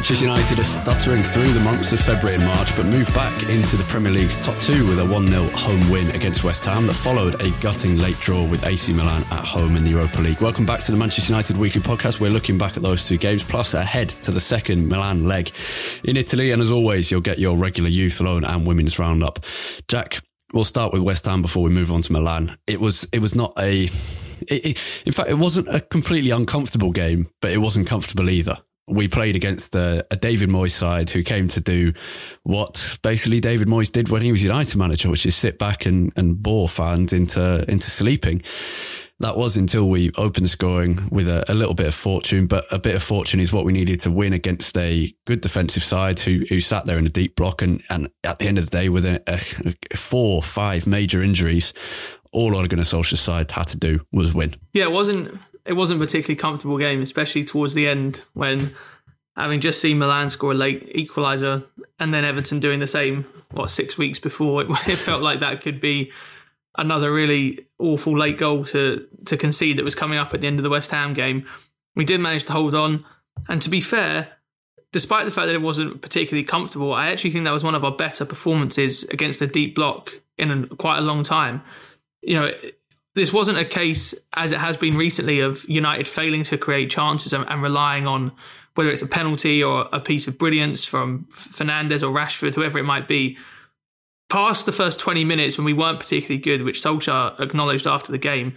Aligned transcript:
Manchester 0.00 0.24
United 0.24 0.58
are 0.58 0.64
stuttering 0.64 1.22
through 1.22 1.52
the 1.52 1.60
months 1.60 1.92
of 1.92 2.00
February 2.00 2.36
and 2.36 2.46
March, 2.46 2.74
but 2.74 2.86
moved 2.86 3.12
back 3.12 3.36
into 3.50 3.76
the 3.76 3.84
Premier 3.84 4.10
League's 4.10 4.38
top 4.38 4.56
two 4.62 4.88
with 4.88 4.98
a 4.98 5.04
1 5.04 5.28
0 5.28 5.50
home 5.50 5.90
win 5.90 6.10
against 6.12 6.42
West 6.42 6.64
Ham 6.64 6.86
that 6.86 6.94
followed 6.94 7.38
a 7.42 7.50
gutting 7.60 7.98
late 7.98 8.16
draw 8.16 8.42
with 8.42 8.64
AC 8.64 8.94
Milan 8.94 9.26
at 9.30 9.46
home 9.46 9.76
in 9.76 9.84
the 9.84 9.90
Europa 9.90 10.22
League. 10.22 10.40
Welcome 10.40 10.64
back 10.64 10.80
to 10.80 10.92
the 10.92 10.96
Manchester 10.96 11.34
United 11.34 11.58
Weekly 11.58 11.82
Podcast. 11.82 12.18
We're 12.18 12.30
looking 12.30 12.56
back 12.56 12.78
at 12.78 12.82
those 12.82 13.06
two 13.06 13.18
games, 13.18 13.44
plus 13.44 13.74
ahead 13.74 14.08
to 14.08 14.30
the 14.30 14.40
second 14.40 14.88
Milan 14.88 15.28
leg 15.28 15.52
in 16.02 16.16
Italy. 16.16 16.50
And 16.50 16.62
as 16.62 16.72
always, 16.72 17.10
you'll 17.10 17.20
get 17.20 17.38
your 17.38 17.58
regular 17.58 17.90
youth 17.90 18.22
loan 18.22 18.42
and 18.42 18.66
women's 18.66 18.98
roundup. 18.98 19.40
Jack, 19.86 20.22
we'll 20.54 20.64
start 20.64 20.94
with 20.94 21.02
West 21.02 21.26
Ham 21.26 21.42
before 21.42 21.62
we 21.62 21.68
move 21.68 21.92
on 21.92 22.00
to 22.00 22.10
Milan. 22.10 22.56
It 22.66 22.80
was 22.80 23.06
it 23.12 23.18
was 23.18 23.34
not 23.36 23.52
a, 23.58 23.82
it, 23.82 24.40
it, 24.48 25.02
in 25.04 25.12
fact, 25.12 25.28
it 25.28 25.36
wasn't 25.36 25.68
a 25.68 25.78
completely 25.78 26.30
uncomfortable 26.30 26.90
game, 26.90 27.28
but 27.42 27.50
it 27.50 27.58
wasn't 27.58 27.86
comfortable 27.86 28.30
either 28.30 28.62
we 28.90 29.08
played 29.08 29.36
against 29.36 29.74
a, 29.76 30.06
a, 30.10 30.16
David 30.16 30.48
Moyes 30.48 30.72
side 30.72 31.10
who 31.10 31.22
came 31.22 31.48
to 31.48 31.60
do 31.60 31.92
what 32.42 32.98
basically 33.02 33.40
David 33.40 33.68
Moyes 33.68 33.92
did 33.92 34.08
when 34.08 34.22
he 34.22 34.32
was 34.32 34.42
United 34.42 34.76
manager, 34.76 35.08
which 35.08 35.24
is 35.26 35.36
sit 35.36 35.58
back 35.58 35.86
and, 35.86 36.12
and 36.16 36.42
bore 36.42 36.68
fans 36.68 37.12
into, 37.12 37.64
into 37.68 37.90
sleeping. 37.90 38.42
That 39.20 39.36
was 39.36 39.56
until 39.56 39.88
we 39.88 40.10
opened 40.16 40.48
scoring 40.48 41.08
with 41.10 41.28
a, 41.28 41.44
a, 41.46 41.52
little 41.52 41.74
bit 41.74 41.86
of 41.86 41.94
fortune, 41.94 42.46
but 42.46 42.64
a 42.72 42.78
bit 42.78 42.96
of 42.96 43.02
fortune 43.02 43.38
is 43.38 43.52
what 43.52 43.66
we 43.66 43.72
needed 43.72 44.00
to 44.00 44.10
win 44.10 44.32
against 44.32 44.76
a 44.78 45.12
good 45.26 45.42
defensive 45.42 45.82
side 45.82 46.18
who, 46.20 46.44
who 46.48 46.58
sat 46.58 46.86
there 46.86 46.98
in 46.98 47.06
a 47.06 47.10
deep 47.10 47.36
block. 47.36 47.60
And, 47.60 47.82
and 47.90 48.08
at 48.24 48.38
the 48.38 48.46
end 48.46 48.56
of 48.56 48.70
the 48.70 48.76
day, 48.78 48.88
with 48.88 49.04
a, 49.04 49.22
a 49.26 49.96
four, 49.96 50.42
five 50.42 50.86
major 50.86 51.22
injuries, 51.22 51.74
all 52.32 52.56
Ole 52.56 52.66
Gunnar 52.66 52.84
Solskjaer's 52.84 53.20
side 53.20 53.50
had 53.50 53.66
to 53.68 53.78
do 53.78 54.00
was 54.10 54.34
win. 54.34 54.54
Yeah, 54.72 54.84
it 54.84 54.92
wasn't 54.92 55.38
it 55.64 55.74
wasn't 55.74 56.00
a 56.00 56.04
particularly 56.04 56.36
comfortable 56.36 56.78
game, 56.78 57.02
especially 57.02 57.44
towards 57.44 57.74
the 57.74 57.88
end 57.88 58.22
when 58.34 58.74
having 59.36 59.60
just 59.60 59.80
seen 59.80 59.98
Milan 59.98 60.30
score 60.30 60.52
a 60.52 60.54
late 60.54 60.94
equaliser 60.94 61.66
and 61.98 62.12
then 62.12 62.24
Everton 62.24 62.60
doing 62.60 62.78
the 62.78 62.86
same, 62.86 63.24
what, 63.52 63.70
six 63.70 63.96
weeks 63.96 64.18
before, 64.18 64.62
it, 64.62 64.70
it 64.88 64.96
felt 64.96 65.22
like 65.22 65.40
that 65.40 65.60
could 65.60 65.80
be 65.80 66.12
another 66.78 67.12
really 67.12 67.66
awful 67.78 68.16
late 68.16 68.38
goal 68.38 68.64
to, 68.64 69.06
to 69.26 69.36
concede 69.36 69.78
that 69.78 69.84
was 69.84 69.94
coming 69.94 70.18
up 70.18 70.32
at 70.34 70.40
the 70.40 70.46
end 70.46 70.58
of 70.58 70.62
the 70.62 70.70
West 70.70 70.90
Ham 70.90 71.14
game. 71.14 71.46
We 71.96 72.04
did 72.04 72.20
manage 72.20 72.44
to 72.44 72.52
hold 72.52 72.74
on. 72.74 73.04
And 73.48 73.60
to 73.62 73.70
be 73.70 73.80
fair, 73.80 74.28
despite 74.92 75.24
the 75.24 75.30
fact 75.30 75.46
that 75.46 75.54
it 75.54 75.62
wasn't 75.62 76.00
particularly 76.02 76.44
comfortable, 76.44 76.92
I 76.92 77.08
actually 77.10 77.30
think 77.30 77.44
that 77.44 77.52
was 77.52 77.64
one 77.64 77.74
of 77.74 77.84
our 77.84 77.92
better 77.92 78.24
performances 78.24 79.04
against 79.04 79.42
a 79.42 79.46
deep 79.46 79.74
block 79.74 80.12
in 80.38 80.68
quite 80.68 80.98
a 80.98 81.02
long 81.02 81.22
time. 81.22 81.62
You 82.22 82.40
know, 82.40 82.52
this 83.14 83.32
wasn't 83.32 83.58
a 83.58 83.64
case, 83.64 84.14
as 84.34 84.52
it 84.52 84.58
has 84.58 84.76
been 84.76 84.96
recently, 84.96 85.40
of 85.40 85.68
United 85.68 86.06
failing 86.06 86.42
to 86.44 86.56
create 86.56 86.90
chances 86.90 87.32
and, 87.32 87.44
and, 87.48 87.62
relying 87.62 88.06
on 88.06 88.32
whether 88.74 88.90
it's 88.90 89.02
a 89.02 89.06
penalty 89.06 89.62
or 89.62 89.88
a 89.92 90.00
piece 90.00 90.28
of 90.28 90.38
brilliance 90.38 90.84
from 90.84 91.26
Fernandes 91.30 92.02
or 92.02 92.14
Rashford, 92.14 92.54
whoever 92.54 92.78
it 92.78 92.84
might 92.84 93.08
be. 93.08 93.36
Past 94.28 94.64
the 94.64 94.72
first 94.72 95.00
20 95.00 95.24
minutes 95.24 95.58
when 95.58 95.64
we 95.64 95.72
weren't 95.72 95.98
particularly 95.98 96.40
good, 96.40 96.62
which 96.62 96.80
Solskjaer 96.80 97.38
acknowledged 97.40 97.86
after 97.86 98.12
the 98.12 98.18
game, 98.18 98.54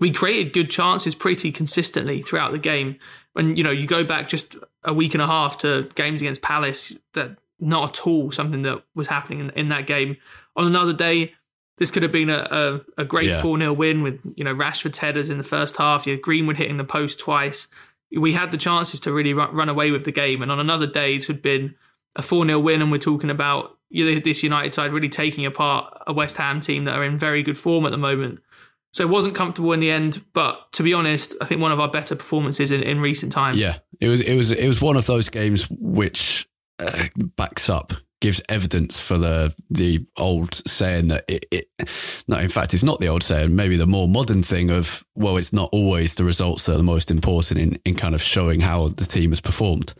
we 0.00 0.10
created 0.10 0.52
good 0.52 0.70
chances 0.70 1.14
pretty 1.14 1.52
consistently 1.52 2.20
throughout 2.20 2.50
the 2.50 2.58
game. 2.58 2.98
When, 3.34 3.54
you 3.54 3.62
know, 3.62 3.70
you 3.70 3.86
go 3.86 4.02
back 4.02 4.28
just 4.28 4.56
a 4.82 4.92
week 4.92 5.14
and 5.14 5.22
a 5.22 5.26
half 5.26 5.58
to 5.58 5.88
games 5.94 6.20
against 6.20 6.42
Palace, 6.42 6.98
that 7.12 7.38
not 7.60 7.90
at 7.90 8.06
all 8.06 8.32
something 8.32 8.62
that 8.62 8.82
was 8.96 9.06
happening 9.06 9.38
in, 9.38 9.50
in 9.50 9.68
that 9.68 9.86
game. 9.86 10.16
On 10.56 10.66
another 10.66 10.92
day, 10.92 11.34
this 11.78 11.90
could 11.90 12.02
have 12.02 12.12
been 12.12 12.30
a, 12.30 12.46
a, 12.50 13.02
a 13.02 13.04
great 13.04 13.34
4 13.34 13.58
0 13.58 13.72
win 13.72 14.02
with, 14.02 14.20
you 14.36 14.44
know, 14.44 14.54
Rashford's 14.54 14.98
headers 14.98 15.30
in 15.30 15.38
the 15.38 15.44
first 15.44 15.76
half. 15.76 16.06
You 16.06 16.12
had 16.12 16.22
Greenwood 16.22 16.56
hitting 16.56 16.76
the 16.76 16.84
post 16.84 17.18
twice. 17.18 17.68
We 18.16 18.32
had 18.32 18.52
the 18.52 18.56
chances 18.56 19.00
to 19.00 19.12
really 19.12 19.34
run, 19.34 19.54
run 19.54 19.68
away 19.68 19.90
with 19.90 20.04
the 20.04 20.12
game. 20.12 20.40
And 20.40 20.52
on 20.52 20.60
another 20.60 20.86
day, 20.86 21.16
it 21.16 21.26
had 21.26 21.42
been 21.42 21.74
a 22.14 22.22
4 22.22 22.46
0 22.46 22.60
win. 22.60 22.80
And 22.80 22.92
we're 22.92 22.98
talking 22.98 23.30
about 23.30 23.76
this 23.90 24.42
United 24.42 24.74
side 24.74 24.92
really 24.92 25.08
taking 25.08 25.46
apart 25.46 26.02
a 26.06 26.12
West 26.12 26.36
Ham 26.36 26.60
team 26.60 26.84
that 26.84 26.96
are 26.96 27.04
in 27.04 27.18
very 27.18 27.42
good 27.42 27.58
form 27.58 27.86
at 27.86 27.90
the 27.90 27.98
moment. 27.98 28.40
So 28.92 29.02
it 29.02 29.10
wasn't 29.10 29.34
comfortable 29.34 29.72
in 29.72 29.80
the 29.80 29.90
end, 29.90 30.24
but 30.34 30.70
to 30.74 30.84
be 30.84 30.94
honest, 30.94 31.34
I 31.40 31.46
think 31.46 31.60
one 31.60 31.72
of 31.72 31.80
our 31.80 31.88
better 31.88 32.14
performances 32.14 32.70
in, 32.70 32.80
in 32.80 33.00
recent 33.00 33.32
times. 33.32 33.58
Yeah, 33.58 33.78
it 34.00 34.06
was 34.06 34.20
it 34.20 34.36
was 34.36 34.52
it 34.52 34.68
was 34.68 34.80
one 34.80 34.96
of 34.96 35.06
those 35.06 35.28
games 35.28 35.68
which 35.68 36.46
uh, 36.78 37.06
backs 37.36 37.68
up 37.68 37.92
gives 38.24 38.40
evidence 38.48 38.98
for 38.98 39.18
the 39.18 39.54
the 39.68 40.00
old 40.16 40.54
saying 40.66 41.08
that 41.08 41.26
it, 41.28 41.44
it 41.50 41.66
no 42.26 42.38
in 42.38 42.48
fact 42.48 42.72
it's 42.72 42.82
not 42.82 42.98
the 42.98 43.06
old 43.06 43.22
saying 43.22 43.54
maybe 43.54 43.76
the 43.76 43.86
more 43.86 44.08
modern 44.08 44.42
thing 44.42 44.70
of 44.70 45.04
well 45.14 45.36
it's 45.36 45.52
not 45.52 45.68
always 45.72 46.14
the 46.14 46.24
results 46.24 46.64
that 46.64 46.72
are 46.72 46.78
the 46.78 46.82
most 46.82 47.10
important 47.10 47.60
in 47.60 47.78
in 47.84 47.94
kind 47.94 48.14
of 48.14 48.22
showing 48.22 48.60
how 48.60 48.88
the 48.88 49.04
team 49.04 49.30
has 49.30 49.42
performed 49.42 49.92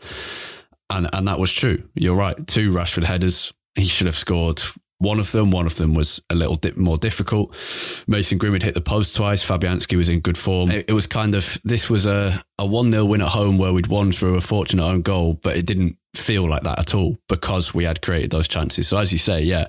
and 0.89 1.07
and 1.13 1.27
that 1.27 1.37
was 1.37 1.53
true 1.53 1.87
you're 1.93 2.15
right 2.15 2.47
two 2.47 2.71
Rashford 2.71 3.03
headers 3.03 3.53
he 3.75 3.85
should 3.85 4.07
have 4.07 4.15
scored 4.15 4.59
one 4.97 5.19
of 5.19 5.31
them. 5.31 5.51
One 5.51 5.65
of 5.65 5.75
them 5.75 5.93
was 5.93 6.21
a 6.29 6.35
little 6.35 6.55
bit 6.55 6.77
more 6.77 6.97
difficult. 6.97 7.53
Mason 8.07 8.37
Greenwood 8.37 8.63
hit 8.63 8.75
the 8.75 8.81
post 8.81 9.15
twice. 9.15 9.45
Fabianski 9.45 9.97
was 9.97 10.09
in 10.09 10.21
good 10.21 10.37
form. 10.37 10.71
It, 10.71 10.85
it 10.87 10.93
was 10.93 11.05
kind 11.05 11.35
of, 11.35 11.59
this 11.65 11.89
was 11.89 12.05
a, 12.05 12.41
a 12.57 12.65
1 12.65 12.91
0 12.91 13.05
win 13.05 13.21
at 13.21 13.27
home 13.27 13.57
where 13.57 13.73
we'd 13.73 13.87
won 13.87 14.13
through 14.13 14.35
a 14.35 14.41
fortunate 14.41 14.83
own 14.83 15.01
goal, 15.01 15.37
but 15.43 15.57
it 15.57 15.65
didn't 15.65 15.97
feel 16.17 16.47
like 16.47 16.63
that 16.63 16.79
at 16.79 16.95
all 16.95 17.17
because 17.27 17.73
we 17.73 17.83
had 17.83 18.01
created 18.01 18.31
those 18.31 18.47
chances. 18.47 18.87
So 18.87 18.97
as 18.97 19.11
you 19.11 19.17
say, 19.17 19.41
yeah, 19.41 19.67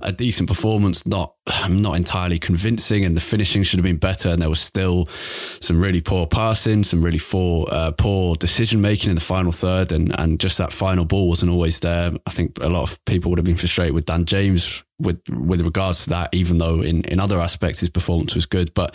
a 0.00 0.12
decent 0.12 0.48
performance, 0.48 1.06
not 1.06 1.34
not 1.68 1.96
entirely 1.96 2.38
convincing, 2.38 3.04
and 3.04 3.16
the 3.16 3.20
finishing 3.20 3.62
should 3.62 3.78
have 3.78 3.84
been 3.84 3.96
better. 3.96 4.30
And 4.30 4.40
there 4.40 4.48
was 4.48 4.60
still 4.60 5.06
some 5.06 5.80
really 5.80 6.00
poor 6.00 6.26
passing, 6.26 6.82
some 6.82 7.02
really 7.02 7.20
poor 7.20 7.66
uh, 7.70 7.92
poor 7.92 8.34
decision 8.34 8.80
making 8.80 9.10
in 9.10 9.14
the 9.14 9.20
final 9.20 9.52
third, 9.52 9.92
and 9.92 10.18
and 10.18 10.40
just 10.40 10.58
that 10.58 10.72
final 10.72 11.04
ball 11.04 11.28
wasn't 11.28 11.50
always 11.50 11.80
there. 11.80 12.12
I 12.26 12.30
think 12.30 12.58
a 12.60 12.68
lot 12.68 12.82
of 12.90 13.04
people 13.04 13.30
would 13.30 13.38
have 13.38 13.46
been 13.46 13.56
frustrated 13.56 13.94
with 13.94 14.06
Dan 14.06 14.24
James 14.24 14.84
with 14.98 15.20
with 15.30 15.62
regards 15.62 16.04
to 16.04 16.10
that, 16.10 16.28
even 16.32 16.58
though 16.58 16.82
in 16.82 17.04
in 17.04 17.20
other 17.20 17.40
aspects 17.40 17.80
his 17.80 17.90
performance 17.90 18.34
was 18.34 18.46
good, 18.46 18.72
but 18.74 18.94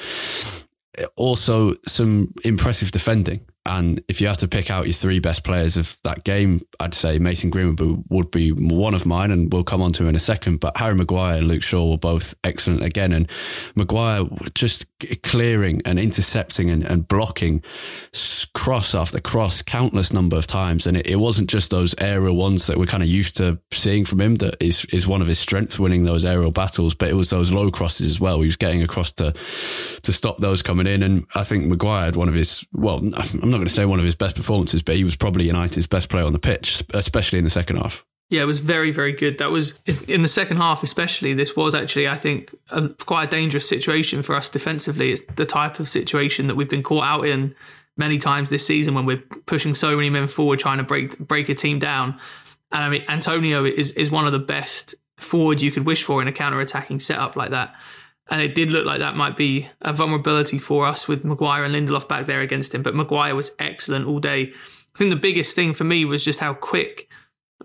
also 1.15 1.73
some 1.87 2.33
impressive 2.43 2.91
defending 2.91 3.39
And 3.65 4.03
if 4.09 4.19
you 4.19 4.27
had 4.27 4.39
to 4.39 4.47
pick 4.47 4.69
out 4.69 4.85
your 4.85 4.93
three 4.93 5.19
best 5.19 5.43
players 5.45 5.77
of 5.77 5.97
that 6.03 6.23
game, 6.23 6.61
I'd 6.79 6.93
say 6.93 7.17
Mason 7.17 7.49
Greenwood 7.49 8.03
would 8.09 8.29
be 8.29 8.51
one 8.51 8.93
of 8.93 9.05
mine, 9.05 9.31
and 9.31 9.51
we'll 9.51 9.63
come 9.63 9.81
on 9.81 9.93
to 9.93 10.03
him 10.03 10.09
in 10.09 10.15
a 10.15 10.19
second. 10.19 10.59
But 10.59 10.77
Harry 10.77 10.95
Maguire 10.95 11.37
and 11.37 11.47
Luke 11.47 11.63
Shaw 11.63 11.91
were 11.91 11.97
both 11.97 12.35
excellent 12.43 12.83
again. 12.83 13.13
And 13.13 13.29
Maguire 13.75 14.25
just 14.53 14.85
clearing 15.23 15.81
and 15.85 15.97
intercepting 15.97 16.69
and, 16.69 16.83
and 16.83 17.07
blocking 17.07 17.63
cross 18.53 18.93
after 18.93 19.19
cross 19.19 19.61
countless 19.61 20.13
number 20.13 20.35
of 20.35 20.45
times. 20.45 20.85
And 20.85 20.97
it, 20.97 21.07
it 21.07 21.15
wasn't 21.15 21.49
just 21.49 21.71
those 21.71 21.95
aerial 21.97 22.35
ones 22.35 22.67
that 22.67 22.77
we're 22.77 22.85
kind 22.85 23.01
of 23.01 23.09
used 23.09 23.37
to 23.37 23.59
seeing 23.71 24.05
from 24.05 24.21
him 24.21 24.35
that 24.35 24.61
is, 24.61 24.85
is 24.85 25.07
one 25.07 25.21
of 25.21 25.27
his 25.27 25.39
strengths, 25.39 25.79
winning 25.79 26.03
those 26.03 26.23
aerial 26.23 26.51
battles, 26.51 26.93
but 26.93 27.09
it 27.09 27.15
was 27.15 27.29
those 27.29 27.51
low 27.51 27.71
crosses 27.71 28.07
as 28.09 28.19
well. 28.19 28.41
He 28.41 28.45
was 28.45 28.57
getting 28.57 28.83
across 28.83 29.11
to, 29.13 29.31
to 29.31 30.13
stop 30.13 30.37
those 30.37 30.61
coming 30.61 30.85
in. 30.85 31.01
And 31.01 31.25
I 31.33 31.43
think 31.43 31.65
Maguire 31.65 32.05
had 32.05 32.15
one 32.15 32.29
of 32.29 32.35
his, 32.35 32.65
well, 32.73 32.97
I'm 32.97 33.49
not 33.53 33.59
going 33.59 33.67
to 33.67 33.73
say 33.73 33.85
one 33.85 33.99
of 33.99 34.05
his 34.05 34.15
best 34.15 34.35
performances, 34.35 34.83
but 34.83 34.95
he 34.95 35.03
was 35.03 35.15
probably 35.15 35.45
United's 35.45 35.87
best 35.87 36.09
player 36.09 36.25
on 36.25 36.33
the 36.33 36.39
pitch, 36.39 36.83
uh, 36.93 36.97
especially 36.97 37.39
in 37.39 37.45
the 37.45 37.49
second 37.49 37.77
half. 37.77 38.05
Yeah, 38.29 38.41
it 38.41 38.45
was 38.45 38.61
very, 38.61 38.91
very 38.91 39.13
good. 39.13 39.37
That 39.37 39.51
was 39.51 39.79
in 40.07 40.23
the 40.23 40.27
second 40.27 40.57
half, 40.57 40.81
especially. 40.81 41.33
This 41.33 41.55
was 41.55 41.75
actually, 41.75 42.07
I 42.07 42.15
think, 42.15 42.53
a, 42.71 42.89
quite 42.89 43.25
a 43.25 43.27
dangerous 43.27 43.69
situation 43.69 44.23
for 44.23 44.35
us 44.35 44.49
defensively. 44.49 45.11
It's 45.11 45.23
the 45.25 45.45
type 45.45 45.79
of 45.79 45.87
situation 45.87 46.47
that 46.47 46.55
we've 46.55 46.69
been 46.69 46.83
caught 46.83 47.03
out 47.03 47.25
in 47.25 47.53
many 47.95 48.17
times 48.17 48.49
this 48.49 48.65
season 48.65 48.95
when 48.95 49.05
we're 49.05 49.23
pushing 49.45 49.75
so 49.75 49.95
many 49.95 50.09
men 50.09 50.27
forward, 50.27 50.59
trying 50.59 50.79
to 50.79 50.83
break 50.83 51.17
break 51.19 51.47
a 51.49 51.53
team 51.53 51.77
down. 51.79 52.17
And 52.71 52.83
I 52.83 52.89
mean, 52.89 53.03
Antonio 53.07 53.65
is 53.65 53.91
is 53.91 54.09
one 54.09 54.25
of 54.25 54.31
the 54.31 54.39
best 54.39 54.95
forwards 55.17 55.63
you 55.63 55.69
could 55.71 55.85
wish 55.85 56.03
for 56.03 56.21
in 56.21 56.27
a 56.27 56.31
counter 56.31 56.59
attacking 56.59 57.01
setup 57.01 57.35
like 57.35 57.51
that. 57.51 57.75
And 58.29 58.41
it 58.41 58.55
did 58.55 58.71
look 58.71 58.85
like 58.85 58.99
that 58.99 59.15
might 59.15 59.35
be 59.35 59.67
a 59.81 59.93
vulnerability 59.93 60.57
for 60.57 60.85
us 60.85 61.07
with 61.07 61.25
Maguire 61.25 61.63
and 61.63 61.75
Lindelof 61.75 62.07
back 62.07 62.25
there 62.25 62.41
against 62.41 62.73
him. 62.73 62.81
But 62.81 62.95
Maguire 62.95 63.35
was 63.35 63.51
excellent 63.59 64.07
all 64.07 64.19
day. 64.19 64.53
I 64.95 64.97
think 64.97 65.09
the 65.09 65.17
biggest 65.17 65.55
thing 65.55 65.73
for 65.73 65.83
me 65.83 66.05
was 66.05 66.23
just 66.23 66.39
how 66.39 66.53
quick 66.53 67.09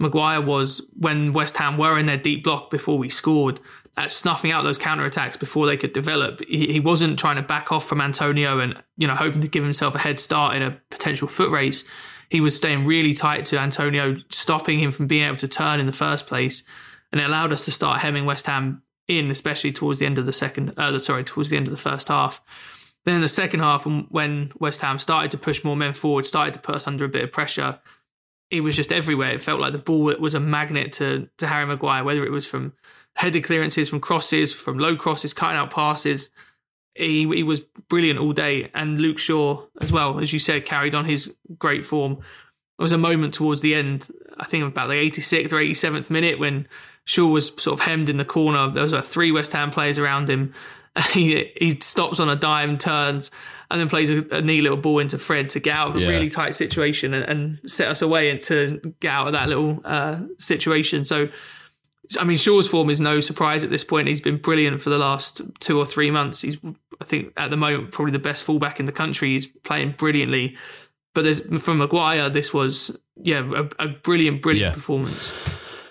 Maguire 0.01 0.41
was 0.41 0.89
when 0.97 1.33
West 1.33 1.57
Ham 1.59 1.77
were 1.77 1.99
in 1.99 2.07
their 2.07 2.17
deep 2.17 2.45
block 2.45 2.71
before 2.71 2.99
we 2.99 3.09
scored 3.09 3.61
at 3.97 4.13
snuffing 4.13 4.53
out 4.53 4.63
those 4.63 4.79
counter 4.79 5.05
attacks 5.05 5.37
before 5.37 5.67
they 5.67 5.77
could 5.77 5.93
develop. 5.93 6.41
He, 6.47 6.73
he 6.73 6.81
wasn't 6.81 7.19
trying 7.19 7.37
to 7.37 7.43
back 7.43 7.73
off 7.73 7.85
from 7.85 8.01
Antonio 8.01 8.61
and 8.61 8.81
you 8.97 9.09
know 9.09 9.15
hoping 9.15 9.41
to 9.41 9.49
give 9.49 9.65
himself 9.65 9.95
a 9.95 9.99
head 9.99 10.21
start 10.21 10.55
in 10.55 10.63
a 10.63 10.81
potential 10.91 11.27
foot 11.27 11.51
race. 11.51 11.85
He 12.31 12.41
was 12.41 12.57
staying 12.57 12.85
really 12.85 13.15
tight 13.15 13.45
to 13.47 13.59
Antonio, 13.59 14.17
stopping 14.29 14.79
him 14.79 14.91
from 14.91 15.07
being 15.07 15.25
able 15.27 15.37
to 15.39 15.49
turn 15.49 15.81
in 15.81 15.87
the 15.87 15.93
first 15.93 16.27
place, 16.27 16.63
and 17.11 17.21
it 17.21 17.25
allowed 17.25 17.53
us 17.53 17.65
to 17.65 17.73
start 17.73 18.01
hemming 18.01 18.25
West 18.25 18.47
Ham 18.47 18.83
in, 19.09 19.31
especially 19.31 19.73
towards 19.73 19.99
the 19.99 20.07
end 20.07 20.19
of 20.19 20.27
the 20.27 20.33
second, 20.33 20.79
uh, 20.79 20.99
sorry, 20.99 21.25
towards 21.25 21.51
the 21.51 21.57
end 21.57 21.67
of 21.67 21.71
the 21.71 21.77
first 21.77 22.09
half. 22.09 22.43
Then 23.05 23.17
in 23.17 23.21
the 23.23 23.29
second 23.29 23.61
half, 23.61 23.87
when 23.87 24.53
West 24.59 24.83
Ham 24.83 24.99
started 24.99 25.31
to 25.31 25.39
push 25.39 25.65
more 25.65 25.77
men 25.77 25.95
forward, 25.95 26.27
started 26.27 26.55
to 26.55 26.61
put 26.61 26.75
us 26.75 26.87
under 26.87 27.05
a 27.07 27.09
bit 27.09 27.25
of 27.25 27.33
pressure, 27.33 27.81
it 28.51 28.63
was 28.63 28.77
just 28.77 28.93
everywhere. 28.93 29.31
It 29.31 29.41
felt 29.41 29.61
like 29.61 29.73
the 29.73 29.79
ball 29.79 30.15
was 30.19 30.35
a 30.35 30.41
magnet 30.41 30.93
to, 30.95 31.29
to 31.39 31.47
Harry 31.47 31.67
Maguire, 31.67 32.05
whether 32.05 32.25
it 32.25 32.33
was 32.33 32.47
from 32.47 32.75
headed 33.17 33.45
clearances, 33.45 33.89
from 33.89 34.01
crosses, 34.01 34.55
from 34.55 34.79
low 34.79 34.97
crosses, 34.97 35.35
cutting 35.35 35.59
out 35.59 35.71
passes. 35.71 36.31
He, 36.95 37.27
he 37.29 37.43
was 37.43 37.61
brilliant 37.89 38.19
all 38.19 38.33
day. 38.33 38.71
And 38.75 39.01
Luke 39.01 39.19
Shaw, 39.19 39.65
as 39.81 39.93
well, 39.93 40.19
as 40.19 40.33
you 40.33 40.39
said, 40.39 40.65
carried 40.65 40.95
on 40.95 41.05
his 41.05 41.35
great 41.59 41.85
form. 41.85 42.15
There 42.15 42.85
was 42.85 42.93
a 42.93 42.99
moment 42.99 43.35
towards 43.35 43.61
the 43.61 43.75
end, 43.75 44.09
I 44.39 44.45
think 44.45 44.65
about 44.65 44.89
the 44.89 44.95
86th 44.95 45.53
or 45.53 45.57
87th 45.57 46.11
minute, 46.11 46.39
when 46.39 46.69
Shaw 47.09 47.27
was 47.27 47.49
sort 47.57 47.81
of 47.81 47.87
hemmed 47.87 48.11
in 48.11 48.19
the 48.19 48.25
corner. 48.25 48.71
There 48.71 48.83
was 48.83 48.93
like 48.93 49.03
three 49.03 49.33
West 49.33 49.55
Ham 49.55 49.71
players 49.71 49.99
around 49.99 50.29
him. 50.29 50.53
He, 51.13 51.53
he 51.57 51.79
stops 51.81 52.19
on 52.19 52.29
a 52.29 52.35
dime, 52.35 52.77
turns, 52.77 53.31
and 53.71 53.81
then 53.81 53.89
plays 53.89 54.11
a, 54.11 54.27
a 54.33 54.43
neat 54.43 54.63
little 54.63 54.77
ball 54.77 54.99
into 54.99 55.17
Fred 55.17 55.49
to 55.51 55.61
get 55.61 55.77
out 55.77 55.91
of 55.91 55.97
a 55.97 56.01
yeah. 56.01 56.09
really 56.09 56.29
tight 56.29 56.55
situation 56.55 57.15
and, 57.15 57.25
and, 57.25 57.71
set 57.71 57.87
us 57.87 58.03
away 58.03 58.31
and 58.31 58.43
to 58.45 58.81
get 58.99 59.13
out 59.13 59.29
of 59.29 59.33
that 59.35 59.49
little 59.49 59.81
uh, 59.85 60.23
situation. 60.39 61.05
So, 61.05 61.29
I 62.19 62.25
mean, 62.25 62.37
Shaw's 62.37 62.69
form 62.69 62.91
is 62.91 63.01
no 63.01 63.21
surprise 63.21 63.63
at 63.63 63.71
this 63.71 63.85
point. 63.85 64.09
He's 64.09 64.21
been 64.21 64.39
brilliant 64.39 64.81
for 64.81 64.91
the 64.91 64.99
last 64.99 65.41
two 65.61 65.79
or 65.79 65.87
three 65.87 66.11
months. 66.11 66.43
He's, 66.43 66.59
I 67.01 67.05
think, 67.05 67.33
at 67.37 67.51
the 67.51 67.57
moment, 67.57 67.93
probably 67.93 68.11
the 68.11 68.19
best 68.19 68.43
fullback 68.43 68.81
in 68.81 68.87
the 68.87 68.93
country. 68.93 69.29
He's 69.29 69.47
playing 69.47 69.93
brilliantly. 69.93 70.57
But 71.15 71.61
from 71.61 71.79
Maguire, 71.79 72.29
this 72.29 72.53
was, 72.53 72.99
yeah, 73.23 73.49
a, 73.55 73.85
a 73.85 73.89
brilliant, 73.89 74.43
brilliant 74.43 74.71
yeah. 74.71 74.75
performance. 74.75 75.31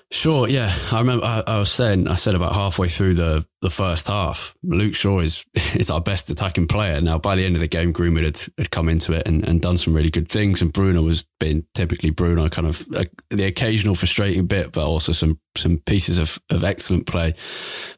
Sure, 0.10 0.48
yeah. 0.48 0.74
I 0.94 1.00
remember 1.00 1.26
I, 1.26 1.44
I, 1.46 1.60
was 1.60 1.70
saying 1.70 2.08
I 2.08 2.14
said 2.14 2.34
about 2.34 2.54
halfway 2.54 2.88
through 2.88 3.16
the, 3.16 3.46
the 3.62 3.70
first 3.70 4.08
half, 4.08 4.56
Luke 4.64 4.96
Shaw 4.96 5.20
is 5.20 5.46
is 5.76 5.90
our 5.92 6.00
best 6.00 6.30
attacking 6.30 6.68
player. 6.68 7.02
Now 7.02 7.18
by 7.18 7.36
the 7.36 7.46
end 7.46 7.56
of 7.56 7.60
the 7.60 7.68
game, 7.68 7.92
Greenwood 7.92 8.24
had, 8.24 8.40
had 8.58 8.72
come 8.72 8.88
into 8.88 9.12
it 9.12 9.28
and, 9.28 9.46
and 9.46 9.62
done 9.62 9.78
some 9.78 9.94
really 9.94 10.10
good 10.10 10.30
things, 10.30 10.62
and 10.62 10.72
Bruno 10.72 11.02
was 11.02 11.26
being 11.42 11.66
typically 11.74 12.10
Bruno, 12.10 12.48
kind 12.48 12.68
of 12.68 12.86
a, 12.96 13.08
the 13.30 13.46
occasional 13.46 13.96
frustrating 13.96 14.48
bit, 14.48 14.72
but 14.72 14.86
also 14.86 15.12
some 15.12 15.42
some 15.58 15.80
pieces 15.80 16.20
of, 16.20 16.40
of 16.50 16.64
excellent 16.64 17.06
play. 17.06 17.36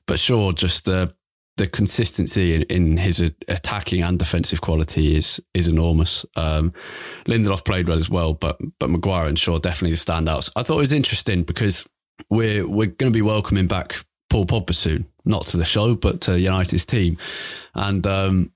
But 0.07 0.17
Shaw 0.17 0.51
just 0.51 0.85
the 0.85 1.13
the 1.57 1.67
consistency 1.67 2.55
in, 2.55 2.61
in 2.63 2.97
his 2.97 3.19
attacking 3.47 4.01
and 4.01 4.17
defensive 4.17 4.61
quality 4.61 5.15
is 5.15 5.39
is 5.53 5.67
enormous. 5.67 6.25
Um, 6.35 6.71
Lindelof 7.27 7.63
played 7.63 7.87
well 7.87 7.97
as 7.97 8.09
well, 8.09 8.33
but 8.33 8.57
but 8.79 8.89
Maguire 8.89 9.27
and 9.27 9.37
Shaw 9.37 9.59
definitely 9.59 9.91
the 9.91 9.97
standouts. 9.97 10.49
I 10.55 10.63
thought 10.63 10.77
it 10.77 10.81
was 10.81 10.93
interesting 10.93 11.43
because 11.43 11.87
we're 12.29 12.67
we're 12.67 12.87
going 12.87 13.11
to 13.11 13.17
be 13.17 13.21
welcoming 13.21 13.67
back 13.67 13.95
Paul 14.29 14.45
Pogba 14.45 14.73
soon, 14.73 15.07
not 15.25 15.43
to 15.47 15.57
the 15.57 15.65
show, 15.65 15.95
but 15.95 16.21
to 16.21 16.39
United's 16.39 16.85
team, 16.85 17.17
and 17.73 18.05
um, 18.05 18.51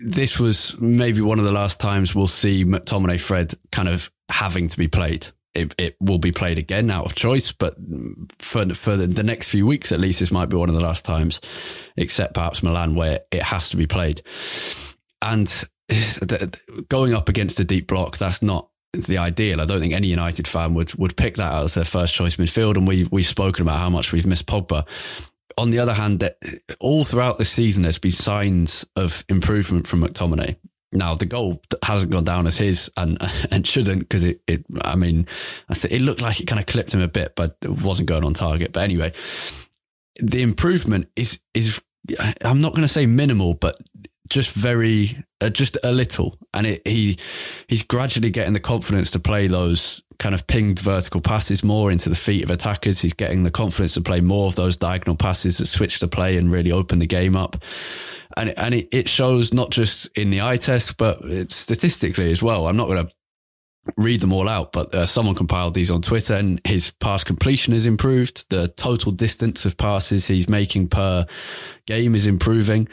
this 0.00 0.40
was 0.40 0.78
maybe 0.80 1.20
one 1.20 1.38
of 1.38 1.44
the 1.44 1.52
last 1.52 1.80
times 1.80 2.14
we'll 2.14 2.26
see 2.26 2.64
McTominay 2.64 3.20
Fred 3.20 3.54
kind 3.70 3.88
of 3.88 4.10
having 4.30 4.68
to 4.68 4.78
be 4.78 4.88
played. 4.88 5.28
It, 5.54 5.74
it 5.78 5.96
will 6.00 6.18
be 6.18 6.30
played 6.30 6.58
again 6.58 6.90
out 6.90 7.04
of 7.04 7.14
choice, 7.14 7.52
but 7.52 7.74
for 8.38 8.66
for 8.74 8.96
the 8.96 9.22
next 9.22 9.50
few 9.50 9.66
weeks 9.66 9.92
at 9.92 10.00
least, 10.00 10.20
this 10.20 10.30
might 10.30 10.48
be 10.48 10.56
one 10.56 10.68
of 10.68 10.74
the 10.74 10.84
last 10.84 11.04
times, 11.04 11.40
except 11.96 12.34
perhaps 12.34 12.62
Milan, 12.62 12.94
where 12.94 13.20
it 13.32 13.42
has 13.42 13.70
to 13.70 13.76
be 13.76 13.86
played. 13.86 14.22
And 15.20 15.52
going 16.88 17.14
up 17.14 17.28
against 17.28 17.60
a 17.60 17.64
deep 17.64 17.88
block, 17.88 18.18
that's 18.18 18.42
not 18.42 18.67
the 18.92 19.18
ideal. 19.18 19.60
I 19.60 19.64
don't 19.64 19.80
think 19.80 19.94
any 19.94 20.08
United 20.08 20.46
fan 20.46 20.74
would 20.74 20.94
would 20.94 21.16
pick 21.16 21.36
that 21.36 21.52
out 21.52 21.64
as 21.64 21.74
their 21.74 21.84
first 21.84 22.14
choice 22.14 22.36
midfield. 22.36 22.76
And 22.76 22.86
we 22.86 23.04
we've 23.10 23.26
spoken 23.26 23.62
about 23.62 23.78
how 23.78 23.90
much 23.90 24.12
we've 24.12 24.26
missed 24.26 24.46
Pogba. 24.46 24.86
On 25.56 25.70
the 25.70 25.80
other 25.80 25.94
hand, 25.94 26.28
all 26.80 27.04
throughout 27.04 27.38
the 27.38 27.44
season, 27.44 27.82
there's 27.82 27.98
been 27.98 28.12
signs 28.12 28.86
of 28.94 29.24
improvement 29.28 29.86
from 29.86 30.02
McTominay. 30.02 30.56
Now 30.92 31.14
the 31.14 31.26
goal 31.26 31.60
hasn't 31.82 32.12
gone 32.12 32.24
down 32.24 32.46
as 32.46 32.56
his, 32.56 32.90
and 32.96 33.18
and 33.50 33.66
shouldn't 33.66 34.00
because 34.00 34.24
it, 34.24 34.40
it. 34.46 34.64
I 34.80 34.96
mean, 34.96 35.26
I 35.68 35.74
th- 35.74 35.92
it 35.92 36.02
looked 36.02 36.22
like 36.22 36.40
it 36.40 36.46
kind 36.46 36.60
of 36.60 36.66
clipped 36.66 36.94
him 36.94 37.02
a 37.02 37.08
bit, 37.08 37.34
but 37.36 37.56
it 37.62 37.82
wasn't 37.82 38.08
going 38.08 38.24
on 38.24 38.34
target. 38.34 38.72
But 38.72 38.84
anyway, 38.84 39.12
the 40.16 40.42
improvement 40.42 41.08
is 41.16 41.40
is. 41.54 41.82
I'm 42.42 42.62
not 42.62 42.72
going 42.72 42.82
to 42.82 42.88
say 42.88 43.04
minimal, 43.04 43.52
but 43.52 43.76
just 44.28 44.54
very, 44.54 45.24
uh, 45.40 45.50
just 45.50 45.76
a 45.82 45.92
little, 45.92 46.36
and 46.54 46.66
it, 46.66 46.82
he 46.86 47.18
he's 47.68 47.82
gradually 47.82 48.30
getting 48.30 48.52
the 48.52 48.60
confidence 48.60 49.10
to 49.12 49.18
play 49.18 49.46
those 49.46 50.02
kind 50.18 50.34
of 50.34 50.46
pinged 50.46 50.80
vertical 50.80 51.20
passes 51.20 51.62
more 51.62 51.90
into 51.92 52.08
the 52.08 52.16
feet 52.16 52.42
of 52.42 52.50
attackers. 52.50 53.00
He's 53.00 53.14
getting 53.14 53.44
the 53.44 53.50
confidence 53.50 53.94
to 53.94 54.00
play 54.00 54.20
more 54.20 54.46
of 54.46 54.56
those 54.56 54.76
diagonal 54.76 55.16
passes 55.16 55.58
that 55.58 55.66
switch 55.66 56.00
the 56.00 56.08
play 56.08 56.36
and 56.36 56.50
really 56.50 56.72
open 56.72 56.98
the 56.98 57.06
game 57.06 57.36
up. 57.36 57.56
And 58.36 58.50
and 58.58 58.74
it, 58.74 58.88
it 58.92 59.08
shows 59.08 59.54
not 59.54 59.70
just 59.70 60.08
in 60.16 60.30
the 60.30 60.42
eye 60.42 60.56
test, 60.56 60.96
but 60.96 61.20
statistically 61.50 62.30
as 62.30 62.42
well. 62.42 62.66
I'm 62.66 62.76
not 62.76 62.88
going 62.88 63.06
to 63.06 63.12
read 63.96 64.20
them 64.20 64.32
all 64.32 64.48
out, 64.48 64.72
but 64.72 64.94
uh, 64.94 65.06
someone 65.06 65.34
compiled 65.34 65.74
these 65.74 65.90
on 65.90 66.02
Twitter 66.02 66.34
and 66.34 66.60
his 66.64 66.90
pass 66.92 67.24
completion 67.24 67.72
has 67.72 67.86
improved. 67.86 68.50
The 68.50 68.68
total 68.68 69.12
distance 69.12 69.64
of 69.64 69.76
passes 69.76 70.26
he's 70.26 70.48
making 70.48 70.88
per 70.88 71.26
game 71.86 72.14
is 72.14 72.26
improving. 72.26 72.88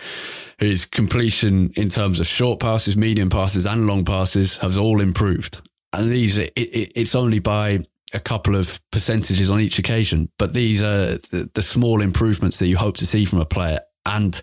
His 0.58 0.86
completion 0.86 1.72
in 1.76 1.90
terms 1.90 2.20
of 2.20 2.28
short 2.28 2.60
passes, 2.60 2.96
medium 2.96 3.30
passes 3.30 3.66
and 3.66 3.88
long 3.88 4.06
passes 4.06 4.58
has 4.58 4.78
all 4.78 5.02
improved. 5.02 5.62
And 5.94 6.10
these, 6.10 6.40
it, 6.40 6.52
it, 6.56 6.94
it's 6.96 7.16
only 7.16 7.40
by 7.40 7.80
a 8.14 8.20
couple 8.20 8.56
of 8.56 8.80
percentages 8.92 9.50
on 9.50 9.60
each 9.60 9.80
occasion, 9.80 10.30
but 10.38 10.54
these 10.54 10.84
are 10.84 11.18
the, 11.18 11.50
the 11.54 11.62
small 11.62 12.02
improvements 12.02 12.60
that 12.60 12.68
you 12.68 12.78
hope 12.78 12.98
to 12.98 13.08
see 13.08 13.26
from 13.26 13.40
a 13.40 13.46
player. 13.46 13.80
And 14.06 14.40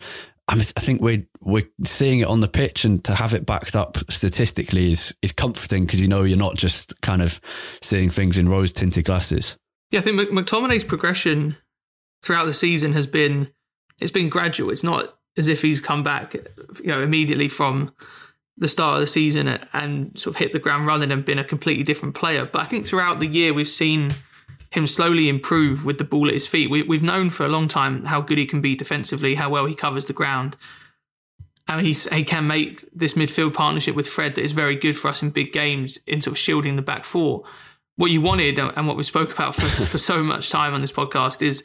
I, 0.49 0.55
mean, 0.55 0.65
I 0.77 0.81
think 0.81 1.01
we're 1.01 1.27
we're 1.41 1.63
seeing 1.85 2.21
it 2.21 2.27
on 2.27 2.41
the 2.41 2.49
pitch, 2.49 2.85
and 2.85 3.03
to 3.05 3.15
have 3.15 3.33
it 3.33 3.47
backed 3.47 3.77
up 3.77 3.97
statistically 4.11 4.93
is 4.93 5.17
is 5.23 5.33
comforting 5.33 5.87
because 5.87 6.01
you 6.01 6.09
know 6.09 6.25
you're 6.25 6.39
not 6.39 6.57
just 6.57 7.01
kind 7.01 7.23
of 7.23 7.41
seeing 7.81 8.11
things 8.11 8.39
in 8.39 8.49
rose 8.49 8.73
tinted 8.73 9.05
glasses. 9.05 9.57
Yeah, 9.91 10.01
I 10.01 10.03
think 10.03 10.21
McTominay's 10.31 10.85
progression 10.85 11.57
throughout 12.23 12.47
the 12.47 12.55
season 12.55 12.93
has 12.93 13.07
been 13.07 13.51
it's 14.01 14.11
been 14.11 14.29
gradual. 14.29 14.71
It's 14.71 14.85
not 14.85 15.17
as 15.37 15.49
if 15.49 15.63
he's 15.63 15.81
come 15.81 16.03
back, 16.03 16.35
you 16.35 16.89
know, 16.89 17.01
immediately 17.01 17.49
from 17.49 17.95
the 18.57 18.69
start 18.69 18.95
of 18.95 19.01
the 19.01 19.07
season 19.07 19.49
and 19.73 20.19
sort 20.19 20.37
of 20.37 20.39
hit 20.39 20.53
the 20.53 20.59
ground 20.59 20.87
running 20.87 21.11
and 21.11 21.25
been 21.25 21.39
a 21.39 21.45
completely 21.45 21.83
different 21.83 22.15
player. 22.15 22.45
But 22.45 22.63
I 22.63 22.65
think 22.65 22.85
throughout 22.85 23.19
the 23.19 23.27
year 23.27 23.55
we've 23.55 23.67
seen 23.67 24.11
him 24.73 24.87
slowly 24.87 25.29
improve 25.29 25.85
with 25.85 25.99
the 25.99 26.05
ball 26.05 26.29
at 26.29 26.35
his 26.35 26.49
feet. 26.49 26.71
We, 26.71 26.81
have 26.81 27.03
known 27.03 27.31
for 27.31 27.45
a 27.45 27.49
long 27.49 27.69
time 27.69 28.05
how 28.05 28.21
good 28.21 28.39
he 28.39 28.47
can 28.47 28.61
be 28.61 28.75
defensively, 28.75 29.35
how 29.35 29.51
well 29.51 29.67
he 29.67 29.75
covers 29.75 30.07
the 30.07 30.13
ground. 30.13 30.57
Mean, 31.69 31.85
he's, 31.85 32.09
he 32.09 32.25
can 32.25 32.47
make 32.47 32.85
this 32.93 33.15
midfield 33.15 33.55
partnership 33.55 33.95
with 33.95 34.09
Fred 34.09 34.35
that 34.35 34.43
is 34.43 34.53
very 34.53 34.75
good 34.75 34.97
for 34.97 35.09
us 35.09 35.23
in 35.23 35.31
big 35.31 35.53
games 35.53 35.99
in 36.07 36.21
sort 36.21 36.33
of 36.33 36.39
shielding 36.39 36.77
the 36.77 36.83
back 36.83 37.05
four. 37.05 37.45
What 37.97 38.11
you 38.11 38.21
wanted 38.21 38.59
uh, 38.59 38.73
and 38.77 38.89
what 38.89 38.97
we 38.97 39.03
spoke 39.03 39.33
about 39.33 39.55
for, 39.55 39.63
for 39.63 39.99
so 39.99 40.23
much 40.23 40.51
time 40.51 40.75
on 40.75 40.81
this 40.81 40.93
podcast 40.93 41.43
is 41.43 41.63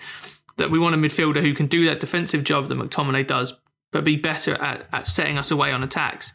that 0.58 0.70
we 0.70 0.80
want 0.80 0.96
a 0.96 0.98
midfielder 0.98 1.42
who 1.42 1.54
can 1.54 1.68
do 1.68 1.86
that 1.86 2.00
defensive 2.00 2.44
job 2.44 2.68
that 2.68 2.78
McTominay 2.78 3.26
does, 3.26 3.56
but 3.92 4.04
be 4.04 4.18
better 4.18 4.56
at, 4.56 4.88
at 4.92 5.08
setting 5.08 5.38
us 5.38 5.52
away 5.52 5.72
on 5.72 5.84
attacks. 5.84 6.34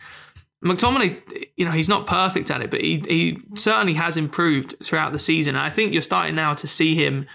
McTominay, 0.64 1.49
you 1.57 1.64
know, 1.64 1.73
he's 1.73 1.88
not 1.88 2.07
perfect 2.07 2.50
at 2.50 2.62
it, 2.62 2.71
but 2.71 2.81
he, 2.81 3.02
he 3.09 3.38
certainly 3.57 3.95
has 3.95 4.16
improved 4.16 4.76
throughout 4.83 5.12
the 5.12 5.19
season. 5.19 5.57
I 5.57 5.71
think 5.71 5.92
you're 5.92 6.02
starting 6.02 6.37
now 6.37 6.54
to 6.54 6.69
see 6.69 6.95
him 6.95 7.26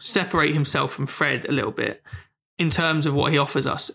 separate 0.00 0.52
himself 0.52 0.92
from 0.92 1.06
Fred 1.06 1.44
a 1.48 1.52
little 1.52 1.70
bit 1.70 2.02
in 2.58 2.70
terms 2.70 3.06
of 3.06 3.14
what 3.14 3.32
he 3.32 3.38
offers 3.38 3.66
us. 3.66 3.90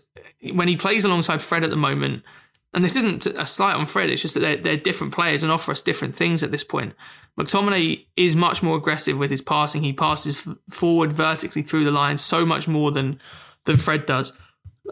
When 0.52 0.68
he 0.68 0.76
plays 0.76 1.04
alongside 1.04 1.42
Fred 1.42 1.62
at 1.62 1.70
the 1.70 1.76
moment, 1.76 2.22
and 2.72 2.84
this 2.84 2.96
isn't 2.96 3.26
a 3.26 3.44
slight 3.44 3.74
on 3.74 3.84
Fred, 3.84 4.10
it's 4.10 4.22
just 4.22 4.34
that 4.34 4.40
they're, 4.40 4.56
they're 4.56 4.76
different 4.76 5.12
players 5.12 5.42
and 5.42 5.52
offer 5.52 5.72
us 5.72 5.82
different 5.82 6.14
things 6.14 6.42
at 6.42 6.50
this 6.50 6.64
point. 6.64 6.94
McTominay 7.38 8.06
is 8.16 8.36
much 8.36 8.62
more 8.62 8.76
aggressive 8.76 9.18
with 9.18 9.30
his 9.30 9.42
passing. 9.42 9.82
He 9.82 9.92
passes 9.92 10.48
forward 10.70 11.12
vertically 11.12 11.62
through 11.62 11.84
the 11.84 11.90
line 11.90 12.16
so 12.16 12.46
much 12.46 12.68
more 12.68 12.92
than, 12.92 13.20
than 13.64 13.76
Fred 13.76 14.06
does. 14.06 14.32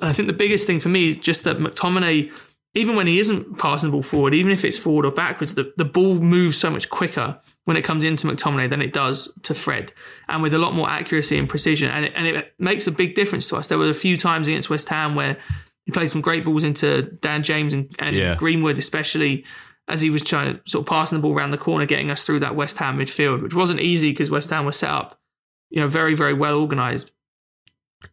And 0.01 0.11
I 0.11 0.13
think 0.13 0.29
the 0.29 0.35
biggest 0.35 0.67
thing 0.67 0.81
for 0.81 0.89
me 0.89 1.09
is 1.09 1.17
just 1.17 1.45
that 1.45 1.59
McTominay 1.59 2.33
even 2.79 2.95
when 2.95 3.09
he 3.09 3.19
isn't 3.19 3.59
passing 3.59 3.89
the 3.89 3.93
ball 3.93 4.03
forward, 4.03 4.35
even 4.35 4.53
if 4.53 4.65
it's 4.65 4.79
forward 4.79 5.05
or 5.05 5.11
backwards, 5.11 5.55
the, 5.55 5.73
the 5.77 5.85
ball 5.85 6.21
moves 6.21 6.57
so 6.57 6.71
much 6.71 6.89
quicker 6.89 7.39
when 7.65 7.77
it 7.77 7.83
comes 7.83 8.05
into 8.05 8.29
McTominay 8.29 8.71
than 8.71 8.81
it 8.81 8.93
does 8.93 9.33
to 9.43 9.53
Fred, 9.53 9.93
and 10.29 10.43
with 10.43 10.55
a 10.55 10.59
lot 10.59 10.75
more 10.75 10.89
accuracy 10.89 11.37
and 11.39 11.49
precision. 11.49 11.91
And 11.91 12.05
it, 12.05 12.13
and 12.15 12.27
it 12.27 12.55
makes 12.59 12.87
a 12.87 12.93
big 12.93 13.17
difference 13.17 13.49
to 13.49 13.57
us. 13.57 13.67
There 13.67 13.79
were 13.79 13.89
a 13.89 13.95
few 13.95 14.17
times 14.17 14.47
against 14.47 14.71
West 14.71 14.89
Ham 14.91 15.17
where 15.17 15.39
he 15.87 15.93
played 15.93 16.11
some 16.11 16.21
great 16.21 16.45
balls 16.45 16.63
into 16.63 17.03
Dan 17.03 17.43
James 17.43 17.75
and, 17.75 17.93
and 17.99 18.15
yeah. 18.15 18.37
Greenwood, 18.37 18.79
especially 18.79 19.45
as 19.89 20.01
he 20.01 20.11
was 20.11 20.23
trying 20.23 20.55
to 20.55 20.61
sort 20.71 20.83
of 20.83 20.89
passing 20.89 21.19
the 21.19 21.23
ball 21.23 21.35
around 21.35 21.51
the 21.51 21.59
corner, 21.59 21.85
getting 21.85 22.13
us 22.13 22.23
through 22.23 22.41
that 22.41 22.55
West 22.55 22.79
Ham 22.79 22.99
midfield, 22.99 23.43
which 23.43 23.55
wasn't 23.55 23.81
easy 23.81 24.13
because 24.13 24.31
West 24.31 24.51
Ham 24.51 24.65
was 24.65 24.77
set 24.77 24.91
up, 24.91 25.19
you 25.71 25.81
know, 25.81 25.89
very, 25.89 26.15
very 26.15 26.35
well 26.35 26.61
organised. 26.61 27.11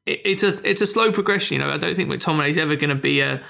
It, 0.07 0.21
it's 0.25 0.43
a 0.43 0.67
it's 0.67 0.81
a 0.81 0.87
slow 0.87 1.11
progression. 1.11 1.59
You 1.59 1.65
know, 1.65 1.71
I 1.71 1.77
don't 1.77 1.93
think 1.93 2.09
McTominay 2.09 2.49
is 2.49 2.57
ever 2.57 2.75
going 2.75 2.95
to 2.95 3.01
be 3.01 3.21
a 3.21 3.43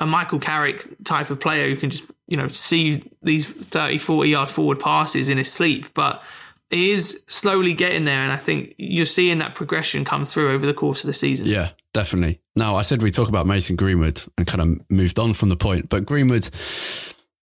a 0.00 0.06
Michael 0.06 0.38
Carrick 0.38 0.86
type 1.04 1.30
of 1.30 1.38
player 1.38 1.68
who 1.68 1.76
can 1.76 1.90
just, 1.90 2.04
you 2.26 2.36
know, 2.36 2.48
see 2.48 3.02
these 3.22 3.46
30, 3.46 3.98
40 3.98 4.30
yard 4.30 4.48
forward 4.48 4.80
passes 4.80 5.28
in 5.28 5.38
his 5.38 5.52
sleep. 5.52 5.92
But 5.94 6.22
he 6.70 6.90
is 6.90 7.22
slowly 7.28 7.74
getting 7.74 8.06
there. 8.06 8.20
And 8.20 8.32
I 8.32 8.36
think 8.36 8.74
you're 8.78 9.04
seeing 9.04 9.38
that 9.38 9.54
progression 9.54 10.04
come 10.04 10.24
through 10.24 10.52
over 10.52 10.64
the 10.64 10.74
course 10.74 11.04
of 11.04 11.08
the 11.08 11.12
season. 11.12 11.46
Yeah, 11.46 11.68
definitely. 11.92 12.40
Now, 12.56 12.76
I 12.76 12.82
said 12.82 13.02
we 13.02 13.10
talk 13.10 13.28
about 13.28 13.46
Mason 13.46 13.76
Greenwood 13.76 14.22
and 14.38 14.46
kind 14.46 14.60
of 14.60 14.90
moved 14.90 15.18
on 15.18 15.34
from 15.34 15.50
the 15.50 15.56
point, 15.56 15.90
but 15.90 16.06
Greenwood 16.06 16.48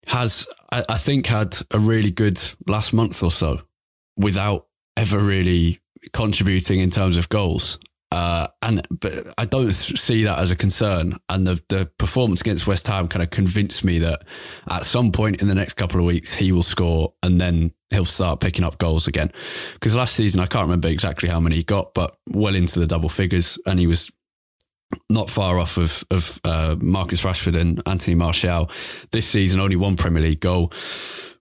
has, 0.08 0.48
I, 0.72 0.84
I 0.90 0.96
think, 0.96 1.28
had 1.28 1.56
a 1.72 1.80
really 1.80 2.12
good 2.12 2.40
last 2.66 2.92
month 2.92 3.22
or 3.22 3.32
so 3.32 3.62
without 4.18 4.66
ever 4.96 5.20
really 5.20 5.78
contributing 6.12 6.80
in 6.80 6.90
terms 6.90 7.18
of 7.18 7.30
goals. 7.30 7.78
Uh, 8.10 8.48
and 8.62 8.88
but 8.90 9.14
I 9.38 9.46
don't 9.46 9.72
see 9.72 10.24
that 10.24 10.40
as 10.40 10.52
a 10.52 10.56
concern. 10.56 11.18
And 11.28 11.46
the, 11.46 11.62
the 11.68 11.92
performance 11.98 12.42
against 12.42 12.68
West 12.68 12.88
Ham 12.88 13.08
kind 13.08 13.24
of 13.24 13.30
convinced 13.30 13.84
me 13.84 14.00
that 14.00 14.24
at 14.70 14.86
some 14.86 15.12
point 15.12 15.42
in 15.42 15.48
the 15.48 15.56
next 15.56 15.74
couple 15.74 16.00
of 16.00 16.06
weeks 16.06 16.36
he 16.36 16.52
will 16.52 16.64
score, 16.64 17.14
and 17.22 17.40
then 17.40 17.74
he'll 17.90 18.06
start 18.06 18.40
picking 18.40 18.64
up 18.64 18.78
goals 18.78 19.08
again. 19.08 19.32
Because 19.74 19.96
last 19.96 20.16
season 20.16 20.42
I 20.42 20.46
can't 20.46 20.66
remember 20.66 20.88
exactly 20.88 21.30
how 21.30 21.40
many 21.40 21.58
he 21.58 21.64
got, 21.64 21.94
but 21.94 22.16
well 22.28 22.56
into 22.56 22.80
the 22.80 22.88
double 22.88 23.10
figures, 23.10 23.60
and 23.66 23.80
he 23.80 23.88
was 23.88 24.12
not 25.10 25.30
far 25.30 25.60
off 25.60 25.78
of 25.78 26.06
of 26.10 26.40
uh, 26.46 26.78
Marcus 26.80 27.24
Rashford 27.24 27.60
and 27.60 27.82
Anthony 27.86 28.16
Martial. 28.16 28.72
This 29.12 29.28
season, 29.28 29.60
only 29.60 29.76
one 29.76 29.98
Premier 29.98 30.24
League 30.24 30.40
goal. 30.40 30.72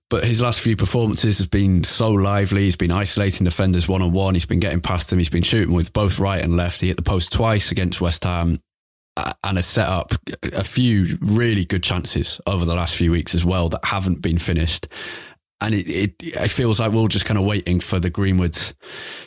But 0.08 0.24
his 0.24 0.40
last 0.40 0.60
few 0.60 0.76
performances 0.76 1.38
has 1.38 1.48
been 1.48 1.82
so 1.82 2.12
lively. 2.12 2.62
He's 2.62 2.76
been 2.76 2.92
isolating 2.92 3.44
defenders 3.44 3.88
one 3.88 4.02
on 4.02 4.12
one. 4.12 4.34
He's 4.34 4.46
been 4.46 4.60
getting 4.60 4.80
past 4.80 5.10
them. 5.10 5.18
He's 5.18 5.30
been 5.30 5.42
shooting 5.42 5.74
with 5.74 5.92
both 5.92 6.20
right 6.20 6.42
and 6.42 6.56
left. 6.56 6.80
He 6.80 6.88
hit 6.88 6.96
the 6.96 7.02
post 7.02 7.32
twice 7.32 7.72
against 7.72 8.00
West 8.00 8.22
Ham 8.22 8.60
uh, 9.16 9.32
and 9.42 9.56
has 9.56 9.66
set 9.66 9.88
up 9.88 10.12
a 10.52 10.62
few 10.62 11.18
really 11.20 11.64
good 11.64 11.82
chances 11.82 12.40
over 12.46 12.64
the 12.64 12.74
last 12.74 12.94
few 12.94 13.10
weeks 13.10 13.34
as 13.34 13.44
well 13.44 13.68
that 13.70 13.80
haven't 13.84 14.22
been 14.22 14.38
finished. 14.38 14.86
And 15.60 15.74
it, 15.74 15.88
it, 15.88 16.14
it 16.20 16.50
feels 16.50 16.78
like 16.78 16.92
we're 16.92 17.08
just 17.08 17.24
kind 17.24 17.38
of 17.38 17.44
waiting 17.44 17.80
for 17.80 17.98
the 17.98 18.10
Greenwood 18.10 18.56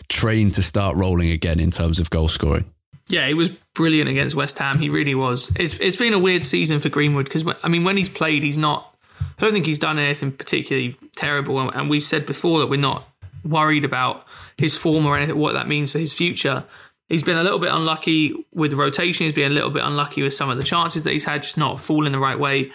train 0.07 0.49
to 0.51 0.61
start 0.61 0.95
rolling 0.95 1.31
again 1.31 1.59
in 1.59 1.71
terms 1.71 1.99
of 1.99 2.09
goal 2.09 2.27
scoring. 2.29 2.71
Yeah, 3.09 3.27
he 3.27 3.33
was 3.33 3.49
brilliant 3.73 4.09
against 4.09 4.35
West 4.35 4.59
Ham. 4.59 4.77
He 4.77 4.89
really 4.89 5.15
was. 5.15 5.51
It's 5.55 5.73
it's 5.79 5.97
been 5.97 6.13
a 6.13 6.19
weird 6.19 6.45
season 6.45 6.79
for 6.79 6.89
Greenwood 6.89 7.25
because 7.25 7.43
I 7.63 7.67
mean, 7.67 7.83
when 7.83 7.97
he's 7.97 8.09
played, 8.09 8.43
he's 8.43 8.57
not 8.57 8.95
I 9.19 9.41
don't 9.41 9.53
think 9.53 9.65
he's 9.65 9.79
done 9.79 9.99
anything 9.99 10.31
particularly 10.31 10.97
terrible. 11.15 11.59
And 11.59 11.89
we've 11.89 12.03
said 12.03 12.25
before 12.25 12.59
that 12.59 12.67
we're 12.67 12.79
not 12.79 13.07
worried 13.43 13.85
about 13.85 14.25
his 14.57 14.77
form 14.77 15.05
or 15.05 15.15
anything, 15.15 15.37
what 15.37 15.53
that 15.53 15.67
means 15.67 15.91
for 15.91 15.99
his 15.99 16.13
future. 16.13 16.65
He's 17.07 17.23
been 17.23 17.37
a 17.37 17.43
little 17.43 17.59
bit 17.59 17.71
unlucky 17.71 18.45
with 18.53 18.73
rotation. 18.73 19.25
He's 19.25 19.33
been 19.33 19.51
a 19.51 19.55
little 19.55 19.71
bit 19.71 19.83
unlucky 19.83 20.21
with 20.21 20.33
some 20.33 20.49
of 20.49 20.57
the 20.57 20.63
chances 20.63 21.03
that 21.05 21.11
he's 21.11 21.25
had, 21.25 21.43
just 21.43 21.57
not 21.57 21.79
falling 21.79 22.11
the 22.11 22.19
right 22.19 22.39
way. 22.39 22.71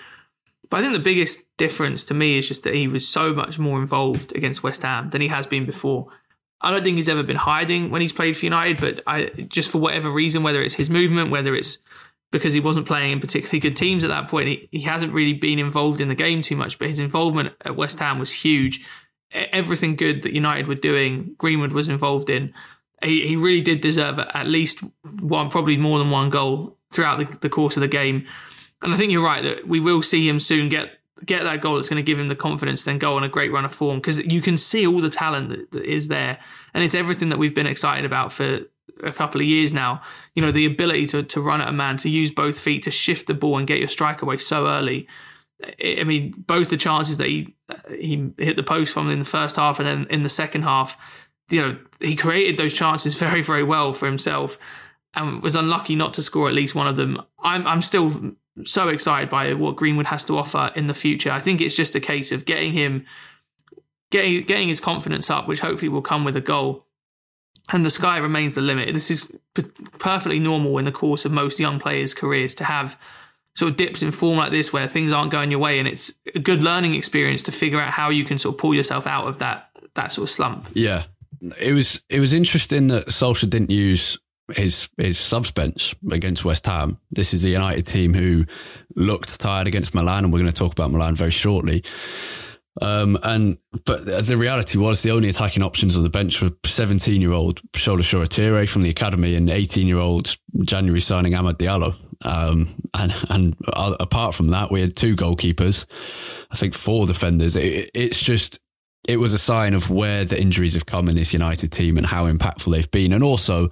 But 0.70 0.78
I 0.78 0.80
think 0.80 0.94
the 0.94 0.98
biggest 0.98 1.56
difference 1.56 2.04
to 2.04 2.14
me 2.14 2.38
is 2.38 2.48
just 2.48 2.64
that 2.64 2.74
he 2.74 2.88
was 2.88 3.06
so 3.06 3.32
much 3.32 3.58
more 3.58 3.78
involved 3.78 4.34
against 4.34 4.62
West 4.62 4.82
Ham 4.82 5.10
than 5.10 5.20
he 5.20 5.28
has 5.28 5.46
been 5.46 5.66
before. 5.66 6.08
I 6.60 6.70
don't 6.70 6.82
think 6.82 6.96
he's 6.96 7.08
ever 7.08 7.22
been 7.22 7.36
hiding 7.36 7.90
when 7.90 8.00
he's 8.00 8.12
played 8.12 8.36
for 8.36 8.46
United, 8.46 8.80
but 8.80 9.00
I 9.06 9.26
just 9.48 9.70
for 9.70 9.78
whatever 9.78 10.10
reason, 10.10 10.42
whether 10.42 10.62
it's 10.62 10.74
his 10.74 10.88
movement, 10.90 11.30
whether 11.30 11.54
it's 11.54 11.78
because 12.34 12.52
he 12.52 12.58
wasn't 12.58 12.84
playing 12.84 13.12
in 13.12 13.20
particularly 13.20 13.60
good 13.60 13.76
teams 13.76 14.02
at 14.04 14.08
that 14.08 14.26
point. 14.26 14.48
He, 14.48 14.68
he 14.72 14.80
hasn't 14.80 15.14
really 15.14 15.34
been 15.34 15.60
involved 15.60 16.00
in 16.00 16.08
the 16.08 16.16
game 16.16 16.42
too 16.42 16.56
much, 16.56 16.80
but 16.80 16.88
his 16.88 16.98
involvement 16.98 17.54
at 17.64 17.76
West 17.76 18.00
Ham 18.00 18.18
was 18.18 18.32
huge. 18.32 18.84
Everything 19.30 19.94
good 19.94 20.24
that 20.24 20.32
United 20.32 20.66
were 20.66 20.74
doing, 20.74 21.36
Greenwood 21.38 21.70
was 21.70 21.88
involved 21.88 22.28
in. 22.28 22.52
He, 23.04 23.24
he 23.28 23.36
really 23.36 23.60
did 23.60 23.80
deserve 23.80 24.18
at 24.18 24.48
least 24.48 24.82
one, 25.20 25.48
probably 25.48 25.76
more 25.76 26.00
than 26.00 26.10
one 26.10 26.28
goal 26.28 26.76
throughout 26.90 27.18
the, 27.18 27.38
the 27.38 27.48
course 27.48 27.76
of 27.76 27.82
the 27.82 27.88
game. 27.88 28.26
And 28.82 28.92
I 28.92 28.96
think 28.96 29.12
you're 29.12 29.24
right 29.24 29.44
that 29.44 29.68
we 29.68 29.78
will 29.78 30.02
see 30.02 30.28
him 30.28 30.40
soon 30.40 30.68
get 30.68 30.90
get 31.24 31.44
that 31.44 31.60
goal 31.60 31.76
that's 31.76 31.88
going 31.88 31.96
to 31.96 32.02
give 32.02 32.18
him 32.18 32.26
the 32.26 32.34
confidence, 32.34 32.82
then 32.82 32.98
go 32.98 33.16
on 33.16 33.22
a 33.22 33.28
great 33.28 33.52
run 33.52 33.64
of 33.64 33.72
form 33.72 33.98
because 33.98 34.18
you 34.26 34.40
can 34.40 34.58
see 34.58 34.84
all 34.84 35.00
the 35.00 35.08
talent 35.08 35.48
that, 35.50 35.70
that 35.70 35.84
is 35.84 36.08
there, 36.08 36.40
and 36.74 36.82
it's 36.82 36.96
everything 36.96 37.28
that 37.28 37.38
we've 37.38 37.54
been 37.54 37.68
excited 37.68 38.04
about 38.04 38.32
for 38.32 38.62
a 39.02 39.12
couple 39.12 39.40
of 39.40 39.46
years 39.46 39.72
now. 39.72 40.00
You 40.34 40.42
know, 40.42 40.52
the 40.52 40.66
ability 40.66 41.06
to, 41.08 41.22
to 41.22 41.40
run 41.40 41.60
at 41.60 41.68
a 41.68 41.72
man, 41.72 41.96
to 41.98 42.08
use 42.08 42.30
both 42.30 42.58
feet, 42.58 42.82
to 42.84 42.90
shift 42.90 43.26
the 43.26 43.34
ball 43.34 43.58
and 43.58 43.66
get 43.66 43.78
your 43.78 43.88
strike 43.88 44.22
away 44.22 44.38
so 44.38 44.66
early. 44.66 45.08
I 45.82 46.04
mean, 46.04 46.32
both 46.46 46.70
the 46.70 46.76
chances 46.76 47.18
that 47.18 47.28
he 47.28 47.54
he 47.90 48.30
hit 48.38 48.56
the 48.56 48.62
post 48.62 48.92
from 48.92 49.08
in 49.08 49.18
the 49.18 49.24
first 49.24 49.56
half 49.56 49.78
and 49.78 49.88
then 49.88 50.06
in 50.10 50.22
the 50.22 50.28
second 50.28 50.62
half, 50.62 51.28
you 51.50 51.60
know, 51.60 51.78
he 52.00 52.16
created 52.16 52.56
those 52.56 52.74
chances 52.74 53.18
very, 53.18 53.42
very 53.42 53.62
well 53.62 53.92
for 53.92 54.06
himself 54.06 54.58
and 55.14 55.42
was 55.42 55.56
unlucky 55.56 55.94
not 55.94 56.12
to 56.14 56.22
score 56.22 56.48
at 56.48 56.54
least 56.54 56.74
one 56.74 56.86
of 56.86 56.96
them. 56.96 57.22
I'm 57.40 57.66
I'm 57.66 57.82
still 57.82 58.34
so 58.64 58.88
excited 58.88 59.28
by 59.28 59.54
what 59.54 59.76
Greenwood 59.76 60.06
has 60.06 60.24
to 60.26 60.38
offer 60.38 60.72
in 60.76 60.86
the 60.86 60.94
future. 60.94 61.30
I 61.30 61.40
think 61.40 61.60
it's 61.60 61.74
just 61.74 61.94
a 61.94 62.00
case 62.00 62.30
of 62.32 62.44
getting 62.44 62.72
him 62.72 63.04
getting 64.10 64.44
getting 64.44 64.68
his 64.68 64.80
confidence 64.80 65.30
up, 65.30 65.48
which 65.48 65.60
hopefully 65.60 65.88
will 65.88 66.02
come 66.02 66.24
with 66.24 66.36
a 66.36 66.40
goal 66.40 66.86
and 67.72 67.84
the 67.84 67.90
sky 67.90 68.18
remains 68.18 68.54
the 68.54 68.60
limit. 68.60 68.92
This 68.92 69.10
is 69.10 69.36
perfectly 69.98 70.38
normal 70.38 70.78
in 70.78 70.84
the 70.84 70.92
course 70.92 71.24
of 71.24 71.32
most 71.32 71.58
young 71.58 71.78
players' 71.78 72.14
careers 72.14 72.54
to 72.56 72.64
have 72.64 72.98
sort 73.54 73.70
of 73.70 73.76
dips 73.76 74.02
in 74.02 74.10
form 74.10 74.38
like 74.38 74.50
this 74.50 74.72
where 74.72 74.86
things 74.86 75.12
aren't 75.12 75.30
going 75.30 75.50
your 75.50 75.60
way, 75.60 75.78
and 75.78 75.88
it's 75.88 76.12
a 76.34 76.38
good 76.38 76.62
learning 76.62 76.94
experience 76.94 77.42
to 77.44 77.52
figure 77.52 77.80
out 77.80 77.92
how 77.92 78.10
you 78.10 78.24
can 78.24 78.38
sort 78.38 78.54
of 78.54 78.60
pull 78.60 78.74
yourself 78.74 79.06
out 79.06 79.26
of 79.26 79.38
that 79.38 79.70
that 79.94 80.12
sort 80.12 80.24
of 80.24 80.30
slump. 80.30 80.68
Yeah, 80.74 81.04
it 81.60 81.72
was 81.72 82.02
it 82.08 82.20
was 82.20 82.32
interesting 82.32 82.88
that 82.88 83.06
Solskjaer 83.06 83.50
didn't 83.50 83.70
use 83.70 84.18
his 84.52 84.90
his 84.98 85.18
subs 85.18 85.50
bench 85.50 85.94
against 86.10 86.44
West 86.44 86.66
Ham. 86.66 86.98
This 87.10 87.32
is 87.32 87.44
a 87.44 87.50
United 87.50 87.86
team 87.86 88.12
who 88.14 88.44
looked 88.94 89.40
tired 89.40 89.66
against 89.66 89.94
Milan, 89.94 90.24
and 90.24 90.32
we're 90.32 90.40
going 90.40 90.52
to 90.52 90.56
talk 90.56 90.72
about 90.72 90.90
Milan 90.90 91.14
very 91.14 91.30
shortly. 91.30 91.82
Um, 92.82 93.18
and 93.22 93.58
but 93.84 94.04
the 94.04 94.36
reality 94.36 94.78
was 94.78 95.02
the 95.02 95.12
only 95.12 95.28
attacking 95.28 95.62
options 95.62 95.96
on 95.96 96.02
the 96.02 96.10
bench 96.10 96.42
were 96.42 96.50
17 96.64 97.20
year 97.20 97.32
old 97.32 97.60
Shola 97.72 98.00
Shoretire 98.00 98.68
from 98.68 98.82
the 98.82 98.90
academy 98.90 99.36
and 99.36 99.48
18 99.48 99.86
year 99.86 99.98
old 99.98 100.36
January 100.64 101.00
signing 101.00 101.32
Amad 101.32 101.58
Diallo. 101.58 101.96
Um, 102.24 102.66
and 102.94 103.12
and 103.28 103.56
apart 103.68 104.34
from 104.34 104.48
that, 104.48 104.70
we 104.70 104.80
had 104.80 104.96
two 104.96 105.14
goalkeepers, 105.14 105.86
I 106.50 106.56
think 106.56 106.74
four 106.74 107.06
defenders. 107.06 107.56
It, 107.56 107.90
it's 107.94 108.20
just 108.20 108.60
it 109.06 109.18
was 109.18 109.32
a 109.34 109.38
sign 109.38 109.74
of 109.74 109.90
where 109.90 110.24
the 110.24 110.40
injuries 110.40 110.74
have 110.74 110.86
come 110.86 111.08
in 111.08 111.14
this 111.14 111.32
United 111.32 111.70
team 111.70 111.96
and 111.96 112.06
how 112.06 112.26
impactful 112.30 112.72
they've 112.72 112.90
been, 112.90 113.12
and 113.12 113.22
also 113.22 113.70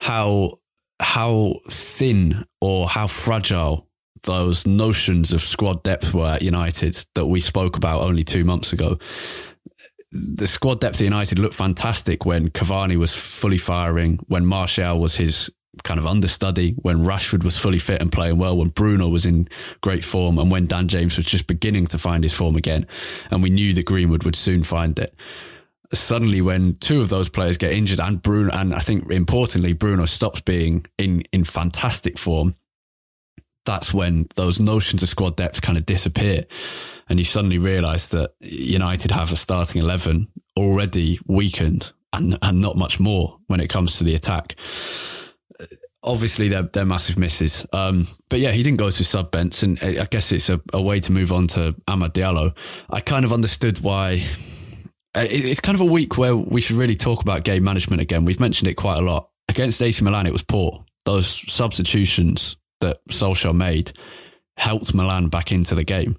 how 0.00 0.58
how 1.00 1.56
thin 1.68 2.44
or 2.60 2.88
how 2.88 3.06
fragile 3.06 3.88
those 4.24 4.66
notions 4.66 5.32
of 5.32 5.40
squad 5.40 5.82
depth 5.82 6.12
were 6.12 6.26
at 6.26 6.42
United 6.42 6.96
that 7.14 7.26
we 7.26 7.40
spoke 7.40 7.76
about 7.76 8.02
only 8.02 8.24
two 8.24 8.44
months 8.44 8.72
ago. 8.72 8.98
The 10.12 10.46
squad 10.46 10.80
depth 10.80 11.00
at 11.00 11.04
United 11.04 11.38
looked 11.38 11.54
fantastic 11.54 12.24
when 12.24 12.48
Cavani 12.48 12.96
was 12.96 13.14
fully 13.16 13.58
firing, 13.58 14.18
when 14.28 14.46
Martial 14.46 14.98
was 14.98 15.16
his 15.16 15.50
kind 15.82 15.98
of 15.98 16.06
understudy, 16.06 16.72
when 16.82 16.98
Rashford 16.98 17.42
was 17.42 17.58
fully 17.58 17.78
fit 17.78 18.00
and 18.00 18.12
playing 18.12 18.38
well, 18.38 18.56
when 18.56 18.68
Bruno 18.68 19.08
was 19.08 19.26
in 19.26 19.48
great 19.80 20.04
form, 20.04 20.38
and 20.38 20.50
when 20.50 20.66
Dan 20.66 20.88
James 20.88 21.16
was 21.16 21.26
just 21.26 21.46
beginning 21.46 21.86
to 21.88 21.98
find 21.98 22.22
his 22.22 22.34
form 22.34 22.56
again. 22.56 22.86
And 23.30 23.42
we 23.42 23.50
knew 23.50 23.74
that 23.74 23.84
Greenwood 23.84 24.24
would 24.24 24.36
soon 24.36 24.62
find 24.62 24.98
it. 24.98 25.14
Suddenly, 25.92 26.40
when 26.40 26.74
two 26.74 27.00
of 27.00 27.08
those 27.08 27.28
players 27.28 27.58
get 27.58 27.72
injured, 27.72 28.00
and 28.00 28.22
Bruno, 28.22 28.52
and 28.52 28.74
I 28.74 28.78
think 28.78 29.10
importantly, 29.10 29.72
Bruno 29.72 30.04
stops 30.06 30.40
being 30.40 30.86
in, 30.96 31.22
in 31.32 31.44
fantastic 31.44 32.18
form, 32.18 32.54
that's 33.64 33.94
when 33.94 34.26
those 34.36 34.60
notions 34.60 35.02
of 35.02 35.08
squad 35.08 35.36
depth 35.36 35.62
kind 35.62 35.78
of 35.78 35.86
disappear. 35.86 36.44
And 37.08 37.18
you 37.18 37.24
suddenly 37.24 37.58
realise 37.58 38.08
that 38.10 38.32
United 38.40 39.10
have 39.10 39.32
a 39.32 39.36
starting 39.36 39.82
11 39.82 40.28
already 40.56 41.18
weakened 41.26 41.92
and, 42.12 42.38
and 42.42 42.60
not 42.60 42.76
much 42.76 43.00
more 43.00 43.38
when 43.46 43.60
it 43.60 43.68
comes 43.68 43.98
to 43.98 44.04
the 44.04 44.14
attack. 44.14 44.56
Obviously, 46.02 46.48
they're, 46.48 46.62
they're 46.62 46.84
massive 46.84 47.18
misses. 47.18 47.66
Um, 47.72 48.06
but 48.28 48.38
yeah, 48.38 48.52
he 48.52 48.62
didn't 48.62 48.78
go 48.78 48.90
to 48.90 49.04
sub 49.04 49.30
bench, 49.30 49.62
and 49.62 49.78
I 49.82 50.04
guess 50.04 50.32
it's 50.32 50.50
a, 50.50 50.60
a 50.72 50.80
way 50.80 51.00
to 51.00 51.12
move 51.12 51.32
on 51.32 51.46
to 51.48 51.74
Amad 51.88 52.12
Diallo. 52.12 52.54
I 52.90 53.00
kind 53.00 53.24
of 53.24 53.32
understood 53.32 53.80
why. 53.80 54.20
It's 55.16 55.60
kind 55.60 55.74
of 55.74 55.80
a 55.80 55.90
week 55.90 56.18
where 56.18 56.36
we 56.36 56.60
should 56.60 56.76
really 56.76 56.96
talk 56.96 57.22
about 57.22 57.44
game 57.44 57.64
management 57.64 58.02
again. 58.02 58.24
We've 58.24 58.40
mentioned 58.40 58.68
it 58.68 58.74
quite 58.74 58.98
a 58.98 59.00
lot. 59.02 59.30
Against 59.48 59.80
AC 59.82 60.04
Milan, 60.04 60.26
it 60.26 60.32
was 60.32 60.42
poor. 60.42 60.84
Those 61.04 61.26
substitutions 61.50 62.56
that 62.84 63.06
Solskjaer 63.10 63.54
made 63.54 63.92
helped 64.56 64.94
Milan 64.94 65.28
back 65.28 65.50
into 65.52 65.74
the 65.74 65.84
game 65.84 66.16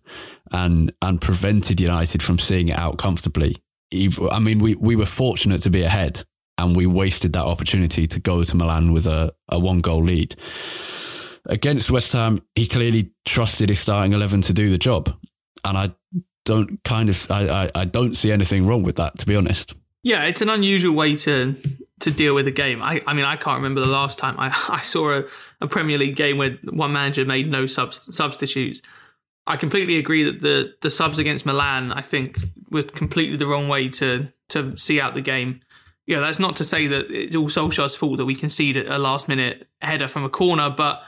and 0.51 0.91
and 1.01 1.21
prevented 1.21 1.79
United 1.79 2.21
from 2.21 2.37
seeing 2.37 2.67
it 2.69 2.77
out 2.77 2.97
comfortably. 2.97 3.55
I 3.93 4.39
mean, 4.39 4.59
we, 4.59 4.75
we 4.75 4.95
were 4.95 5.05
fortunate 5.05 5.61
to 5.61 5.69
be 5.69 5.83
ahead 5.83 6.23
and 6.57 6.75
we 6.75 6.85
wasted 6.85 7.33
that 7.33 7.45
opportunity 7.45 8.07
to 8.07 8.19
go 8.19 8.43
to 8.43 8.57
Milan 8.57 8.93
with 8.93 9.07
a, 9.07 9.33
a 9.49 9.59
one 9.59 9.81
goal 9.81 10.03
lead. 10.03 10.35
Against 11.47 11.91
West 11.91 12.13
Ham, 12.13 12.41
he 12.55 12.67
clearly 12.67 13.11
trusted 13.25 13.69
his 13.69 13.79
starting 13.79 14.13
11 14.13 14.41
to 14.41 14.53
do 14.53 14.69
the 14.69 14.77
job. 14.77 15.13
And 15.63 15.77
I 15.77 15.95
don't 16.43 16.83
kind 16.83 17.09
of, 17.09 17.27
I, 17.29 17.47
I, 17.47 17.69
I 17.81 17.85
don't 17.85 18.15
see 18.15 18.31
anything 18.31 18.65
wrong 18.65 18.83
with 18.83 18.95
that, 18.95 19.17
to 19.19 19.25
be 19.25 19.35
honest. 19.35 19.75
Yeah, 20.05 20.25
it's 20.25 20.43
an 20.43 20.49
unusual 20.49 20.95
way 20.95 21.15
to 21.15 21.55
to 22.01 22.11
deal 22.11 22.35
with 22.35 22.45
a 22.45 22.51
game. 22.51 22.79
I, 22.83 23.01
I 23.07 23.13
mean, 23.13 23.25
I 23.25 23.37
can't 23.37 23.55
remember 23.55 23.81
the 23.81 23.87
last 23.87 24.19
time 24.19 24.35
I, 24.37 24.47
I 24.69 24.81
saw 24.81 25.19
a, 25.19 25.23
a 25.59 25.67
Premier 25.67 25.97
League 25.97 26.15
game 26.15 26.37
where 26.37 26.59
one 26.63 26.93
manager 26.93 27.25
made 27.25 27.49
no 27.49 27.65
subs, 27.65 28.15
substitutes. 28.15 28.83
I 29.47 29.57
completely 29.57 29.97
agree 29.97 30.23
that 30.23 30.41
the 30.43 30.75
the 30.81 30.91
subs 30.91 31.17
against 31.17 31.43
Milan, 31.43 31.91
I 31.91 32.01
think, 32.01 32.37
was 32.69 32.85
completely 32.85 33.35
the 33.35 33.47
wrong 33.47 33.67
way 33.67 33.87
to 33.87 34.27
to 34.49 34.77
see 34.77 35.01
out 35.01 35.15
the 35.15 35.21
game. 35.21 35.61
Yeah, 36.05 36.19
that's 36.19 36.39
not 36.39 36.55
to 36.57 36.63
say 36.63 36.85
that 36.85 37.09
it's 37.09 37.35
all 37.35 37.47
Solskjaer's 37.47 37.95
fault 37.95 38.17
that 38.17 38.25
we 38.25 38.35
conceded 38.35 38.87
a 38.87 38.99
last 38.99 39.27
minute 39.27 39.67
header 39.81 40.07
from 40.07 40.23
a 40.23 40.29
corner, 40.29 40.69
but 40.69 41.01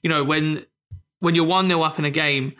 you 0.00 0.08
know 0.08 0.22
when 0.22 0.64
when 1.18 1.34
you're 1.34 1.44
one 1.44 1.66
0 1.66 1.82
up 1.82 1.98
in 1.98 2.04
a 2.04 2.10
game 2.10 2.52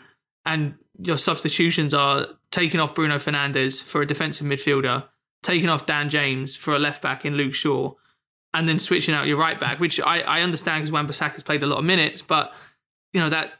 and 0.45 0.75
your 0.99 1.17
substitutions 1.17 1.93
are 1.93 2.27
taking 2.51 2.81
off 2.81 2.93
Bruno 2.93 3.15
Fernandes 3.15 3.81
for 3.81 4.01
a 4.01 4.05
defensive 4.05 4.45
midfielder 4.45 5.07
taking 5.45 5.69
off 5.69 5.85
Dan 5.85 6.09
James 6.09 6.55
for 6.55 6.75
a 6.75 6.79
left 6.79 7.01
back 7.01 7.23
in 7.23 7.35
Luke 7.35 7.53
Shaw, 7.53 7.93
and 8.53 8.67
then 8.67 8.79
switching 8.79 9.13
out 9.13 9.27
your 9.27 9.37
right 9.37 9.59
back, 9.59 9.79
which 9.79 9.99
I, 10.01 10.21
I 10.21 10.41
understand 10.41 10.81
because 10.81 10.91
Wan-Bissaka's 10.91 11.43
played 11.43 11.61
a 11.61 11.67
lot 11.67 11.79
of 11.79 11.85
minutes, 11.85 12.21
but 12.21 12.53
you 13.13 13.21
know 13.21 13.29
that 13.29 13.53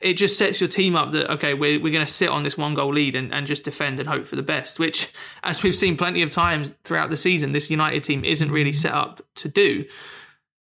it 0.00 0.14
just 0.14 0.38
sets 0.38 0.60
your 0.60 0.68
team 0.68 0.94
up 0.94 1.10
that 1.10 1.30
okay, 1.30 1.52
we're 1.52 1.80
we're 1.80 1.92
going 1.92 2.06
to 2.06 2.12
sit 2.12 2.28
on 2.28 2.42
this 2.42 2.56
one 2.56 2.74
goal 2.74 2.92
lead 2.92 3.14
and, 3.14 3.34
and 3.34 3.46
just 3.46 3.64
defend 3.64 4.00
and 4.00 4.08
hope 4.08 4.26
for 4.26 4.36
the 4.36 4.42
best, 4.42 4.78
which 4.78 5.12
as 5.42 5.62
we've 5.62 5.74
seen 5.74 5.96
plenty 5.96 6.22
of 6.22 6.30
times 6.30 6.72
throughout 6.84 7.10
the 7.10 7.16
season, 7.16 7.52
this 7.52 7.70
United 7.70 8.02
team 8.02 8.24
isn't 8.24 8.50
really 8.50 8.72
set 8.72 8.94
up 8.94 9.20
to 9.34 9.48
do. 9.48 9.84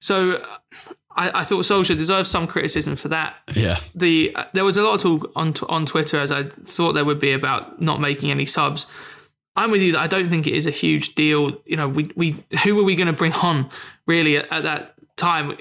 So 0.01 0.43
I, 1.15 1.31
I, 1.41 1.43
thought 1.43 1.63
Solskjaer 1.63 1.95
deserves 1.95 2.29
some 2.29 2.47
criticism 2.47 2.95
for 2.95 3.09
that. 3.09 3.35
Yeah. 3.55 3.79
The 3.93 4.33
uh, 4.35 4.45
there 4.53 4.65
was 4.65 4.77
a 4.77 4.83
lot 4.83 4.95
of 4.95 5.01
talk 5.01 5.31
on 5.35 5.53
on 5.69 5.85
Twitter 5.85 6.19
as 6.19 6.31
I 6.31 6.43
thought 6.43 6.93
there 6.93 7.05
would 7.05 7.19
be 7.19 7.33
about 7.33 7.81
not 7.81 8.01
making 8.01 8.31
any 8.31 8.45
subs. 8.45 8.87
I'm 9.55 9.71
with 9.71 9.81
you 9.81 9.91
that 9.93 10.01
I 10.01 10.07
don't 10.07 10.29
think 10.29 10.47
it 10.47 10.53
is 10.53 10.65
a 10.65 10.71
huge 10.71 11.15
deal. 11.15 11.61
You 11.65 11.77
know, 11.77 11.87
we, 11.87 12.05
we 12.15 12.43
who 12.63 12.75
were 12.75 12.83
we 12.83 12.95
going 12.95 13.07
to 13.07 13.13
bring 13.13 13.33
on 13.33 13.69
really 14.07 14.37
at, 14.37 14.51
at 14.51 14.63
that 14.63 14.95
time? 15.15 15.57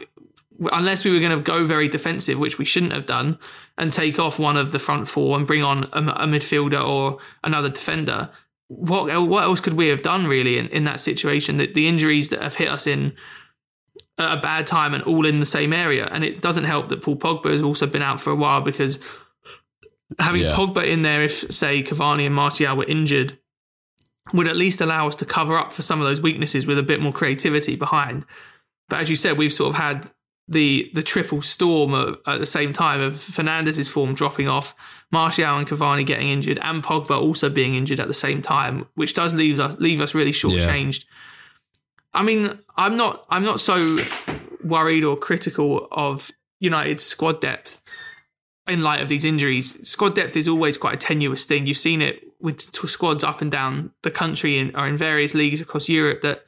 Unless 0.73 1.05
we 1.05 1.11
were 1.11 1.19
going 1.19 1.37
to 1.37 1.43
go 1.43 1.65
very 1.65 1.89
defensive, 1.89 2.39
which 2.39 2.59
we 2.59 2.65
shouldn't 2.65 2.93
have 2.93 3.07
done, 3.07 3.39
and 3.77 3.93
take 3.93 4.19
off 4.19 4.39
one 4.39 4.57
of 4.57 4.71
the 4.73 4.79
front 4.79 5.09
four 5.09 5.37
and 5.37 5.47
bring 5.47 5.63
on 5.63 5.85
a, 5.93 5.99
a 5.99 6.27
midfielder 6.27 6.87
or 6.87 7.19
another 7.43 7.69
defender. 7.69 8.31
What 8.69 9.29
what 9.29 9.43
else 9.43 9.61
could 9.61 9.75
we 9.75 9.89
have 9.89 10.03
done 10.03 10.27
really 10.27 10.57
in, 10.57 10.69
in 10.69 10.85
that 10.85 11.01
situation? 11.01 11.59
The, 11.59 11.71
the 11.71 11.89
injuries 11.89 12.31
that 12.31 12.43
have 12.43 12.55
hit 12.55 12.69
us 12.69 12.87
in 12.87 13.15
a 14.19 14.37
bad 14.37 14.67
time 14.67 14.95
and 14.95 15.03
all 15.05 15.27
in 15.27 15.41
the 15.41 15.47
same 15.47 15.73
area, 15.73 16.07
and 16.11 16.25
it 16.25 16.41
doesn't 16.41 16.65
help 16.65 16.89
that 16.89 17.03
Paul 17.03 17.17
Pogba 17.17 17.51
has 17.51 17.63
also 17.63 17.87
been 17.87 18.03
out 18.03 18.21
for 18.21 18.31
a 18.31 18.37
while 18.37 18.61
because 18.61 18.99
having 20.19 20.43
yeah. 20.43 20.53
Pogba 20.53 20.87
in 20.87 21.03
there, 21.03 21.23
if 21.23 21.33
say 21.53 21.83
Cavani 21.83 22.27
and 22.27 22.35
Martial 22.35 22.77
were 22.77 22.85
injured, 22.85 23.39
would 24.33 24.49
at 24.49 24.57
least 24.57 24.81
allow 24.81 25.09
us 25.09 25.17
to 25.17 25.25
cover 25.25 25.57
up 25.57 25.73
for 25.73 25.83
some 25.83 26.01
of 26.01 26.07
those 26.07 26.21
weaknesses 26.21 26.67
with 26.67 26.79
a 26.79 26.83
bit 26.83 27.01
more 27.01 27.13
creativity 27.13 27.77
behind. 27.77 28.25
But 28.89 29.01
as 29.01 29.11
you 29.11 29.17
said, 29.17 29.37
we've 29.37 29.53
sort 29.53 29.71
of 29.71 29.81
had 29.81 30.11
the 30.49 30.91
the 30.95 31.03
triple 31.03 31.41
storm 31.41 31.95
at, 32.27 32.39
the 32.39 32.47
same 32.47 32.73
time 32.73 33.01
of 33.01 33.21
Fernandes's 33.21 33.89
form 33.89 34.15
dropping 34.15 34.49
off, 34.49 35.05
Martial 35.11 35.57
and 35.57 35.67
Cavani 35.67 36.05
getting 36.05 36.29
injured, 36.29 36.59
and 36.63 36.83
Pogba 36.83 37.21
also 37.21 37.49
being 37.49 37.75
injured 37.75 38.01
at 38.01 38.09
the 38.09 38.15
same 38.15 38.43
time, 38.43 38.87
which 38.95 39.15
does 39.15 39.35
leave 39.35 39.61
us 39.61 39.77
leave 39.79 40.01
us 40.01 40.15
really 40.15 40.33
shortchanged. 40.33 41.05
Yeah. 41.05 42.21
I 42.21 42.23
mean, 42.23 42.59
I'm 42.77 42.97
not 42.97 43.25
I'm 43.31 43.45
not 43.45 43.61
so 43.61 43.99
worried 44.63 45.05
or 45.05 45.17
critical 45.17 45.89
of 45.91 46.31
United's 46.61 47.05
squad 47.05 47.41
depth 47.41 47.81
in 48.69 48.83
light 48.83 49.01
of 49.01 49.09
these 49.09 49.25
injuries. 49.25 49.89
Squad 49.89 50.15
depth 50.15 50.37
is 50.37 50.47
always 50.47 50.79
quite 50.79 50.95
a 50.95 50.99
tenuous 50.99 51.45
thing. 51.45 51.67
You've 51.67 51.77
seen 51.77 52.03
it 52.03 52.23
with 52.43 52.61
squads 52.61 53.25
up 53.25 53.41
and 53.41 53.51
down 53.51 53.93
the 54.03 54.11
country 54.11 54.59
and 54.59 54.77
or 54.77 54.87
in 54.87 54.97
various 54.97 55.35
leagues 55.35 55.61
across 55.61 55.89
Europe 55.89 56.23
that 56.23 56.45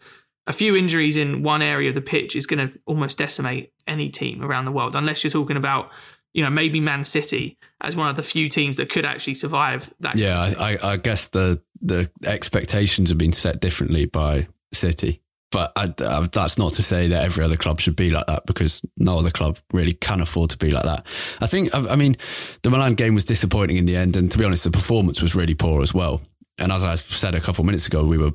a 0.46 0.52
few 0.52 0.76
injuries 0.76 1.16
in 1.16 1.42
one 1.42 1.62
area 1.62 1.88
of 1.88 1.94
the 1.94 2.02
pitch 2.02 2.36
is 2.36 2.46
going 2.46 2.68
to 2.68 2.78
almost 2.84 3.16
decimate 3.16 3.72
any 3.86 4.10
team 4.10 4.42
around 4.42 4.66
the 4.66 4.72
world, 4.72 4.94
unless 4.94 5.24
you're 5.24 5.30
talking 5.30 5.56
about, 5.56 5.90
you 6.34 6.42
know, 6.42 6.50
maybe 6.50 6.80
Man 6.80 7.04
City 7.04 7.56
as 7.80 7.96
one 7.96 8.10
of 8.10 8.16
the 8.16 8.22
few 8.22 8.48
teams 8.48 8.76
that 8.76 8.90
could 8.90 9.04
actually 9.04 9.34
survive 9.34 9.92
that. 10.00 10.18
Yeah, 10.18 10.52
I, 10.58 10.76
I 10.82 10.96
guess 10.96 11.28
the 11.28 11.62
the 11.80 12.10
expectations 12.24 13.08
have 13.10 13.18
been 13.18 13.32
set 13.32 13.60
differently 13.60 14.06
by 14.06 14.48
City. 14.72 15.22
But 15.54 15.70
I, 15.76 15.94
I, 16.04 16.26
that's 16.32 16.58
not 16.58 16.72
to 16.72 16.82
say 16.82 17.06
that 17.06 17.24
every 17.24 17.44
other 17.44 17.56
club 17.56 17.78
should 17.78 17.94
be 17.94 18.10
like 18.10 18.26
that 18.26 18.44
because 18.44 18.84
no 18.96 19.20
other 19.20 19.30
club 19.30 19.56
really 19.72 19.92
can 19.92 20.20
afford 20.20 20.50
to 20.50 20.58
be 20.58 20.72
like 20.72 20.82
that. 20.82 21.06
I 21.40 21.46
think, 21.46 21.72
I, 21.72 21.92
I 21.92 21.94
mean, 21.94 22.16
the 22.64 22.70
Milan 22.70 22.94
game 22.94 23.14
was 23.14 23.24
disappointing 23.24 23.76
in 23.76 23.84
the 23.84 23.94
end. 23.94 24.16
And 24.16 24.32
to 24.32 24.36
be 24.38 24.44
honest, 24.44 24.64
the 24.64 24.72
performance 24.72 25.22
was 25.22 25.36
really 25.36 25.54
poor 25.54 25.80
as 25.80 25.94
well. 25.94 26.22
And 26.58 26.72
as 26.72 26.84
I 26.84 26.96
said 26.96 27.36
a 27.36 27.40
couple 27.40 27.62
of 27.62 27.66
minutes 27.66 27.86
ago, 27.86 28.04
we 28.04 28.18
were, 28.18 28.32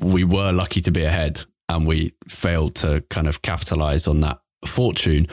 we 0.00 0.22
were 0.22 0.52
lucky 0.52 0.80
to 0.82 0.92
be 0.92 1.02
ahead 1.02 1.40
and 1.68 1.84
we 1.84 2.14
failed 2.28 2.76
to 2.76 3.02
kind 3.10 3.26
of 3.26 3.42
capitalize 3.42 4.06
on 4.06 4.20
that 4.20 4.38
fortune. 4.64 5.26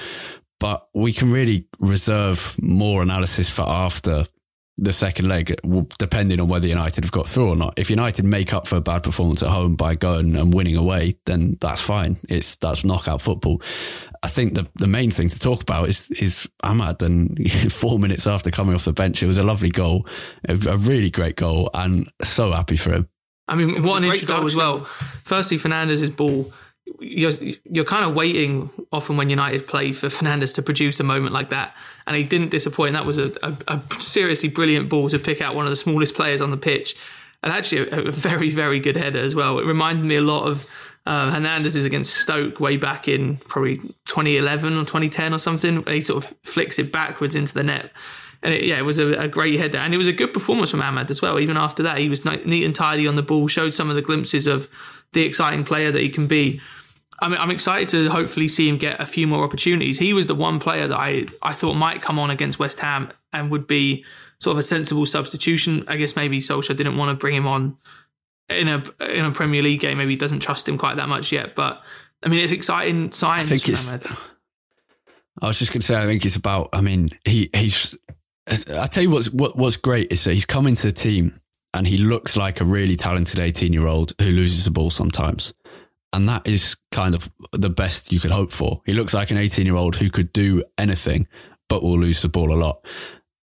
But 0.59 0.87
we 0.95 1.13
can 1.13 1.31
really 1.31 1.67
reserve 1.77 2.55
more 2.59 3.03
analysis 3.03 3.55
for 3.55 3.69
after 3.69 4.25
the 4.81 4.93
second 4.93 5.27
leg, 5.27 5.59
depending 5.97 6.39
on 6.39 6.47
whether 6.47 6.67
United 6.67 7.03
have 7.03 7.11
got 7.11 7.27
through 7.27 7.49
or 7.49 7.55
not. 7.55 7.73
If 7.77 7.89
United 7.89 8.23
make 8.23 8.53
up 8.53 8.67
for 8.67 8.77
a 8.77 8.81
bad 8.81 9.03
performance 9.03 9.43
at 9.43 9.49
home 9.49 9.75
by 9.75 9.95
going 9.95 10.35
and 10.35 10.53
winning 10.53 10.77
away, 10.77 11.15
then 11.25 11.57
that's 11.59 11.81
fine. 11.81 12.17
It's 12.29 12.55
that's 12.55 12.85
knockout 12.85 13.21
football. 13.21 13.61
I 14.23 14.27
think 14.27 14.53
the 14.53 14.67
the 14.75 14.87
main 14.87 15.11
thing 15.11 15.29
to 15.29 15.39
talk 15.39 15.61
about 15.61 15.89
is 15.89 16.09
is 16.11 16.49
Amad. 16.63 17.01
And 17.01 17.51
four 17.71 17.99
minutes 17.99 18.25
after 18.25 18.51
coming 18.51 18.73
off 18.73 18.85
the 18.85 18.93
bench, 18.93 19.21
it 19.21 19.27
was 19.27 19.37
a 19.37 19.43
lovely 19.43 19.69
goal, 19.69 20.07
a, 20.47 20.53
a 20.53 20.77
really 20.77 21.09
great 21.09 21.35
goal, 21.35 21.69
and 21.73 22.09
so 22.23 22.51
happy 22.51 22.77
for 22.77 22.93
him. 22.93 23.09
I 23.47 23.55
mean, 23.55 23.83
what 23.83 23.97
an 23.97 24.05
introduction 24.05 24.45
as 24.45 24.55
well. 24.55 24.85
Firstly, 24.85 25.57
Fernandes's 25.57 26.11
ball 26.11 26.53
you're 27.19 27.31
you're 27.69 27.85
kind 27.85 28.05
of 28.05 28.15
waiting 28.15 28.69
often 28.91 29.17
when 29.17 29.29
United 29.29 29.67
play 29.67 29.91
for 29.91 30.07
Fernandes 30.07 30.55
to 30.55 30.61
produce 30.61 30.99
a 30.99 31.03
moment 31.03 31.33
like 31.33 31.49
that, 31.49 31.75
and 32.07 32.15
he 32.15 32.23
didn't 32.23 32.49
disappoint. 32.49 32.93
That 32.93 33.05
was 33.05 33.17
a, 33.17 33.31
a, 33.43 33.57
a 33.67 33.81
seriously 33.99 34.49
brilliant 34.49 34.89
ball 34.89 35.09
to 35.09 35.19
pick 35.19 35.41
out 35.41 35.53
one 35.53 35.65
of 35.65 35.69
the 35.69 35.75
smallest 35.75 36.15
players 36.15 36.39
on 36.39 36.49
the 36.49 36.57
pitch, 36.57 36.95
and 37.43 37.51
actually 37.51 37.89
a, 37.89 38.05
a 38.05 38.11
very 38.11 38.49
very 38.49 38.79
good 38.79 38.95
header 38.95 39.19
as 39.19 39.35
well. 39.35 39.59
It 39.59 39.65
reminded 39.65 40.05
me 40.05 40.15
a 40.15 40.21
lot 40.21 40.47
of 40.47 40.65
uh, 41.05 41.29
Hernandez's 41.31 41.83
against 41.83 42.15
Stoke 42.15 42.61
way 42.61 42.77
back 42.77 43.09
in 43.09 43.37
probably 43.37 43.75
2011 43.75 44.73
or 44.73 44.81
2010 44.81 45.33
or 45.33 45.39
something. 45.39 45.83
He 45.87 46.01
sort 46.01 46.23
of 46.23 46.37
flicks 46.43 46.79
it 46.79 46.91
backwards 46.91 47.35
into 47.35 47.53
the 47.53 47.63
net. 47.63 47.91
And 48.41 48.53
it, 48.53 48.63
yeah, 48.63 48.77
it 48.77 48.85
was 48.85 48.99
a, 48.99 49.13
a, 49.13 49.27
great 49.27 49.59
header, 49.59 49.79
and 49.79 49.93
it 49.93 49.97
was 49.97 50.07
a 50.07 50.13
good 50.13 50.31
performance 50.31 50.71
from 50.71 50.79
Amad 50.79 51.11
as 51.11 51.21
well. 51.21 51.37
Even 51.37 51.57
after 51.57 51.83
that, 51.83 51.97
he 51.97 52.07
was 52.07 52.23
neat 52.23 52.63
and 52.63 52.73
tidy 52.73 53.05
on 53.05 53.15
the 53.15 53.21
ball, 53.21 53.49
showed 53.49 53.73
some 53.73 53.89
of 53.89 53.97
the 53.97 54.01
glimpses 54.01 54.47
of 54.47 54.69
the 55.11 55.23
exciting 55.23 55.65
player 55.65 55.91
that 55.91 56.01
he 56.01 56.07
can 56.07 56.25
be. 56.25 56.61
I 57.21 57.29
mean, 57.29 57.39
I'm 57.39 57.51
excited 57.51 57.89
to 57.89 58.09
hopefully 58.09 58.47
see 58.47 58.69
him 58.69 58.77
get 58.77 58.99
a 58.99 59.05
few 59.05 59.27
more 59.27 59.43
opportunities. 59.43 59.99
He 59.99 60.13
was 60.13 60.27
the 60.27 60.35
one 60.35 60.59
player 60.59 60.87
that 60.87 60.97
I, 60.97 61.25
I 61.41 61.53
thought 61.53 61.75
might 61.75 62.01
come 62.01 62.17
on 62.17 62.29
against 62.29 62.59
West 62.59 62.79
Ham 62.79 63.11
and 63.33 63.51
would 63.51 63.67
be 63.67 64.05
sort 64.39 64.55
of 64.55 64.59
a 64.59 64.63
sensible 64.63 65.05
substitution. 65.05 65.83
I 65.87 65.97
guess 65.97 66.15
maybe 66.15 66.39
Solskjaer 66.39 66.77
didn't 66.77 66.97
want 66.97 67.09
to 67.11 67.15
bring 67.15 67.35
him 67.35 67.47
on 67.47 67.77
in 68.49 68.67
a 68.67 68.83
in 69.01 69.25
a 69.25 69.31
Premier 69.31 69.61
League 69.61 69.81
game. 69.81 69.97
Maybe 69.97 70.11
he 70.11 70.17
doesn't 70.17 70.39
trust 70.39 70.67
him 70.67 70.77
quite 70.77 70.95
that 70.95 71.09
much 71.09 71.31
yet. 71.31 71.55
But 71.55 71.81
I 72.23 72.29
mean, 72.29 72.39
it's 72.43 72.53
exciting 72.53 73.11
signs. 73.11 73.51
I 73.51 73.55
think 73.55 73.69
it's. 73.69 74.35
I 75.41 75.47
was 75.47 75.59
just 75.59 75.71
going 75.71 75.81
to 75.81 75.87
say, 75.87 76.01
I 76.01 76.05
think 76.05 76.25
it's 76.25 76.35
about. 76.35 76.69
I 76.73 76.81
mean, 76.81 77.09
he 77.25 77.49
he's. 77.53 77.97
I 78.47 78.87
tell 78.87 79.03
you 79.03 79.11
what's 79.11 79.31
what, 79.31 79.55
what's 79.55 79.77
great 79.77 80.11
is 80.11 80.23
that 80.23 80.33
he's 80.33 80.45
come 80.45 80.67
into 80.67 80.87
the 80.87 80.93
team 80.93 81.39
and 81.73 81.85
he 81.85 81.97
looks 81.97 82.35
like 82.35 82.61
a 82.61 82.65
really 82.65 82.95
talented 82.95 83.39
eighteen 83.39 83.73
year 83.73 83.87
old 83.87 84.13
who 84.19 84.31
loses 84.31 84.65
the 84.65 84.71
ball 84.71 84.89
sometimes, 84.89 85.53
and 86.13 86.27
that 86.27 86.47
is 86.47 86.75
kind 86.91 87.15
of 87.15 87.31
the 87.51 87.69
best 87.69 88.11
you 88.11 88.19
could 88.19 88.31
hope 88.31 88.51
for. 88.51 88.81
He 88.85 88.93
looks 88.93 89.13
like 89.13 89.31
an 89.31 89.37
eighteen 89.37 89.65
year 89.65 89.75
old 89.75 89.95
who 89.95 90.09
could 90.09 90.33
do 90.33 90.63
anything, 90.77 91.27
but 91.67 91.83
will 91.83 91.99
lose 91.99 92.21
the 92.21 92.29
ball 92.29 92.53
a 92.53 92.57
lot. 92.57 92.83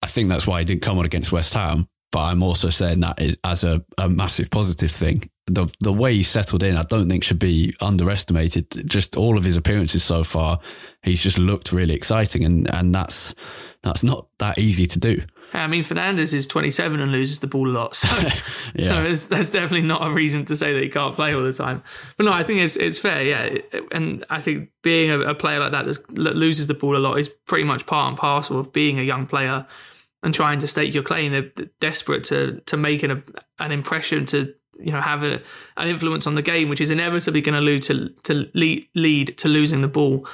I 0.01 0.07
think 0.07 0.29
that's 0.29 0.47
why 0.47 0.59
he 0.59 0.65
didn't 0.65 0.81
come 0.81 0.99
on 0.99 1.05
against 1.05 1.31
West 1.31 1.53
Ham. 1.53 1.87
But 2.11 2.31
I'm 2.31 2.43
also 2.43 2.69
saying 2.69 3.01
that 3.01 3.21
is 3.21 3.37
as 3.43 3.65
a, 3.65 3.83
a 3.97 4.07
massive 4.07 4.49
positive 4.49 4.91
thing. 4.91 5.29
The 5.47 5.73
the 5.81 5.91
way 5.91 6.13
he 6.13 6.23
settled 6.23 6.63
in, 6.63 6.77
I 6.77 6.83
don't 6.83 7.09
think 7.09 7.23
should 7.23 7.39
be 7.39 7.75
underestimated. 7.81 8.67
Just 8.89 9.17
all 9.17 9.37
of 9.37 9.43
his 9.43 9.57
appearances 9.57 10.03
so 10.03 10.23
far, 10.23 10.59
he's 11.03 11.21
just 11.21 11.37
looked 11.37 11.71
really 11.71 11.93
exciting, 11.93 12.45
and 12.45 12.73
and 12.73 12.95
that's 12.95 13.35
that's 13.83 14.03
not 14.03 14.27
that 14.39 14.57
easy 14.57 14.87
to 14.87 14.99
do. 14.99 15.21
I 15.59 15.67
mean, 15.67 15.83
Fernandes 15.83 16.33
is 16.33 16.47
27 16.47 16.99
and 16.99 17.11
loses 17.11 17.39
the 17.39 17.47
ball 17.47 17.67
a 17.69 17.71
lot, 17.71 17.95
so 18.03 18.07
Yeah. 18.75 18.87
so 18.87 19.01
it's, 19.03 19.25
that's 19.25 19.51
definitely 19.51 19.87
not 19.87 20.05
a 20.05 20.11
reason 20.11 20.45
to 20.45 20.55
say 20.55 20.73
that 20.73 20.81
he 20.81 20.89
can't 20.89 21.15
play 21.15 21.33
all 21.33 21.43
the 21.43 21.53
time. 21.53 21.83
But 22.17 22.25
no, 22.25 22.33
I 22.33 22.43
think 22.43 22.59
it's 22.59 22.75
it's 22.75 22.99
fair, 22.99 23.21
yeah. 23.21 23.57
And 23.91 24.23
I 24.29 24.41
think 24.41 24.69
being 24.83 25.11
a, 25.11 25.19
a 25.21 25.35
player 25.35 25.59
like 25.59 25.71
that 25.71 25.85
that 25.85 26.35
loses 26.35 26.67
the 26.67 26.73
ball 26.73 26.97
a 26.97 26.99
lot 26.99 27.17
is 27.17 27.29
pretty 27.47 27.63
much 27.63 27.85
part 27.85 28.09
and 28.09 28.17
parcel 28.17 28.59
of 28.59 28.71
being 28.73 28.99
a 28.99 29.03
young 29.03 29.27
player 29.27 29.65
and 30.23 30.33
trying 30.33 30.59
to 30.59 30.67
stake 30.67 30.93
your 30.93 31.03
claim. 31.03 31.31
They're 31.31 31.51
they're 31.55 31.69
desperate 31.79 32.23
to 32.25 32.61
to 32.65 32.77
make 32.77 33.03
an 33.03 33.23
an 33.59 33.71
impression 33.71 34.25
to 34.27 34.53
you 34.79 34.91
know 34.91 35.01
have 35.01 35.23
a, 35.23 35.41
an 35.77 35.87
influence 35.87 36.27
on 36.27 36.35
the 36.35 36.41
game, 36.41 36.67
which 36.69 36.81
is 36.81 36.91
inevitably 36.91 37.41
going 37.41 37.59
to 37.59 37.65
lead 37.65 37.83
to 37.83 38.09
to 38.23 38.49
lead, 38.53 38.87
lead 38.95 39.37
to 39.37 39.47
losing 39.47 39.81
the 39.81 39.87
ball. 39.87 40.27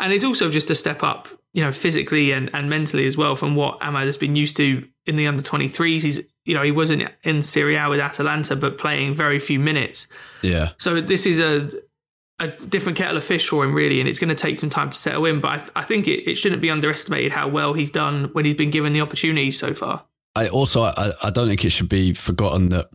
And 0.00 0.12
it's 0.12 0.24
also 0.24 0.50
just 0.50 0.70
a 0.70 0.74
step 0.74 1.02
up, 1.02 1.28
you 1.54 1.62
know, 1.62 1.72
physically 1.72 2.32
and, 2.32 2.50
and 2.52 2.68
mentally 2.68 3.06
as 3.06 3.16
well 3.16 3.34
from 3.36 3.54
what 3.54 3.80
Amad 3.80 4.06
has 4.06 4.18
been 4.18 4.34
used 4.34 4.56
to 4.58 4.86
in 5.06 5.16
the 5.16 5.26
under 5.26 5.42
23s. 5.42 6.02
He's, 6.02 6.20
you 6.44 6.54
know, 6.54 6.62
he 6.62 6.72
wasn't 6.72 7.10
in 7.22 7.40
Serie 7.40 7.76
A 7.76 7.88
with 7.88 8.00
Atalanta, 8.00 8.56
but 8.56 8.76
playing 8.76 9.14
very 9.14 9.38
few 9.38 9.58
minutes. 9.58 10.08
Yeah, 10.42 10.70
So 10.78 11.00
this 11.00 11.24
is 11.24 11.40
a 11.40 11.70
a 12.40 12.48
different 12.48 12.98
kettle 12.98 13.16
of 13.16 13.22
fish 13.22 13.48
for 13.48 13.64
him, 13.64 13.72
really, 13.72 14.00
and 14.00 14.08
it's 14.08 14.18
going 14.18 14.28
to 14.28 14.34
take 14.34 14.58
some 14.58 14.68
time 14.68 14.90
to 14.90 14.96
settle 14.96 15.24
in. 15.24 15.40
But 15.40 15.70
I, 15.76 15.80
I 15.80 15.82
think 15.82 16.08
it, 16.08 16.28
it 16.28 16.34
shouldn't 16.34 16.60
be 16.60 16.68
underestimated 16.68 17.30
how 17.30 17.46
well 17.46 17.74
he's 17.74 17.92
done 17.92 18.30
when 18.32 18.44
he's 18.44 18.54
been 18.56 18.72
given 18.72 18.92
the 18.92 19.00
opportunity 19.00 19.52
so 19.52 19.72
far. 19.72 20.04
I 20.34 20.48
also 20.48 20.82
I, 20.82 21.12
I 21.22 21.30
don't 21.30 21.46
think 21.46 21.64
it 21.64 21.70
should 21.70 21.88
be 21.88 22.12
forgotten 22.12 22.70
that 22.70 22.88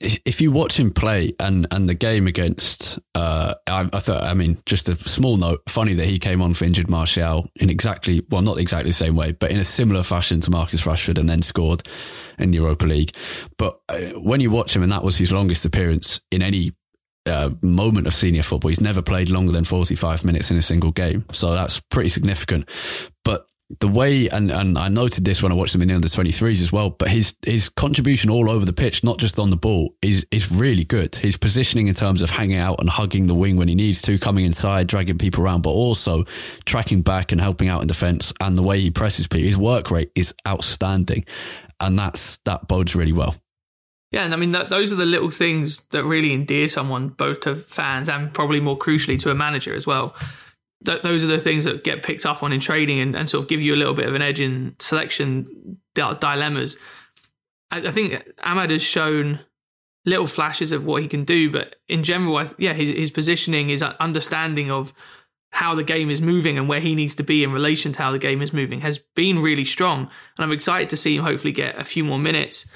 if 0.00 0.20
if 0.24 0.40
you 0.40 0.52
watch 0.52 0.78
him 0.78 0.90
play 0.90 1.34
and 1.40 1.66
and 1.70 1.88
the 1.88 1.94
game 1.94 2.26
against 2.26 2.98
uh 3.14 3.54
I, 3.66 3.88
I 3.92 3.98
thought 3.98 4.22
I 4.22 4.34
mean 4.34 4.58
just 4.66 4.88
a 4.88 4.94
small 4.94 5.36
note 5.36 5.62
funny 5.68 5.94
that 5.94 6.06
he 6.06 6.18
came 6.18 6.40
on 6.40 6.54
for 6.54 6.64
injured 6.64 6.88
Martial 6.88 7.48
in 7.56 7.70
exactly 7.70 8.24
well 8.30 8.42
not 8.42 8.58
exactly 8.58 8.90
the 8.90 8.94
same 8.94 9.16
way 9.16 9.32
but 9.32 9.50
in 9.50 9.58
a 9.58 9.64
similar 9.64 10.02
fashion 10.02 10.40
to 10.40 10.50
Marcus 10.50 10.84
Rashford 10.86 11.18
and 11.18 11.28
then 11.28 11.42
scored 11.42 11.82
in 12.38 12.50
the 12.50 12.58
Europa 12.58 12.86
League 12.86 13.12
but 13.56 13.80
uh, 13.88 13.98
when 14.20 14.40
you 14.40 14.50
watch 14.50 14.74
him 14.74 14.82
and 14.82 14.92
that 14.92 15.02
was 15.02 15.18
his 15.18 15.32
longest 15.32 15.64
appearance 15.64 16.20
in 16.30 16.42
any 16.42 16.72
uh, 17.26 17.50
moment 17.60 18.06
of 18.06 18.14
senior 18.14 18.42
football. 18.42 18.70
He's 18.70 18.80
never 18.80 19.02
played 19.02 19.28
longer 19.28 19.52
than 19.52 19.64
45 19.64 20.24
minutes 20.24 20.50
in 20.50 20.56
a 20.56 20.62
single 20.62 20.92
game. 20.92 21.24
So 21.30 21.52
that's 21.52 21.78
pretty 21.78 22.08
significant. 22.08 22.66
But 23.22 23.46
the 23.80 23.88
way, 23.88 24.28
and, 24.28 24.50
and 24.50 24.78
I 24.78 24.88
noted 24.88 25.26
this 25.26 25.42
when 25.42 25.52
I 25.52 25.54
watched 25.54 25.74
him 25.74 25.82
in 25.82 25.88
the 25.88 25.94
under 25.94 26.08
23s 26.08 26.62
as 26.62 26.72
well, 26.72 26.90
but 26.90 27.08
his, 27.08 27.36
his 27.44 27.68
contribution 27.68 28.30
all 28.30 28.48
over 28.48 28.64
the 28.64 28.72
pitch, 28.72 29.04
not 29.04 29.18
just 29.18 29.38
on 29.38 29.50
the 29.50 29.56
ball, 29.56 29.94
is, 30.00 30.26
is 30.30 30.50
really 30.50 30.84
good. 30.84 31.14
His 31.16 31.36
positioning 31.36 31.86
in 31.86 31.94
terms 31.94 32.22
of 32.22 32.30
hanging 32.30 32.56
out 32.56 32.80
and 32.80 32.88
hugging 32.88 33.26
the 33.26 33.34
wing 33.34 33.56
when 33.58 33.68
he 33.68 33.74
needs 33.74 34.00
to, 34.02 34.18
coming 34.18 34.46
inside, 34.46 34.86
dragging 34.86 35.18
people 35.18 35.44
around, 35.44 35.62
but 35.62 35.70
also 35.70 36.24
tracking 36.64 37.02
back 37.02 37.30
and 37.30 37.40
helping 37.40 37.68
out 37.68 37.82
in 37.82 37.88
defence 37.88 38.32
and 38.40 38.56
the 38.56 38.62
way 38.62 38.80
he 38.80 38.90
presses 38.90 39.28
people. 39.28 39.44
His 39.44 39.58
work 39.58 39.90
rate 39.90 40.10
is 40.14 40.34
outstanding. 40.46 41.26
And 41.78 41.98
that's, 41.98 42.38
that 42.38 42.68
bodes 42.68 42.96
really 42.96 43.12
well. 43.12 43.36
Yeah, 44.10 44.24
and 44.24 44.32
I 44.32 44.38
mean 44.38 44.52
that, 44.52 44.70
those 44.70 44.90
are 44.94 44.96
the 44.96 45.04
little 45.04 45.30
things 45.30 45.80
that 45.90 46.04
really 46.04 46.32
endear 46.32 46.70
someone 46.70 47.08
both 47.08 47.40
to 47.40 47.54
fans 47.54 48.08
and 48.08 48.32
probably 48.32 48.60
more 48.60 48.78
crucially 48.78 49.18
to 49.20 49.30
a 49.30 49.34
manager 49.34 49.74
as 49.74 49.86
well. 49.86 50.16
Th- 50.84 51.02
those 51.02 51.24
are 51.24 51.28
the 51.28 51.38
things 51.38 51.64
that 51.64 51.84
get 51.84 52.02
picked 52.02 52.26
up 52.26 52.42
on 52.42 52.52
in 52.52 52.60
trading 52.60 53.00
and, 53.00 53.16
and 53.16 53.28
sort 53.28 53.44
of 53.44 53.48
give 53.48 53.60
you 53.60 53.74
a 53.74 53.76
little 53.76 53.94
bit 53.94 54.08
of 54.08 54.14
an 54.14 54.22
edge 54.22 54.40
in 54.40 54.74
selection 54.78 55.78
di- 55.94 56.14
dilemmas. 56.14 56.76
I, 57.70 57.88
I 57.88 57.90
think 57.90 58.12
Amad 58.38 58.70
has 58.70 58.82
shown 58.82 59.40
little 60.06 60.26
flashes 60.26 60.72
of 60.72 60.86
what 60.86 61.02
he 61.02 61.08
can 61.08 61.24
do, 61.24 61.50
but 61.50 61.76
in 61.88 62.02
general, 62.02 62.36
I, 62.36 62.46
yeah, 62.58 62.72
his, 62.72 62.90
his 62.90 63.10
positioning, 63.10 63.68
his 63.68 63.82
understanding 63.82 64.70
of 64.70 64.92
how 65.50 65.74
the 65.74 65.84
game 65.84 66.10
is 66.10 66.20
moving 66.20 66.58
and 66.58 66.68
where 66.68 66.80
he 66.80 66.94
needs 66.94 67.14
to 67.16 67.22
be 67.22 67.42
in 67.42 67.52
relation 67.52 67.92
to 67.92 68.02
how 68.02 68.12
the 68.12 68.18
game 68.18 68.42
is 68.42 68.52
moving 68.52 68.80
has 68.80 68.98
been 69.16 69.38
really 69.38 69.64
strong. 69.64 70.10
And 70.36 70.44
I'm 70.44 70.52
excited 70.52 70.90
to 70.90 70.96
see 70.96 71.16
him 71.16 71.24
hopefully 71.24 71.52
get 71.52 71.78
a 71.78 71.84
few 71.84 72.04
more 72.04 72.18
minutes 72.18 72.66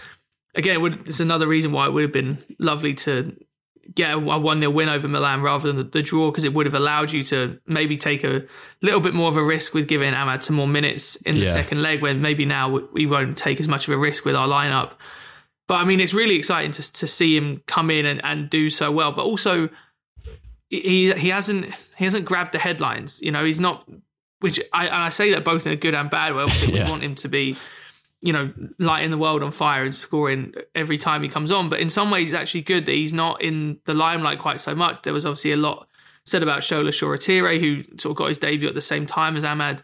again, 0.54 0.74
it 0.74 0.80
would, 0.80 1.08
it's 1.08 1.20
another 1.20 1.46
reason 1.46 1.72
why 1.72 1.86
it 1.86 1.92
would 1.92 2.02
have 2.02 2.12
been 2.12 2.38
lovely 2.58 2.94
to 2.94 3.36
get 3.94 4.12
a 4.14 4.18
1 4.18 4.60
0 4.60 4.70
win 4.72 4.88
over 4.88 5.08
Milan 5.08 5.42
rather 5.42 5.68
than 5.68 5.76
the, 5.76 5.84
the 5.84 6.02
draw, 6.02 6.30
because 6.30 6.44
it 6.44 6.54
would 6.54 6.66
have 6.66 6.74
allowed 6.74 7.12
you 7.12 7.22
to 7.24 7.58
maybe 7.66 7.96
take 7.96 8.24
a 8.24 8.44
little 8.80 9.00
bit 9.00 9.14
more 9.14 9.28
of 9.28 9.36
a 9.36 9.42
risk 9.44 9.74
with 9.74 9.88
giving 9.88 10.12
Amad 10.14 10.42
some 10.42 10.56
more 10.56 10.68
minutes 10.68 11.16
in 11.22 11.34
the 11.34 11.42
Yeah. 11.42 11.46
second 11.52 11.82
leg, 11.82 12.00
when 12.02 12.20
maybe 12.22 12.44
now 12.44 12.68
we- 12.92 13.06
won't 13.06 13.36
take 13.36 13.60
as 13.60 13.68
much 13.68 13.88
of 13.88 13.94
a 13.94 13.98
risk 13.98 14.24
with 14.24 14.34
our 14.36 14.46
lineup. 14.48 14.92
But 15.68 15.76
I 15.76 15.84
mean, 15.84 16.00
it's 16.00 16.14
really 16.14 16.36
exciting 16.36 16.70
to, 16.72 16.92
to 16.92 17.06
see 17.06 17.36
him 17.36 17.62
come 17.66 17.90
in 17.90 18.04
and, 18.06 18.24
and 18.24 18.50
do 18.50 18.68
so 18.70 18.90
well. 18.90 19.12
But 19.12 19.22
also, 19.24 19.68
he 20.68 21.12
he 21.14 21.28
hasn't 21.28 21.66
he 21.98 22.04
hasn't 22.04 22.24
grabbed 22.24 22.52
the 22.52 22.58
headlines. 22.58 23.20
You 23.22 23.32
know, 23.32 23.44
he's 23.44 23.60
not. 23.60 23.88
Which 24.40 24.60
I 24.72 24.86
and 24.86 24.96
I 24.96 25.10
say 25.10 25.30
that 25.32 25.44
both 25.44 25.66
in 25.66 25.72
a 25.72 25.76
good 25.76 25.94
and 25.94 26.10
bad 26.10 26.34
way. 26.34 26.42
Obviously, 26.42 26.74
Yeah. 26.76 26.84
we 26.86 26.90
want 26.90 27.02
him 27.02 27.14
to 27.16 27.28
be 27.28 27.56
you 28.22 28.32
know, 28.32 28.52
lighting 28.78 29.10
the 29.10 29.18
world 29.18 29.42
on 29.42 29.50
fire 29.50 29.82
and 29.82 29.94
scoring 29.94 30.54
every 30.74 30.96
time 30.96 31.22
he 31.22 31.28
comes 31.28 31.50
on. 31.50 31.68
But 31.68 31.80
in 31.80 31.90
some 31.90 32.10
ways, 32.10 32.28
it's 32.28 32.38
actually 32.38 32.62
good 32.62 32.86
that 32.86 32.92
he's 32.92 33.12
not 33.12 33.42
in 33.42 33.80
the 33.84 33.94
limelight 33.94 34.38
quite 34.38 34.60
so 34.60 34.74
much. 34.74 35.02
There 35.02 35.12
was 35.12 35.26
obviously 35.26 35.52
a 35.52 35.56
lot 35.56 35.88
said 36.24 36.42
about 36.42 36.60
Shola 36.60 36.88
Shoretire, 36.88 37.58
who 37.58 37.82
sort 37.98 38.12
of 38.12 38.16
got 38.16 38.28
his 38.28 38.38
debut 38.38 38.68
at 38.68 38.74
the 38.74 38.80
same 38.80 39.06
time 39.06 39.36
as 39.36 39.44
Amad. 39.44 39.80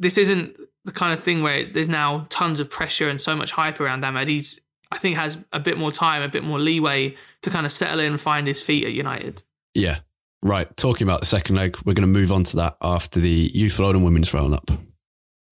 This 0.00 0.18
isn't 0.18 0.56
the 0.84 0.92
kind 0.92 1.12
of 1.12 1.20
thing 1.20 1.42
where 1.42 1.64
there's 1.64 1.88
now 1.88 2.26
tons 2.28 2.58
of 2.58 2.68
pressure 2.68 3.08
and 3.08 3.20
so 3.20 3.36
much 3.36 3.52
hype 3.52 3.80
around 3.80 4.02
Amad. 4.02 4.26
He's, 4.26 4.60
I 4.90 4.98
think, 4.98 5.16
has 5.16 5.38
a 5.52 5.60
bit 5.60 5.78
more 5.78 5.92
time, 5.92 6.22
a 6.22 6.28
bit 6.28 6.42
more 6.42 6.58
leeway 6.58 7.14
to 7.42 7.50
kind 7.50 7.66
of 7.66 7.70
settle 7.70 8.00
in 8.00 8.12
and 8.12 8.20
find 8.20 8.48
his 8.48 8.60
feet 8.60 8.84
at 8.84 8.92
United. 8.92 9.44
Yeah. 9.74 10.00
Right. 10.42 10.74
Talking 10.76 11.06
about 11.06 11.20
the 11.20 11.26
second 11.26 11.54
leg, 11.54 11.76
we're 11.84 11.94
going 11.94 12.12
to 12.12 12.18
move 12.18 12.32
on 12.32 12.42
to 12.44 12.56
that 12.56 12.76
after 12.82 13.20
the 13.20 13.50
Youth 13.54 13.78
Load 13.78 13.94
and 13.94 14.04
Women's 14.04 14.34
Roundup. 14.34 14.70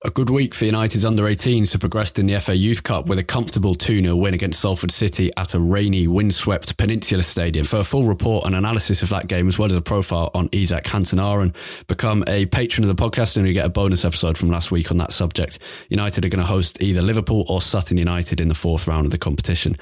A 0.04 0.10
good 0.10 0.30
week 0.30 0.54
for 0.54 0.64
United's 0.64 1.04
under 1.04 1.24
18s 1.24 1.72
who 1.72 1.78
progressed 1.80 2.20
in 2.20 2.26
the 2.26 2.38
FA 2.38 2.56
Youth 2.56 2.84
Cup 2.84 3.08
with 3.08 3.18
a 3.18 3.24
comfortable 3.24 3.74
2 3.74 4.00
0 4.00 4.14
win 4.14 4.32
against 4.32 4.60
Salford 4.60 4.92
City 4.92 5.32
at 5.36 5.54
a 5.54 5.58
rainy, 5.58 6.06
windswept 6.06 6.76
Peninsula 6.76 7.24
Stadium. 7.24 7.64
For 7.64 7.78
a 7.78 7.84
full 7.84 8.04
report 8.04 8.46
and 8.46 8.54
analysis 8.54 9.02
of 9.02 9.08
that 9.08 9.26
game, 9.26 9.48
as 9.48 9.58
well 9.58 9.68
as 9.68 9.76
a 9.76 9.82
profile 9.82 10.30
on 10.34 10.50
Isak 10.52 10.86
Hansen-Aarøen, 10.86 11.52
become 11.88 12.22
a 12.28 12.46
patron 12.46 12.88
of 12.88 12.96
the 12.96 13.02
podcast 13.10 13.36
and 13.36 13.44
you 13.48 13.52
get 13.52 13.66
a 13.66 13.68
bonus 13.68 14.04
episode 14.04 14.38
from 14.38 14.50
last 14.50 14.70
week 14.70 14.92
on 14.92 14.98
that 14.98 15.12
subject. 15.12 15.58
United 15.88 16.24
are 16.24 16.28
going 16.28 16.44
to 16.44 16.46
host 16.46 16.80
either 16.80 17.02
Liverpool 17.02 17.44
or 17.48 17.60
Sutton 17.60 17.96
United 17.96 18.40
in 18.40 18.46
the 18.46 18.54
fourth 18.54 18.86
round 18.86 19.04
of 19.04 19.10
the 19.10 19.18
competition. 19.18 19.76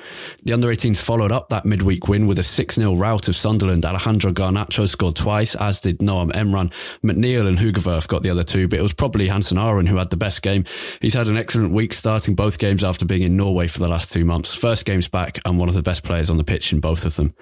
The 0.45 0.55
under 0.55 0.69
18s 0.69 0.99
followed 0.99 1.31
up 1.31 1.51
that 1.51 1.67
midweek 1.67 2.09
win 2.09 2.27
with 2.27 2.39
a 2.39 2.43
6 2.43 2.75
0 2.75 2.95
rout 2.95 3.29
of 3.29 3.37
Sunderland. 3.37 3.85
Alejandro 3.85 4.33
Garnacho 4.33 4.89
scored 4.89 5.17
twice, 5.17 5.55
as 5.57 5.79
did 5.79 5.99
Noam 5.99 6.33
Emeran. 6.33 6.73
McNeill 7.05 7.47
and 7.47 7.59
Hoogewerf 7.59 8.09
got 8.09 8.23
the 8.23 8.31
other 8.31 8.45
two, 8.45 8.67
but 8.67 8.79
it 8.79 8.83
was 8.83 8.95
probably 8.95 9.29
Hansen 9.29 9.59
Aron 9.59 9.85
who 9.85 9.99
had 9.99 10.06
the 10.11 10.17
best 10.17 10.43
game. 10.43 10.65
He's 11.01 11.15
had 11.15 11.27
an 11.27 11.37
excellent 11.37 11.73
week 11.73 11.93
starting 11.93 12.35
both 12.35 12.59
games 12.59 12.85
after 12.85 13.05
being 13.05 13.23
in 13.23 13.37
Norway 13.37 13.67
for 13.69 13.79
the 13.79 13.89
last 13.89 14.13
two 14.13 14.25
months. 14.25 14.55
First 14.55 14.85
game's 14.85 15.09
back 15.09 15.41
and 15.45 15.59
one 15.59 15.69
of 15.69 15.75
the 15.75 15.83
best 15.83 16.05
players 16.05 16.31
on 16.31 16.37
the 16.37 16.45
pitch 16.45 16.73
in 16.73 16.81
both 16.81 17.05
of 17.05 17.17
them. 17.17 17.35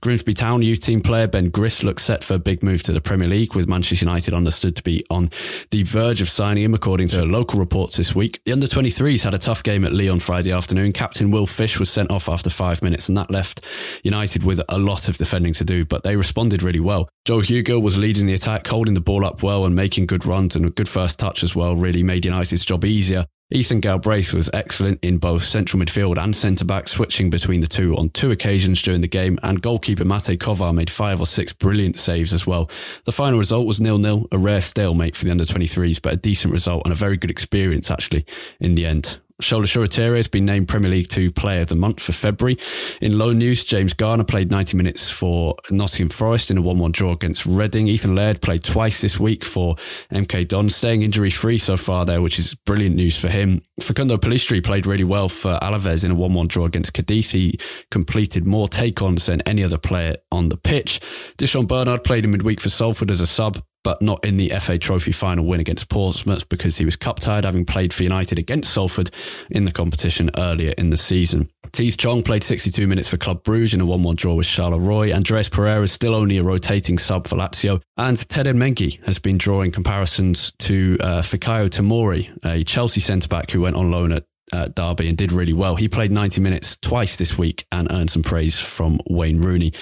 Grimsby 0.00 0.34
Town 0.34 0.62
youth 0.62 0.80
team 0.80 1.00
player 1.00 1.26
Ben 1.26 1.50
Griss 1.50 1.82
looks 1.82 2.02
set 2.02 2.24
for 2.24 2.34
a 2.34 2.38
big 2.38 2.62
move 2.62 2.82
to 2.84 2.92
the 2.92 3.00
Premier 3.00 3.28
League 3.28 3.54
with 3.54 3.68
Manchester 3.68 4.04
United 4.04 4.34
understood 4.34 4.76
to 4.76 4.82
be 4.82 5.04
on 5.10 5.28
the 5.70 5.82
verge 5.84 6.20
of 6.20 6.28
signing 6.28 6.64
him 6.64 6.74
according 6.74 7.08
to 7.08 7.24
local 7.24 7.58
reports 7.58 7.96
this 7.96 8.14
week. 8.14 8.40
The 8.44 8.52
under 8.52 8.66
23s 8.66 9.24
had 9.24 9.34
a 9.34 9.38
tough 9.38 9.62
game 9.62 9.84
at 9.84 9.92
Lyon 9.92 10.20
Friday 10.20 10.52
afternoon. 10.52 10.92
Captain 10.92 11.30
Will 11.30 11.46
Fish 11.46 11.78
was 11.78 11.90
sent 11.90 12.10
off 12.10 12.28
after 12.28 12.50
five 12.50 12.82
minutes 12.82 13.08
and 13.08 13.16
that 13.18 13.30
left 13.30 13.64
United 14.02 14.44
with 14.44 14.60
a 14.68 14.78
lot 14.78 15.08
of 15.08 15.16
defending 15.16 15.52
to 15.54 15.64
do, 15.64 15.84
but 15.84 16.02
they 16.02 16.16
responded 16.16 16.62
really 16.62 16.80
well. 16.80 17.08
Joe 17.24 17.38
Hugill 17.38 17.80
was 17.80 17.98
leading 17.98 18.26
the 18.26 18.34
attack, 18.34 18.66
holding 18.66 18.94
the 18.94 19.00
ball 19.00 19.24
up 19.24 19.44
well 19.44 19.64
and 19.64 19.76
making 19.76 20.06
good 20.06 20.26
runs 20.26 20.56
and 20.56 20.66
a 20.66 20.70
good 20.70 20.88
first 20.88 21.20
touch 21.20 21.44
as 21.44 21.54
well 21.54 21.76
really 21.76 22.02
made 22.02 22.24
United's 22.24 22.64
job 22.64 22.84
easier. 22.84 23.26
Ethan 23.52 23.78
Galbraith 23.78 24.34
was 24.34 24.50
excellent 24.52 24.98
in 25.04 25.18
both 25.18 25.42
central 25.42 25.80
midfield 25.80 26.20
and 26.20 26.34
centre 26.34 26.64
back, 26.64 26.88
switching 26.88 27.30
between 27.30 27.60
the 27.60 27.68
two 27.68 27.94
on 27.96 28.08
two 28.08 28.32
occasions 28.32 28.82
during 28.82 29.02
the 29.02 29.06
game, 29.06 29.38
and 29.44 29.62
goalkeeper 29.62 30.04
Mate 30.04 30.36
Kovar 30.40 30.74
made 30.74 30.90
five 30.90 31.20
or 31.20 31.26
six 31.26 31.52
brilliant 31.52 31.96
saves 31.96 32.32
as 32.32 32.44
well. 32.44 32.68
The 33.04 33.12
final 33.12 33.38
result 33.38 33.68
was 33.68 33.80
nil-nil, 33.80 34.26
a 34.32 34.38
rare 34.38 34.60
stalemate 34.60 35.14
for 35.14 35.24
the 35.24 35.30
under 35.30 35.44
23s, 35.44 36.02
but 36.02 36.14
a 36.14 36.16
decent 36.16 36.52
result 36.52 36.82
and 36.84 36.92
a 36.92 36.96
very 36.96 37.16
good 37.16 37.30
experience 37.30 37.88
actually 37.88 38.26
in 38.58 38.74
the 38.74 38.84
end. 38.84 39.20
Shola 39.40 39.64
Shoretire 39.64 40.16
has 40.16 40.28
been 40.28 40.44
named 40.44 40.68
Premier 40.68 40.90
League 40.90 41.08
2 41.08 41.32
Player 41.32 41.62
of 41.62 41.68
the 41.68 41.76
Month 41.76 42.02
for 42.02 42.12
February. 42.12 42.58
In 43.00 43.18
low 43.18 43.32
news, 43.32 43.64
James 43.64 43.92
Garner 43.92 44.24
played 44.24 44.50
90 44.50 44.76
minutes 44.76 45.10
for 45.10 45.56
Nottingham 45.70 46.10
Forest 46.10 46.50
in 46.50 46.58
a 46.58 46.62
1 46.62 46.78
1 46.78 46.92
draw 46.92 47.12
against 47.12 47.46
Reading. 47.46 47.88
Ethan 47.88 48.14
Laird 48.14 48.42
played 48.42 48.62
twice 48.62 49.00
this 49.00 49.18
week 49.18 49.44
for 49.44 49.76
MK 50.12 50.48
Don, 50.48 50.68
staying 50.68 51.02
injury 51.02 51.30
free 51.30 51.58
so 51.58 51.76
far 51.76 52.04
there, 52.04 52.20
which 52.20 52.38
is 52.38 52.54
brilliant 52.54 52.96
news 52.96 53.18
for 53.18 53.28
him. 53.28 53.62
Facundo 53.80 54.16
Pellistri 54.16 54.62
played 54.62 54.86
really 54.86 55.04
well 55.04 55.28
for 55.28 55.58
Alaves 55.62 56.04
in 56.04 56.10
a 56.10 56.14
1 56.14 56.34
1 56.34 56.48
draw 56.48 56.66
against 56.66 56.94
Cadiz. 56.94 57.30
He 57.30 57.58
completed 57.90 58.46
more 58.46 58.68
take 58.68 59.00
ons 59.02 59.26
than 59.26 59.40
any 59.42 59.64
other 59.64 59.78
player 59.78 60.16
on 60.30 60.48
the 60.48 60.56
pitch. 60.56 61.00
Di'Shon 61.38 61.66
Bernard 61.66 62.04
played 62.04 62.24
in 62.24 62.30
midweek 62.30 62.60
for 62.60 62.68
Salford 62.68 63.10
as 63.10 63.20
a 63.20 63.26
sub 63.26 63.62
but 63.84 64.00
not 64.00 64.24
in 64.24 64.36
the 64.36 64.50
FA 64.60 64.78
Trophy 64.78 65.12
final 65.12 65.44
win 65.44 65.60
against 65.60 65.88
Portsmouth 65.88 66.48
because 66.48 66.78
he 66.78 66.84
was 66.84 66.96
cup 66.96 67.20
tired, 67.20 67.44
having 67.44 67.64
played 67.64 67.92
for 67.92 68.02
United 68.02 68.38
against 68.38 68.72
Salford 68.72 69.10
in 69.50 69.64
the 69.64 69.72
competition 69.72 70.30
earlier 70.36 70.72
in 70.78 70.90
the 70.90 70.96
season. 70.96 71.48
Tahith 71.72 71.96
Chong 71.96 72.22
played 72.22 72.42
62 72.44 72.86
minutes 72.86 73.08
for 73.08 73.16
Club 73.16 73.42
Bruges 73.44 73.74
in 73.74 73.80
a 73.80 73.86
1 73.86 74.02
1 74.02 74.16
draw 74.16 74.34
with 74.34 74.46
Charleroi. 74.46 75.14
Andreas 75.14 75.48
Pereira 75.48 75.82
is 75.82 75.92
still 75.92 76.14
only 76.14 76.36
a 76.36 76.42
rotating 76.42 76.98
sub 76.98 77.26
for 77.26 77.36
Lazio. 77.36 77.80
And 77.96 78.16
Teden 78.16 78.58
Mengi 78.58 79.02
has 79.04 79.18
been 79.18 79.38
drawing 79.38 79.72
comparisons 79.72 80.52
to 80.58 80.98
uh, 81.00 81.22
Fikayo 81.22 81.68
Tomori, 81.68 82.30
a 82.44 82.64
Chelsea 82.64 83.00
centre 83.00 83.28
back 83.28 83.50
who 83.50 83.62
went 83.62 83.76
on 83.76 83.90
loan 83.90 84.12
at 84.12 84.24
at 84.52 84.74
Derby 84.74 85.08
and 85.08 85.16
did 85.16 85.32
really 85.32 85.52
well. 85.52 85.76
He 85.76 85.88
played 85.88 86.10
90 86.10 86.40
minutes 86.40 86.76
twice 86.76 87.16
this 87.16 87.38
week 87.38 87.66
and 87.72 87.90
earned 87.90 88.10
some 88.10 88.22
praise 88.22 88.60
from 88.60 89.00
Wayne 89.08 89.40
Rooney. 89.40 89.72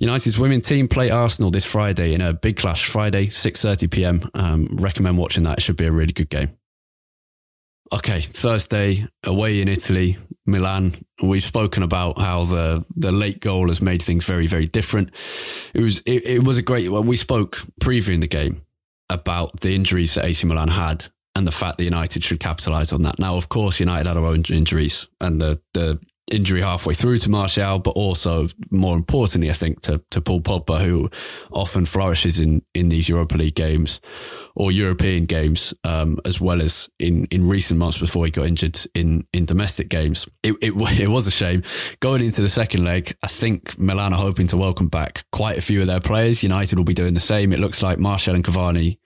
United's 0.00 0.38
women 0.38 0.60
team 0.60 0.88
play 0.88 1.10
Arsenal 1.10 1.50
this 1.50 1.64
Friday 1.64 2.14
in 2.14 2.20
a 2.20 2.32
big 2.32 2.56
clash. 2.56 2.84
Friday, 2.84 3.28
6:30 3.28 3.90
p.m. 3.90 4.30
Um, 4.34 4.68
recommend 4.72 5.18
watching 5.18 5.44
that. 5.44 5.58
It 5.58 5.62
should 5.62 5.76
be 5.76 5.86
a 5.86 5.92
really 5.92 6.12
good 6.12 6.30
game. 6.30 6.50
Okay, 7.90 8.20
Thursday 8.20 9.06
away 9.24 9.62
in 9.62 9.68
Italy, 9.68 10.18
Milan. 10.44 10.92
We've 11.22 11.42
spoken 11.42 11.82
about 11.82 12.18
how 12.18 12.44
the 12.44 12.84
the 12.94 13.12
late 13.12 13.40
goal 13.40 13.68
has 13.68 13.80
made 13.80 14.02
things 14.02 14.26
very 14.26 14.46
very 14.46 14.66
different. 14.66 15.10
It 15.72 15.82
was 15.82 16.00
it, 16.00 16.24
it 16.26 16.44
was 16.44 16.58
a 16.58 16.62
great. 16.62 16.90
Well, 16.90 17.04
we 17.04 17.16
spoke 17.16 17.56
previewing 17.80 18.20
the 18.20 18.28
game 18.28 18.60
about 19.08 19.60
the 19.60 19.74
injuries 19.74 20.14
that 20.14 20.26
AC 20.26 20.46
Milan 20.46 20.68
had 20.68 21.06
and 21.38 21.46
the 21.46 21.52
fact 21.52 21.78
that 21.78 21.84
United 21.84 22.24
should 22.24 22.40
capitalise 22.40 22.92
on 22.92 23.02
that. 23.02 23.20
Now, 23.20 23.36
of 23.36 23.48
course, 23.48 23.78
United 23.78 24.08
had 24.08 24.16
our 24.16 24.26
own 24.26 24.42
injuries 24.50 25.06
and 25.20 25.40
the, 25.40 25.60
the 25.72 26.00
injury 26.32 26.62
halfway 26.62 26.94
through 26.94 27.18
to 27.18 27.30
Martial, 27.30 27.78
but 27.78 27.92
also 27.92 28.48
more 28.72 28.96
importantly, 28.96 29.48
I 29.48 29.52
think 29.52 29.80
to, 29.82 30.02
to 30.10 30.20
Paul 30.20 30.40
Pogba, 30.40 30.80
who 30.80 31.08
often 31.52 31.84
flourishes 31.84 32.40
in, 32.40 32.62
in 32.74 32.88
these 32.88 33.08
Europa 33.08 33.36
League 33.36 33.54
games 33.54 34.00
or 34.56 34.72
European 34.72 35.26
games, 35.26 35.72
um, 35.84 36.18
as 36.24 36.40
well 36.40 36.60
as 36.60 36.90
in, 36.98 37.26
in 37.26 37.48
recent 37.48 37.78
months 37.78 37.98
before 37.98 38.24
he 38.24 38.32
got 38.32 38.46
injured 38.46 38.76
in, 38.96 39.24
in 39.32 39.44
domestic 39.44 39.88
games. 39.88 40.28
It, 40.42 40.56
it, 40.60 40.72
it 41.00 41.08
was 41.08 41.28
a 41.28 41.30
shame. 41.30 41.62
Going 42.00 42.20
into 42.20 42.42
the 42.42 42.48
second 42.48 42.84
leg, 42.84 43.16
I 43.22 43.28
think 43.28 43.78
Milan 43.78 44.12
are 44.12 44.20
hoping 44.20 44.48
to 44.48 44.56
welcome 44.56 44.88
back 44.88 45.24
quite 45.30 45.56
a 45.56 45.62
few 45.62 45.80
of 45.80 45.86
their 45.86 46.00
players. 46.00 46.42
United 46.42 46.78
will 46.78 46.84
be 46.84 46.94
doing 46.94 47.14
the 47.14 47.20
same. 47.20 47.52
It 47.52 47.60
looks 47.60 47.80
like 47.80 48.00
Martial 48.00 48.34
and 48.34 48.42
Cavani 48.42 48.98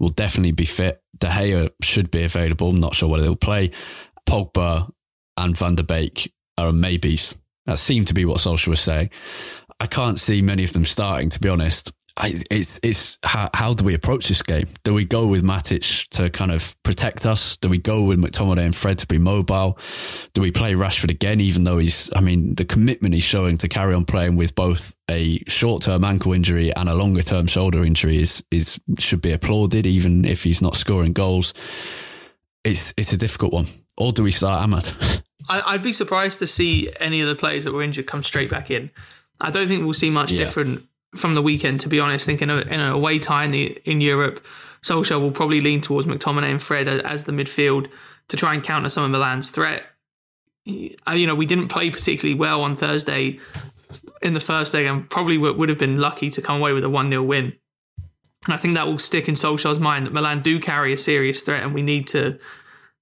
will 0.00 0.08
definitely 0.08 0.52
be 0.52 0.64
fit. 0.64 1.00
De 1.16 1.28
Gea 1.28 1.70
should 1.82 2.10
be 2.10 2.24
available. 2.24 2.70
I'm 2.70 2.80
not 2.80 2.94
sure 2.94 3.08
whether 3.08 3.22
they'll 3.22 3.36
play. 3.36 3.70
Pogba 4.28 4.90
and 5.36 5.56
Van 5.56 5.76
der 5.76 5.84
Beek 5.84 6.32
are 6.58 6.72
maybes. 6.72 7.38
That 7.66 7.78
seemed 7.78 8.08
to 8.08 8.14
be 8.14 8.24
what 8.24 8.38
Solskjaer 8.38 8.68
was 8.68 8.80
saying. 8.80 9.10
I 9.78 9.86
can't 9.86 10.18
see 10.18 10.42
many 10.42 10.64
of 10.64 10.72
them 10.72 10.84
starting, 10.84 11.28
to 11.30 11.40
be 11.40 11.48
honest. 11.48 11.92
I, 12.20 12.34
it's 12.50 12.78
it's 12.82 13.18
how, 13.22 13.48
how 13.54 13.72
do 13.72 13.82
we 13.82 13.94
approach 13.94 14.28
this 14.28 14.42
game? 14.42 14.66
Do 14.84 14.92
we 14.92 15.06
go 15.06 15.26
with 15.26 15.42
Matic 15.42 16.06
to 16.10 16.28
kind 16.28 16.50
of 16.50 16.76
protect 16.82 17.24
us? 17.24 17.56
Do 17.56 17.70
we 17.70 17.78
go 17.78 18.02
with 18.02 18.18
McTominay 18.18 18.66
and 18.66 18.76
Fred 18.76 18.98
to 18.98 19.06
be 19.06 19.16
mobile? 19.16 19.78
Do 20.34 20.42
we 20.42 20.52
play 20.52 20.74
Rashford 20.74 21.10
again, 21.10 21.40
even 21.40 21.64
though 21.64 21.78
he's, 21.78 22.10
I 22.14 22.20
mean, 22.20 22.56
the 22.56 22.66
commitment 22.66 23.14
he's 23.14 23.24
showing 23.24 23.56
to 23.58 23.68
carry 23.68 23.94
on 23.94 24.04
playing 24.04 24.36
with 24.36 24.54
both 24.54 24.94
a 25.10 25.42
short 25.48 25.82
term 25.82 26.04
ankle 26.04 26.34
injury 26.34 26.74
and 26.74 26.90
a 26.90 26.94
longer 26.94 27.22
term 27.22 27.46
shoulder 27.46 27.82
injury 27.84 28.20
is, 28.20 28.44
is, 28.50 28.78
should 28.98 29.22
be 29.22 29.32
applauded, 29.32 29.86
even 29.86 30.26
if 30.26 30.44
he's 30.44 30.60
not 30.60 30.76
scoring 30.76 31.14
goals. 31.14 31.54
It's, 32.64 32.92
it's 32.98 33.14
a 33.14 33.18
difficult 33.18 33.54
one. 33.54 33.64
Or 33.96 34.12
do 34.12 34.22
we 34.22 34.30
start 34.30 34.68
Amad? 34.68 35.22
I'd 35.48 35.82
be 35.82 35.92
surprised 35.92 36.40
to 36.40 36.46
see 36.46 36.90
any 37.00 37.22
of 37.22 37.28
the 37.28 37.34
players 37.34 37.64
that 37.64 37.72
were 37.72 37.82
injured 37.82 38.06
come 38.06 38.22
straight 38.22 38.50
back 38.50 38.70
in. 38.70 38.90
I 39.40 39.50
don't 39.50 39.68
think 39.68 39.84
we'll 39.84 39.94
see 39.94 40.10
much 40.10 40.32
yeah. 40.32 40.40
different 40.40 40.84
from 41.14 41.34
the 41.34 41.42
weekend, 41.42 41.80
to 41.80 41.88
be 41.88 42.00
honest. 42.00 42.26
Thinking 42.26 42.50
in 42.50 42.80
a 42.80 42.92
away 42.92 43.18
tie 43.18 43.44
in, 43.44 43.50
the, 43.50 43.78
in 43.84 44.00
Europe, 44.00 44.44
Solskjaer 44.82 45.20
will 45.20 45.32
probably 45.32 45.60
lean 45.60 45.80
towards 45.80 46.06
McTominay 46.06 46.50
and 46.50 46.62
Fred 46.62 46.88
as 46.88 47.24
the 47.24 47.32
midfield 47.32 47.90
to 48.28 48.36
try 48.36 48.54
and 48.54 48.62
counter 48.62 48.88
some 48.88 49.04
of 49.04 49.10
Milan's 49.10 49.50
threat. 49.50 49.84
Uh, 50.68 51.12
you 51.12 51.26
know, 51.26 51.34
we 51.34 51.46
didn't 51.46 51.68
play 51.68 51.90
particularly 51.90 52.38
well 52.38 52.62
on 52.62 52.76
Thursday 52.76 53.38
in 54.22 54.34
the 54.34 54.40
first 54.40 54.72
leg 54.72 54.86
and 54.86 55.08
probably 55.10 55.36
would 55.36 55.68
have 55.68 55.78
been 55.78 56.00
lucky 56.00 56.30
to 56.30 56.42
come 56.42 56.58
away 56.58 56.72
with 56.72 56.84
a 56.84 56.88
1 56.88 57.10
0 57.10 57.22
win. 57.22 57.52
And 58.44 58.54
I 58.54 58.56
think 58.56 58.74
that 58.74 58.86
will 58.86 58.98
stick 58.98 59.28
in 59.28 59.34
Solskjaer's 59.34 59.80
mind 59.80 60.06
that 60.06 60.12
Milan 60.12 60.40
do 60.42 60.60
carry 60.60 60.92
a 60.92 60.96
serious 60.96 61.42
threat 61.42 61.62
and 61.62 61.74
we 61.74 61.82
need 61.82 62.06
to 62.08 62.38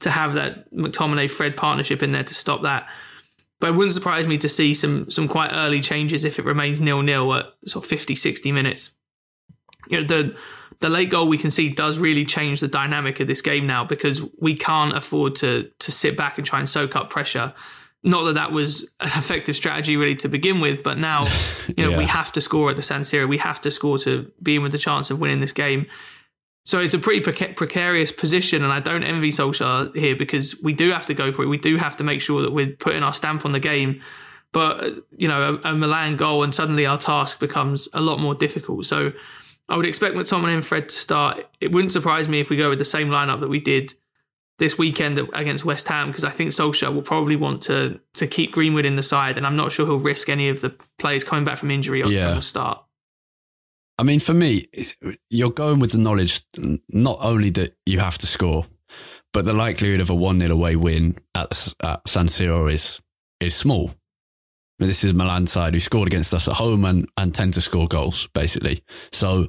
to 0.00 0.10
have 0.10 0.34
that 0.34 0.72
McTominay 0.72 1.30
Fred 1.30 1.56
partnership 1.56 2.02
in 2.02 2.12
there 2.12 2.22
to 2.22 2.34
stop 2.34 2.62
that. 2.62 2.88
But 3.60 3.70
it 3.70 3.72
wouldn't 3.72 3.92
surprise 3.92 4.26
me 4.26 4.38
to 4.38 4.48
see 4.48 4.72
some 4.74 5.10
some 5.10 5.28
quite 5.28 5.50
early 5.52 5.80
changes 5.80 6.24
if 6.24 6.38
it 6.38 6.44
remains 6.44 6.80
nil 6.80 7.02
nil 7.02 7.34
at 7.34 7.46
sort 7.64 7.84
of 7.84 7.90
50, 7.90 8.14
60 8.14 8.52
minutes. 8.52 8.94
You 9.88 10.00
know, 10.00 10.06
the 10.06 10.38
the 10.80 10.88
late 10.88 11.10
goal 11.10 11.28
we 11.28 11.38
can 11.38 11.50
see 11.50 11.70
does 11.70 11.98
really 11.98 12.24
change 12.24 12.60
the 12.60 12.68
dynamic 12.68 13.18
of 13.20 13.26
this 13.26 13.42
game 13.42 13.66
now 13.66 13.84
because 13.84 14.22
we 14.40 14.54
can't 14.54 14.96
afford 14.96 15.34
to 15.36 15.70
to 15.78 15.92
sit 15.92 16.16
back 16.16 16.38
and 16.38 16.46
try 16.46 16.60
and 16.60 16.68
soak 16.68 16.94
up 16.94 17.10
pressure. 17.10 17.52
Not 18.04 18.24
that 18.24 18.34
that 18.34 18.52
was 18.52 18.82
an 19.00 19.06
effective 19.16 19.56
strategy 19.56 19.96
really 19.96 20.14
to 20.16 20.28
begin 20.28 20.60
with, 20.60 20.82
but 20.84 20.98
now 20.98 21.22
you 21.76 21.84
know 21.84 21.90
yeah. 21.90 21.98
we 21.98 22.04
have 22.04 22.30
to 22.32 22.40
score 22.40 22.70
at 22.70 22.76
the 22.76 22.82
San 22.82 23.00
Siro. 23.00 23.28
We 23.28 23.38
have 23.38 23.60
to 23.62 23.70
score 23.70 23.98
to 23.98 24.30
be 24.40 24.56
in 24.56 24.62
with 24.62 24.72
the 24.72 24.78
chance 24.78 25.10
of 25.10 25.18
winning 25.20 25.40
this 25.40 25.52
game. 25.52 25.86
So 26.68 26.81
it's 26.81 26.92
a 26.92 26.98
pretty 26.98 27.22
precarious 27.22 28.12
position, 28.12 28.62
and 28.62 28.70
I 28.70 28.78
don't 28.78 29.02
envy 29.02 29.31
Solskjaer 29.31 29.96
here 29.96 30.14
because 30.14 30.54
we 30.62 30.74
do 30.74 30.90
have 30.90 31.07
to 31.07 31.14
go 31.14 31.33
for 31.33 31.42
it. 31.42 31.46
We 31.46 31.57
do 31.57 31.78
have 31.78 31.96
to 31.96 32.04
make 32.04 32.20
sure 32.20 32.42
that 32.42 32.52
we're 32.52 32.72
putting 32.72 33.02
our 33.02 33.14
stamp 33.14 33.46
on 33.46 33.52
the 33.52 33.59
game. 33.59 34.02
But 34.52 35.02
you 35.16 35.28
know, 35.28 35.59
a, 35.64 35.70
a 35.70 35.74
Milan 35.74 36.16
goal, 36.16 36.42
and 36.42 36.54
suddenly 36.54 36.85
our 36.85 36.98
task 36.98 37.40
becomes 37.40 37.88
a 37.94 38.02
lot 38.02 38.20
more 38.20 38.35
difficult. 38.35 38.85
So 38.85 39.14
I 39.70 39.78
would 39.78 39.87
expect 39.87 40.14
McTominay 40.14 40.52
and 40.52 40.66
Fred 40.66 40.90
to 40.90 40.96
start. 40.98 41.46
It 41.59 41.72
wouldn't 41.72 41.94
surprise 41.94 42.28
me 42.28 42.38
if 42.38 42.50
we 42.50 42.59
go 42.59 42.68
with 42.68 42.78
the 42.78 42.85
same 42.85 43.09
lineup 43.09 43.40
that 43.40 43.48
we 43.48 43.61
did 43.61 43.94
this 44.59 44.76
weekend 44.76 45.16
against 45.33 45.64
West 45.64 45.88
Ham 45.88 46.09
because 46.09 46.26
I 46.26 46.31
think 46.31 46.50
Solskjaer 46.50 46.92
will 46.92 47.00
probably 47.00 47.37
want 47.37 47.62
to 47.62 47.98
to 48.12 48.26
keep 48.26 48.52
Greenwood 48.52 48.85
in 48.85 48.96
the 48.96 49.02
side, 49.02 49.38
and 49.38 49.46
I'm 49.46 49.57
not 49.57 49.72
sure 49.72 49.87
he'll 49.87 50.00
risk 50.00 50.28
any 50.28 50.50
of 50.50 50.61
the 50.61 50.76
players 50.98 51.24
coming 51.24 51.44
back 51.44 51.57
from 51.57 51.70
injury 51.70 52.02
yeah. 52.04 52.26
from 52.26 52.35
the 52.35 52.42
start. 52.42 52.85
I 53.98 54.04
mean, 54.04 54.20
for 54.20 54.32
me, 54.32 54.68
you're 55.28 55.50
going 55.50 55.80
with 55.80 55.92
the 55.92 55.98
knowledge 55.98 56.42
not 56.88 57.18
only 57.20 57.50
that 57.50 57.76
you 57.84 57.98
have 57.98 58.16
to 58.18 58.26
score, 58.26 58.64
but 59.32 59.44
the 59.44 59.52
likelihood 59.52 60.00
of 60.00 60.11
a 60.11 60.14
1 60.14 60.38
0 60.38 60.52
away 60.52 60.76
win 60.76 61.16
at, 61.34 61.74
at 61.82 62.08
San 62.08 62.26
Siro 62.26 62.72
is, 62.72 63.02
is 63.40 63.56
small. 63.56 63.90
This 64.78 65.02
is 65.02 65.12
Milan 65.12 65.48
side 65.48 65.74
who 65.74 65.80
scored 65.80 66.06
against 66.06 66.32
us 66.32 66.46
at 66.46 66.54
home 66.54 66.84
and, 66.84 67.08
and 67.16 67.34
tend 67.34 67.54
to 67.54 67.61
score 67.61 67.88
goals, 67.88 68.28
basically. 68.28 68.84
So, 69.11 69.48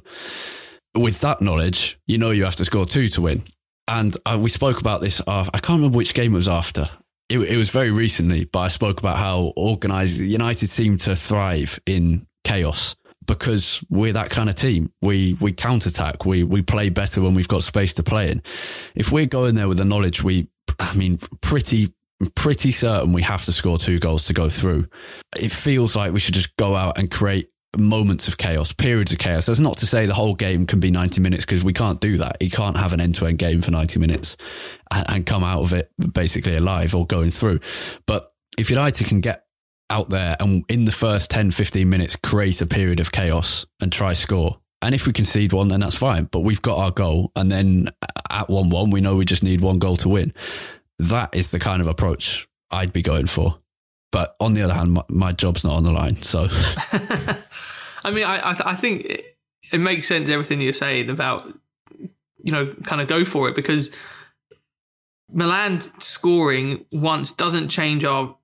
with 0.96 1.20
that 1.20 1.40
knowledge, 1.40 2.00
you 2.08 2.18
know 2.18 2.32
you 2.32 2.42
have 2.42 2.56
to 2.56 2.64
score 2.64 2.84
two 2.84 3.06
to 3.08 3.20
win. 3.22 3.44
And 3.86 4.16
uh, 4.26 4.38
we 4.40 4.50
spoke 4.50 4.80
about 4.80 5.00
this. 5.00 5.22
Uh, 5.24 5.48
I 5.54 5.58
can't 5.60 5.78
remember 5.78 5.96
which 5.96 6.14
game 6.14 6.32
it 6.32 6.36
was 6.36 6.48
after. 6.48 6.90
It, 7.28 7.38
it 7.38 7.56
was 7.56 7.70
very 7.70 7.92
recently, 7.92 8.48
but 8.52 8.58
I 8.58 8.68
spoke 8.68 8.98
about 8.98 9.18
how 9.18 9.52
organised 9.56 10.20
United 10.20 10.66
seem 10.66 10.96
to 10.98 11.14
thrive 11.14 11.78
in 11.86 12.26
chaos 12.42 12.96
because 13.30 13.84
we're 13.88 14.12
that 14.12 14.28
kind 14.28 14.48
of 14.48 14.56
team. 14.56 14.92
We 15.00 15.36
we 15.40 15.52
counterattack. 15.52 16.26
We 16.26 16.42
we 16.42 16.62
play 16.62 16.88
better 16.88 17.22
when 17.22 17.34
we've 17.34 17.46
got 17.46 17.62
space 17.62 17.94
to 17.94 18.02
play 18.02 18.30
in. 18.30 18.42
If 18.96 19.12
we're 19.12 19.26
going 19.26 19.54
there 19.54 19.68
with 19.68 19.78
the 19.78 19.84
knowledge, 19.84 20.24
we 20.24 20.48
I 20.80 20.96
mean 20.96 21.18
pretty 21.40 21.94
pretty 22.34 22.72
certain 22.72 23.12
we 23.12 23.22
have 23.22 23.44
to 23.44 23.52
score 23.52 23.78
two 23.78 24.00
goals 24.00 24.26
to 24.26 24.32
go 24.32 24.48
through. 24.48 24.88
It 25.36 25.52
feels 25.52 25.94
like 25.94 26.12
we 26.12 26.18
should 26.18 26.34
just 26.34 26.56
go 26.56 26.74
out 26.74 26.98
and 26.98 27.08
create 27.08 27.50
moments 27.78 28.26
of 28.26 28.36
chaos, 28.36 28.72
periods 28.72 29.12
of 29.12 29.20
chaos. 29.20 29.46
That's 29.46 29.60
not 29.60 29.76
to 29.76 29.86
say 29.86 30.06
the 30.06 30.14
whole 30.14 30.34
game 30.34 30.66
can 30.66 30.80
be 30.80 30.90
90 30.90 31.20
minutes 31.20 31.46
because 31.46 31.62
we 31.62 31.72
can't 31.72 32.00
do 32.00 32.18
that. 32.18 32.36
You 32.40 32.50
can't 32.50 32.76
have 32.76 32.92
an 32.92 33.00
end 33.00 33.14
to 33.16 33.26
end 33.26 33.38
game 33.38 33.60
for 33.60 33.70
90 33.70 34.00
minutes 34.00 34.36
and, 34.90 35.06
and 35.08 35.26
come 35.26 35.44
out 35.44 35.62
of 35.62 35.72
it 35.72 35.88
basically 36.12 36.56
alive 36.56 36.96
or 36.96 37.06
going 37.06 37.30
through. 37.30 37.60
But 38.06 38.32
if 38.58 38.70
United 38.70 39.06
can 39.06 39.20
get 39.20 39.44
out 39.90 40.08
there 40.08 40.36
and 40.40 40.64
in 40.68 40.84
the 40.84 40.92
first 40.92 41.30
10, 41.30 41.50
15 41.50 41.88
minutes 41.88 42.16
create 42.16 42.60
a 42.60 42.66
period 42.66 43.00
of 43.00 43.12
chaos 43.12 43.66
and 43.80 43.92
try 43.92 44.12
score. 44.12 44.60
And 44.82 44.94
if 44.94 45.06
we 45.06 45.12
concede 45.12 45.52
one, 45.52 45.68
then 45.68 45.80
that's 45.80 45.96
fine. 45.96 46.24
But 46.24 46.40
we've 46.40 46.62
got 46.62 46.78
our 46.78 46.90
goal. 46.90 47.32
And 47.36 47.50
then 47.50 47.88
at 48.30 48.48
1 48.48 48.70
1, 48.70 48.90
we 48.90 49.00
know 49.00 49.16
we 49.16 49.24
just 49.26 49.44
need 49.44 49.60
one 49.60 49.78
goal 49.78 49.96
to 49.96 50.08
win. 50.08 50.32
That 50.98 51.34
is 51.34 51.50
the 51.50 51.58
kind 51.58 51.82
of 51.82 51.88
approach 51.88 52.48
I'd 52.70 52.92
be 52.92 53.02
going 53.02 53.26
for. 53.26 53.58
But 54.12 54.34
on 54.40 54.54
the 54.54 54.62
other 54.62 54.74
hand, 54.74 54.92
my, 54.92 55.02
my 55.08 55.32
job's 55.32 55.64
not 55.64 55.74
on 55.74 55.84
the 55.84 55.92
line. 55.92 56.16
So. 56.16 56.46
I 58.04 58.10
mean, 58.10 58.26
I, 58.26 58.54
I 58.64 58.74
think 58.74 59.04
it, 59.04 59.36
it 59.72 59.78
makes 59.78 60.08
sense, 60.08 60.30
everything 60.30 60.60
you're 60.60 60.72
saying 60.72 61.10
about, 61.10 61.46
you 62.42 62.52
know, 62.52 62.74
kind 62.84 63.02
of 63.02 63.08
go 63.08 63.24
for 63.24 63.48
it 63.48 63.54
because 63.54 63.94
Milan 65.32 65.80
scoring 66.00 66.84
once 66.90 67.32
doesn't 67.32 67.68
change 67.68 68.04
our 68.04 68.36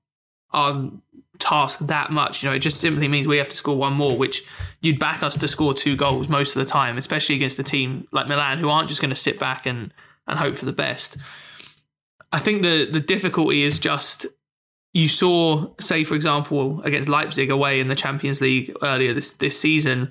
our 0.52 0.90
task 1.38 1.80
that 1.80 2.10
much. 2.10 2.42
You 2.42 2.48
know, 2.48 2.54
it 2.54 2.60
just 2.60 2.80
simply 2.80 3.08
means 3.08 3.26
we 3.26 3.38
have 3.38 3.48
to 3.48 3.56
score 3.56 3.76
one 3.76 3.94
more, 3.94 4.16
which 4.16 4.44
you'd 4.80 4.98
back 4.98 5.22
us 5.22 5.36
to 5.38 5.48
score 5.48 5.74
two 5.74 5.96
goals 5.96 6.28
most 6.28 6.56
of 6.56 6.64
the 6.64 6.70
time, 6.70 6.98
especially 6.98 7.36
against 7.36 7.58
a 7.58 7.62
team 7.62 8.06
like 8.12 8.28
Milan 8.28 8.58
who 8.58 8.68
aren't 8.68 8.88
just 8.88 9.00
going 9.00 9.10
to 9.10 9.16
sit 9.16 9.38
back 9.38 9.66
and 9.66 9.92
and 10.26 10.38
hope 10.38 10.56
for 10.56 10.64
the 10.64 10.72
best. 10.72 11.16
I 12.32 12.38
think 12.38 12.62
the 12.62 12.86
the 12.86 13.00
difficulty 13.00 13.62
is 13.62 13.78
just 13.78 14.26
you 14.92 15.08
saw, 15.08 15.74
say 15.78 16.04
for 16.04 16.14
example, 16.14 16.80
against 16.82 17.08
Leipzig 17.08 17.50
away 17.50 17.80
in 17.80 17.88
the 17.88 17.94
Champions 17.94 18.40
League 18.40 18.74
earlier 18.82 19.12
this 19.12 19.32
this 19.34 19.58
season, 19.58 20.10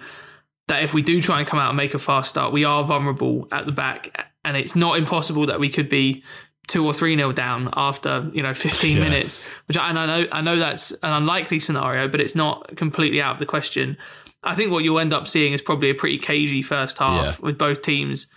that 0.67 0.83
if 0.83 0.93
we 0.93 1.01
do 1.01 1.19
try 1.19 1.39
and 1.39 1.47
come 1.47 1.59
out 1.59 1.69
and 1.69 1.77
make 1.77 1.93
a 1.93 1.99
fast 1.99 2.29
start, 2.29 2.53
we 2.53 2.63
are 2.63 2.83
vulnerable 2.83 3.47
at 3.51 3.65
the 3.65 3.71
back, 3.71 4.31
and 4.43 4.55
it's 4.55 4.75
not 4.75 4.97
impossible 4.97 5.45
that 5.47 5.59
we 5.59 5.69
could 5.69 5.89
be 5.89 6.23
two 6.67 6.85
or 6.85 6.93
three 6.93 7.15
nil 7.15 7.31
down 7.31 7.69
after 7.75 8.29
you 8.33 8.41
know 8.41 8.53
15 8.53 8.97
Yeah. 8.97 9.03
minutes 9.03 9.43
which 9.67 9.77
I, 9.77 9.89
and 9.89 9.99
I 9.99 10.05
know 10.05 10.27
I 10.31 10.41
know 10.41 10.57
that's 10.57 10.91
an 10.91 11.13
unlikely 11.13 11.59
scenario 11.59 12.07
but 12.07 12.19
it's 12.21 12.35
not 12.35 12.75
completely 12.75 13.21
out 13.21 13.33
of 13.33 13.39
the 13.39 13.45
question 13.45 13.97
I 14.43 14.55
think 14.55 14.71
what 14.71 14.83
you'll 14.83 14.99
end 14.99 15.13
up 15.13 15.27
seeing 15.27 15.53
is 15.53 15.61
probably 15.61 15.89
a 15.89 15.95
pretty 15.95 16.17
cagey 16.17 16.61
first 16.61 16.97
half 16.99 17.39
Yeah. 17.39 17.45
with 17.45 17.57
both 17.57 17.81
teams 17.81 18.27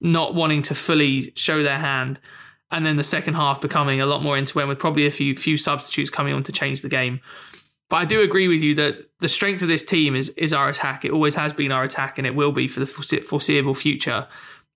not 0.00 0.34
wanting 0.34 0.62
to 0.62 0.74
fully 0.74 1.32
show 1.36 1.62
their 1.62 1.78
hand 1.78 2.20
and 2.70 2.86
then 2.86 2.96
the 2.96 3.04
second 3.04 3.34
half 3.34 3.60
becoming 3.60 4.00
a 4.00 4.06
lot 4.06 4.22
more 4.22 4.36
into 4.38 4.58
it 4.60 4.66
with 4.66 4.78
probably 4.78 5.06
a 5.06 5.10
few 5.10 5.34
few 5.34 5.56
substitutes 5.56 6.10
coming 6.10 6.34
on 6.34 6.42
to 6.44 6.52
change 6.52 6.82
the 6.82 6.88
game 6.88 7.20
but 7.90 7.96
I 7.96 8.04
do 8.06 8.22
agree 8.22 8.48
with 8.48 8.62
you 8.62 8.74
that 8.76 9.10
the 9.20 9.28
strength 9.28 9.60
of 9.60 9.68
this 9.68 9.84
team 9.84 10.16
is 10.16 10.30
is 10.30 10.54
our 10.54 10.68
attack. 10.70 11.04
It 11.04 11.10
always 11.10 11.34
has 11.34 11.52
been 11.52 11.70
our 11.70 11.82
attack, 11.84 12.16
and 12.16 12.26
it 12.26 12.34
will 12.34 12.50
be 12.50 12.66
for 12.66 12.80
the 12.80 12.86
foreseeable 12.86 13.74
future. 13.74 14.26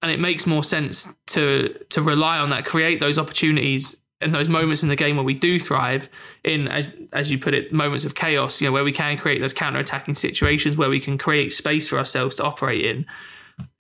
And 0.07 0.13
it 0.15 0.21
makes 0.21 0.47
more 0.47 0.63
sense 0.63 1.17
to 1.29 1.75
to 1.91 2.01
rely 2.01 2.39
on 2.39 2.51
that, 2.51 2.65
create 2.65 3.01
those 3.01 3.19
opportunities 3.19 3.97
and 4.21 4.33
those 4.33 4.49
moments 4.49 4.85
in 4.85 4.89
the 4.89 4.95
game 4.95 5.17
where 5.17 5.25
we 5.25 5.35
do 5.35 5.59
thrive 5.59 6.09
in, 6.45 6.69
as, 6.69 6.91
as 7.13 7.29
you 7.31 7.39
put 7.39 7.55
it, 7.55 7.73
moments 7.73 8.05
of 8.05 8.15
chaos. 8.15 8.61
You 8.61 8.69
know, 8.69 8.73
where 8.73 8.85
we 8.85 8.93
can 8.93 9.19
create 9.19 9.41
those 9.41 9.53
counter 9.53 9.81
attacking 9.81 10.15
situations, 10.15 10.77
where 10.77 10.89
we 10.89 11.01
can 11.01 11.19
create 11.19 11.53
space 11.53 11.89
for 11.89 11.99
ourselves 11.99 12.37
to 12.37 12.45
operate 12.45 12.85
in. 12.85 13.05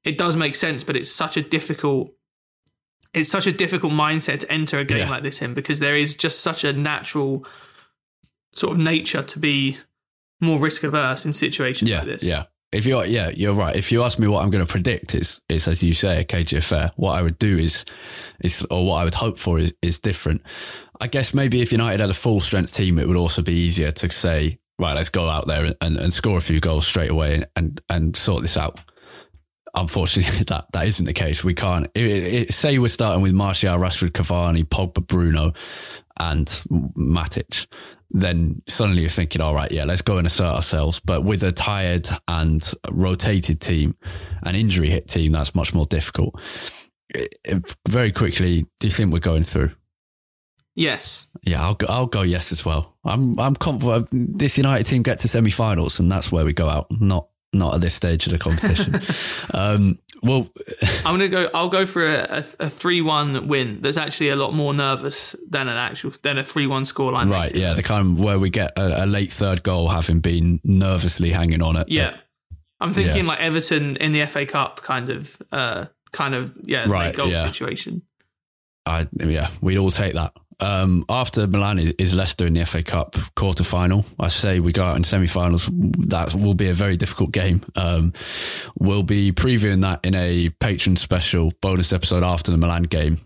It 0.03 0.19
does 0.19 0.37
make 0.37 0.57
sense, 0.57 0.83
but 0.83 0.97
it's 0.97 1.11
such 1.11 1.37
a 1.37 1.43
difficult. 1.43 2.13
It's 3.15 3.31
such 3.31 3.47
a 3.47 3.53
difficult 3.53 3.93
mindset 3.93 4.41
to 4.41 4.51
enter 4.53 4.79
a 4.81 4.85
game 4.85 4.99
Yeah. 4.99 5.11
like 5.11 5.23
this 5.23 5.41
in 5.41 5.55
because 5.55 5.79
there 5.79 5.97
is 5.97 6.17
just 6.17 6.41
such 6.41 6.65
a 6.65 6.73
natural 6.73 7.47
sort 8.55 8.73
of 8.75 8.79
nature 8.83 9.23
to 9.23 9.39
be 9.39 9.77
more 10.41 10.59
risk 10.59 10.83
averse 10.83 11.25
in 11.25 11.33
situations 11.33 11.89
Yeah, 11.89 11.99
like 11.99 12.07
this. 12.09 12.25
yeah. 12.29 12.45
If 12.73 12.85
you're, 12.85 13.07
yeah, 13.07 13.31
you're 13.31 13.55
right. 13.55 13.77
If 13.77 13.93
you 13.93 14.03
ask 14.03 14.19
me 14.19 14.27
what 14.27 14.45
I'm 14.45 14.51
going 14.51 14.65
to 14.65 14.71
predict, 14.71 15.15
it's, 15.15 15.41
it's 15.49 15.69
as 15.69 15.83
you 15.83 15.95
say, 15.95 16.21
a 16.21 16.25
cagey 16.25 16.57
affair. 16.57 16.93
What 16.97 17.13
I 17.13 17.23
would 17.23 17.39
do 17.39 17.57
is, 17.57 17.85
is, 18.41 18.67
or 18.71 18.87
what 18.87 18.97
I 18.97 19.05
would 19.05 19.15
hope 19.15 19.39
for 19.39 19.59
is, 19.59 19.73
is 19.83 20.01
different. 20.01 20.43
I 21.01 21.07
guess 21.07 21.33
maybe 21.33 21.63
if 21.63 21.73
United 21.73 22.01
had 22.01 22.11
a 22.11 22.15
full 22.15 22.41
strength 22.41 22.75
team, 22.75 22.99
it 22.99 23.07
would 23.07 23.17
also 23.17 23.43
be 23.43 23.53
easier 23.53 23.93
to 23.93 24.11
say, 24.11 24.59
right, 24.79 24.95
let's 24.95 25.09
go 25.09 25.29
out 25.29 25.47
there 25.47 25.73
and, 25.81 25.97
and 25.97 26.13
score 26.13 26.39
a 26.39 26.41
few 26.41 26.61
goals 26.61 26.87
straight 26.87 27.11
away 27.11 27.45
and, 27.55 27.81
and 27.89 28.17
sort 28.17 28.43
this 28.43 28.57
out. 28.57 28.81
Unfortunately, 29.75 30.45
that, 30.49 30.67
that 30.73 30.87
isn't 30.87 31.05
the 31.07 31.13
case. 31.13 31.45
We 31.45 31.55
can't. 31.55 31.91
It, 31.95 32.05
it, 32.05 32.53
say 32.53 32.79
we're 32.79 32.89
starting 32.89 33.23
with 33.23 33.33
Martial, 33.33 33.79
Rashford, 33.79 34.11
Cavani, 34.11 34.65
Pogba, 34.65 35.07
Bruno, 35.07 35.53
and 36.21 36.47
Matic. 36.47 37.67
Then 38.11 38.63
suddenly 38.69 39.03
you're 39.03 39.09
thinking, 39.11 39.41
all 39.43 39.55
right, 39.55 39.71
yeah, 39.71 39.85
let's 39.85 40.03
go 40.03 40.19
and 40.19 40.27
assert 40.27 40.55
ourselves. 40.55 41.01
But 41.01 41.25
with 41.25 41.43
a 41.43 41.53
tired 41.53 42.09
and 42.29 42.63
rotated 42.91 43.61
team, 43.61 43.97
an 44.43 44.55
injury 44.55 44.91
hit 44.91 45.09
team, 45.09 45.33
that's 45.33 45.55
much 45.55 45.75
more 45.75 45.87
difficult. 45.87 46.41
Very 47.89 48.13
quickly, 48.13 48.67
do 48.81 48.87
you 48.87 48.93
think 48.93 49.13
we're 49.13 49.19
going 49.19 49.43
through? 49.43 49.73
Yes. 50.77 51.29
Yeah, 51.43 51.63
I'll 51.63 51.75
go, 51.75 51.87
I'll 51.89 52.07
go 52.07 52.23
yes 52.23 52.53
as 52.53 52.65
well. 52.65 52.97
I'm 53.03 53.41
I'm 53.41 53.57
confident 53.57 54.39
this 54.39 54.59
United 54.59 54.85
team 54.85 55.03
get 55.03 55.19
to 55.21 55.29
semi-finals 55.29 55.99
and 56.01 56.13
that's 56.13 56.31
where 56.31 56.45
we 56.45 56.53
go 56.53 56.69
out. 56.69 56.87
Not 56.91 57.29
not 57.53 57.77
at 57.77 57.81
this 57.81 57.95
stage 57.95 58.27
of 58.27 58.33
the 58.33 58.39
competition. 58.39 58.95
um, 59.55 59.99
well, 60.23 60.49
I'm 61.05 61.15
gonna 61.15 61.29
go. 61.29 61.49
I'll 61.55 61.69
go 61.69 61.87
for 61.87 62.07
a, 62.07 62.39
a, 62.59 62.69
three-one 62.71 63.49
win. 63.49 63.81
That's 63.83 63.97
actually 63.97 64.31
a 64.31 64.37
lot 64.37 64.55
more 64.55 64.73
nervous 64.75 65.37
than 65.49 65.69
an 65.69 65.77
actual 65.77 66.13
than 66.23 66.39
a 66.39 66.45
three-one 66.45 66.85
scoreline. 66.85 67.31
right, 67.31 67.55
yeah, 67.55 67.75
the 67.75 67.83
kind 67.83 68.19
where 68.19 68.39
we 68.39 68.51
get 68.51 68.73
a, 68.79 69.05
a 69.05 69.07
late 69.07 69.31
third 69.33 69.63
goal, 69.63 69.89
having 69.89 70.21
been 70.21 70.61
nervously 70.65 71.31
hanging 71.31 71.63
on 71.63 71.77
it. 71.77 71.89
yeah. 71.89 72.17
I'm 72.79 72.93
thinking 72.93 73.25
Yeah. 73.25 73.29
like 73.31 73.41
Everton 73.41 73.97
in 73.97 74.13
the 74.13 74.27
FA 74.27 74.45
Cup 74.45 74.83
kind 74.83 75.09
of, 75.09 75.41
uh, 75.51 75.87
kind 76.13 76.35
of 76.35 76.53
yeah, 76.63 76.85
Right, 76.87 77.07
late 77.07 77.17
goal 77.17 77.29
yeah. 77.31 77.47
situation. 77.47 78.03
I, 78.85 79.09
yeah, 79.15 79.49
we'd 79.63 79.79
all 79.79 79.91
take 79.91 80.13
that. 80.13 80.35
Um, 80.59 81.05
after 81.09 81.47
Milan 81.47 81.79
is, 81.79 82.15
Leicester 82.15 82.47
in 82.47 82.55
the 82.55 82.65
FA 82.65 82.83
Cup 82.83 83.15
quarter 83.35 83.65
final. 83.65 84.07
I 84.19 84.29
say 84.29 84.59
we 84.59 84.73
go 84.73 84.85
out 84.85 84.97
in 84.97 85.05
semi 85.05 85.27
finals. 85.27 85.69
That 85.73 86.35
will 86.35 86.55
be 86.55 86.69
a 86.69 86.75
very 86.75 86.97
difficult 86.97 87.33
game. 87.33 87.63
Um, 87.75 88.13
we'll 88.79 89.03
be 89.03 89.33
previewing 89.33 89.83
that 89.83 90.01
in 90.03 90.15
a 90.15 90.49
Patreon 90.49 90.97
special 90.97 91.53
bonus 91.61 91.93
episode 91.93 92.23
after 92.23 92.51
the 92.51 92.57
Milan 92.57 92.85
game. 92.85 93.19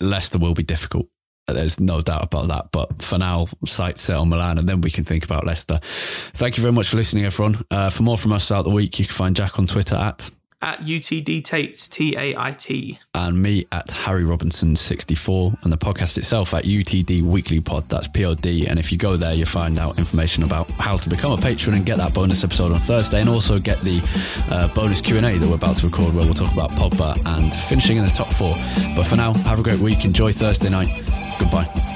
Leicester 0.00 0.38
will 0.38 0.54
be 0.54 0.62
difficult. 0.62 1.08
There's 1.48 1.78
no 1.78 2.00
doubt 2.00 2.24
about 2.24 2.48
that. 2.48 2.68
But 2.72 3.02
for 3.02 3.18
now, 3.18 3.46
sight 3.64 3.98
set 3.98 4.16
on 4.16 4.28
Milan, 4.28 4.58
and 4.58 4.68
then 4.68 4.80
we 4.80 4.90
can 4.90 5.04
think 5.04 5.24
about 5.24 5.46
Leicester. 5.46 5.78
Thank 5.82 6.56
you 6.56 6.62
very 6.62 6.72
much 6.72 6.88
for 6.88 6.96
listening, 6.96 7.24
everyone. 7.24 7.56
Uh, 7.70 7.90
for 7.90 8.02
more 8.02 8.18
from 8.18 8.32
us 8.32 8.48
throughout 8.48 8.62
the 8.62 8.70
week, 8.70 8.98
you 8.98 9.04
can 9.04 9.14
find 9.14 9.36
Jack 9.36 9.58
on 9.58 9.66
Twitter 9.66 9.94
at 9.94 10.28
At 10.62 10.80
UTD 10.80 11.44
Tait 11.44 11.76
T 11.90 12.16
A 12.16 12.34
I 12.36 12.50
T. 12.52 12.98
and 13.14 13.40
me 13.40 13.66
at 13.70 13.90
Harry 13.90 14.24
Robinson 14.24 14.74
64 14.74 15.52
and 15.62 15.72
the 15.72 15.76
podcast 15.76 16.16
itself 16.16 16.54
at 16.54 16.64
UTD 16.64 17.22
Weekly 17.22 17.60
Pod. 17.60 17.88
That's 17.88 18.08
POD. 18.08 18.46
And 18.68 18.78
if 18.78 18.90
you 18.90 18.96
go 18.98 19.16
there, 19.16 19.34
you'll 19.34 19.46
find 19.46 19.78
out 19.78 19.98
information 19.98 20.42
about 20.42 20.68
how 20.70 20.96
to 20.96 21.08
become 21.10 21.32
a 21.32 21.36
patron 21.36 21.76
and 21.76 21.84
get 21.84 21.98
that 21.98 22.14
bonus 22.14 22.42
episode 22.42 22.72
on 22.72 22.80
Thursday 22.80 23.20
and 23.20 23.28
also 23.28 23.58
get 23.58 23.82
the 23.84 24.00
uh, 24.50 24.68
bonus 24.68 25.00
Q&A 25.02 25.20
that 25.20 25.46
we're 25.48 25.54
about 25.56 25.76
to 25.76 25.86
record 25.86 26.14
where 26.14 26.24
we'll 26.24 26.34
talk 26.34 26.52
about 26.52 26.70
Pogba 26.70 27.16
and 27.36 27.52
finishing 27.54 27.98
in 27.98 28.04
the 28.04 28.10
top 28.10 28.28
four. 28.32 28.54
But 28.96 29.04
for 29.04 29.16
now, 29.16 29.34
have 29.34 29.60
a 29.60 29.62
great 29.62 29.80
week. 29.80 30.04
Enjoy 30.06 30.32
Thursday 30.32 30.70
night. 30.70 30.88
Goodbye. 31.38 31.95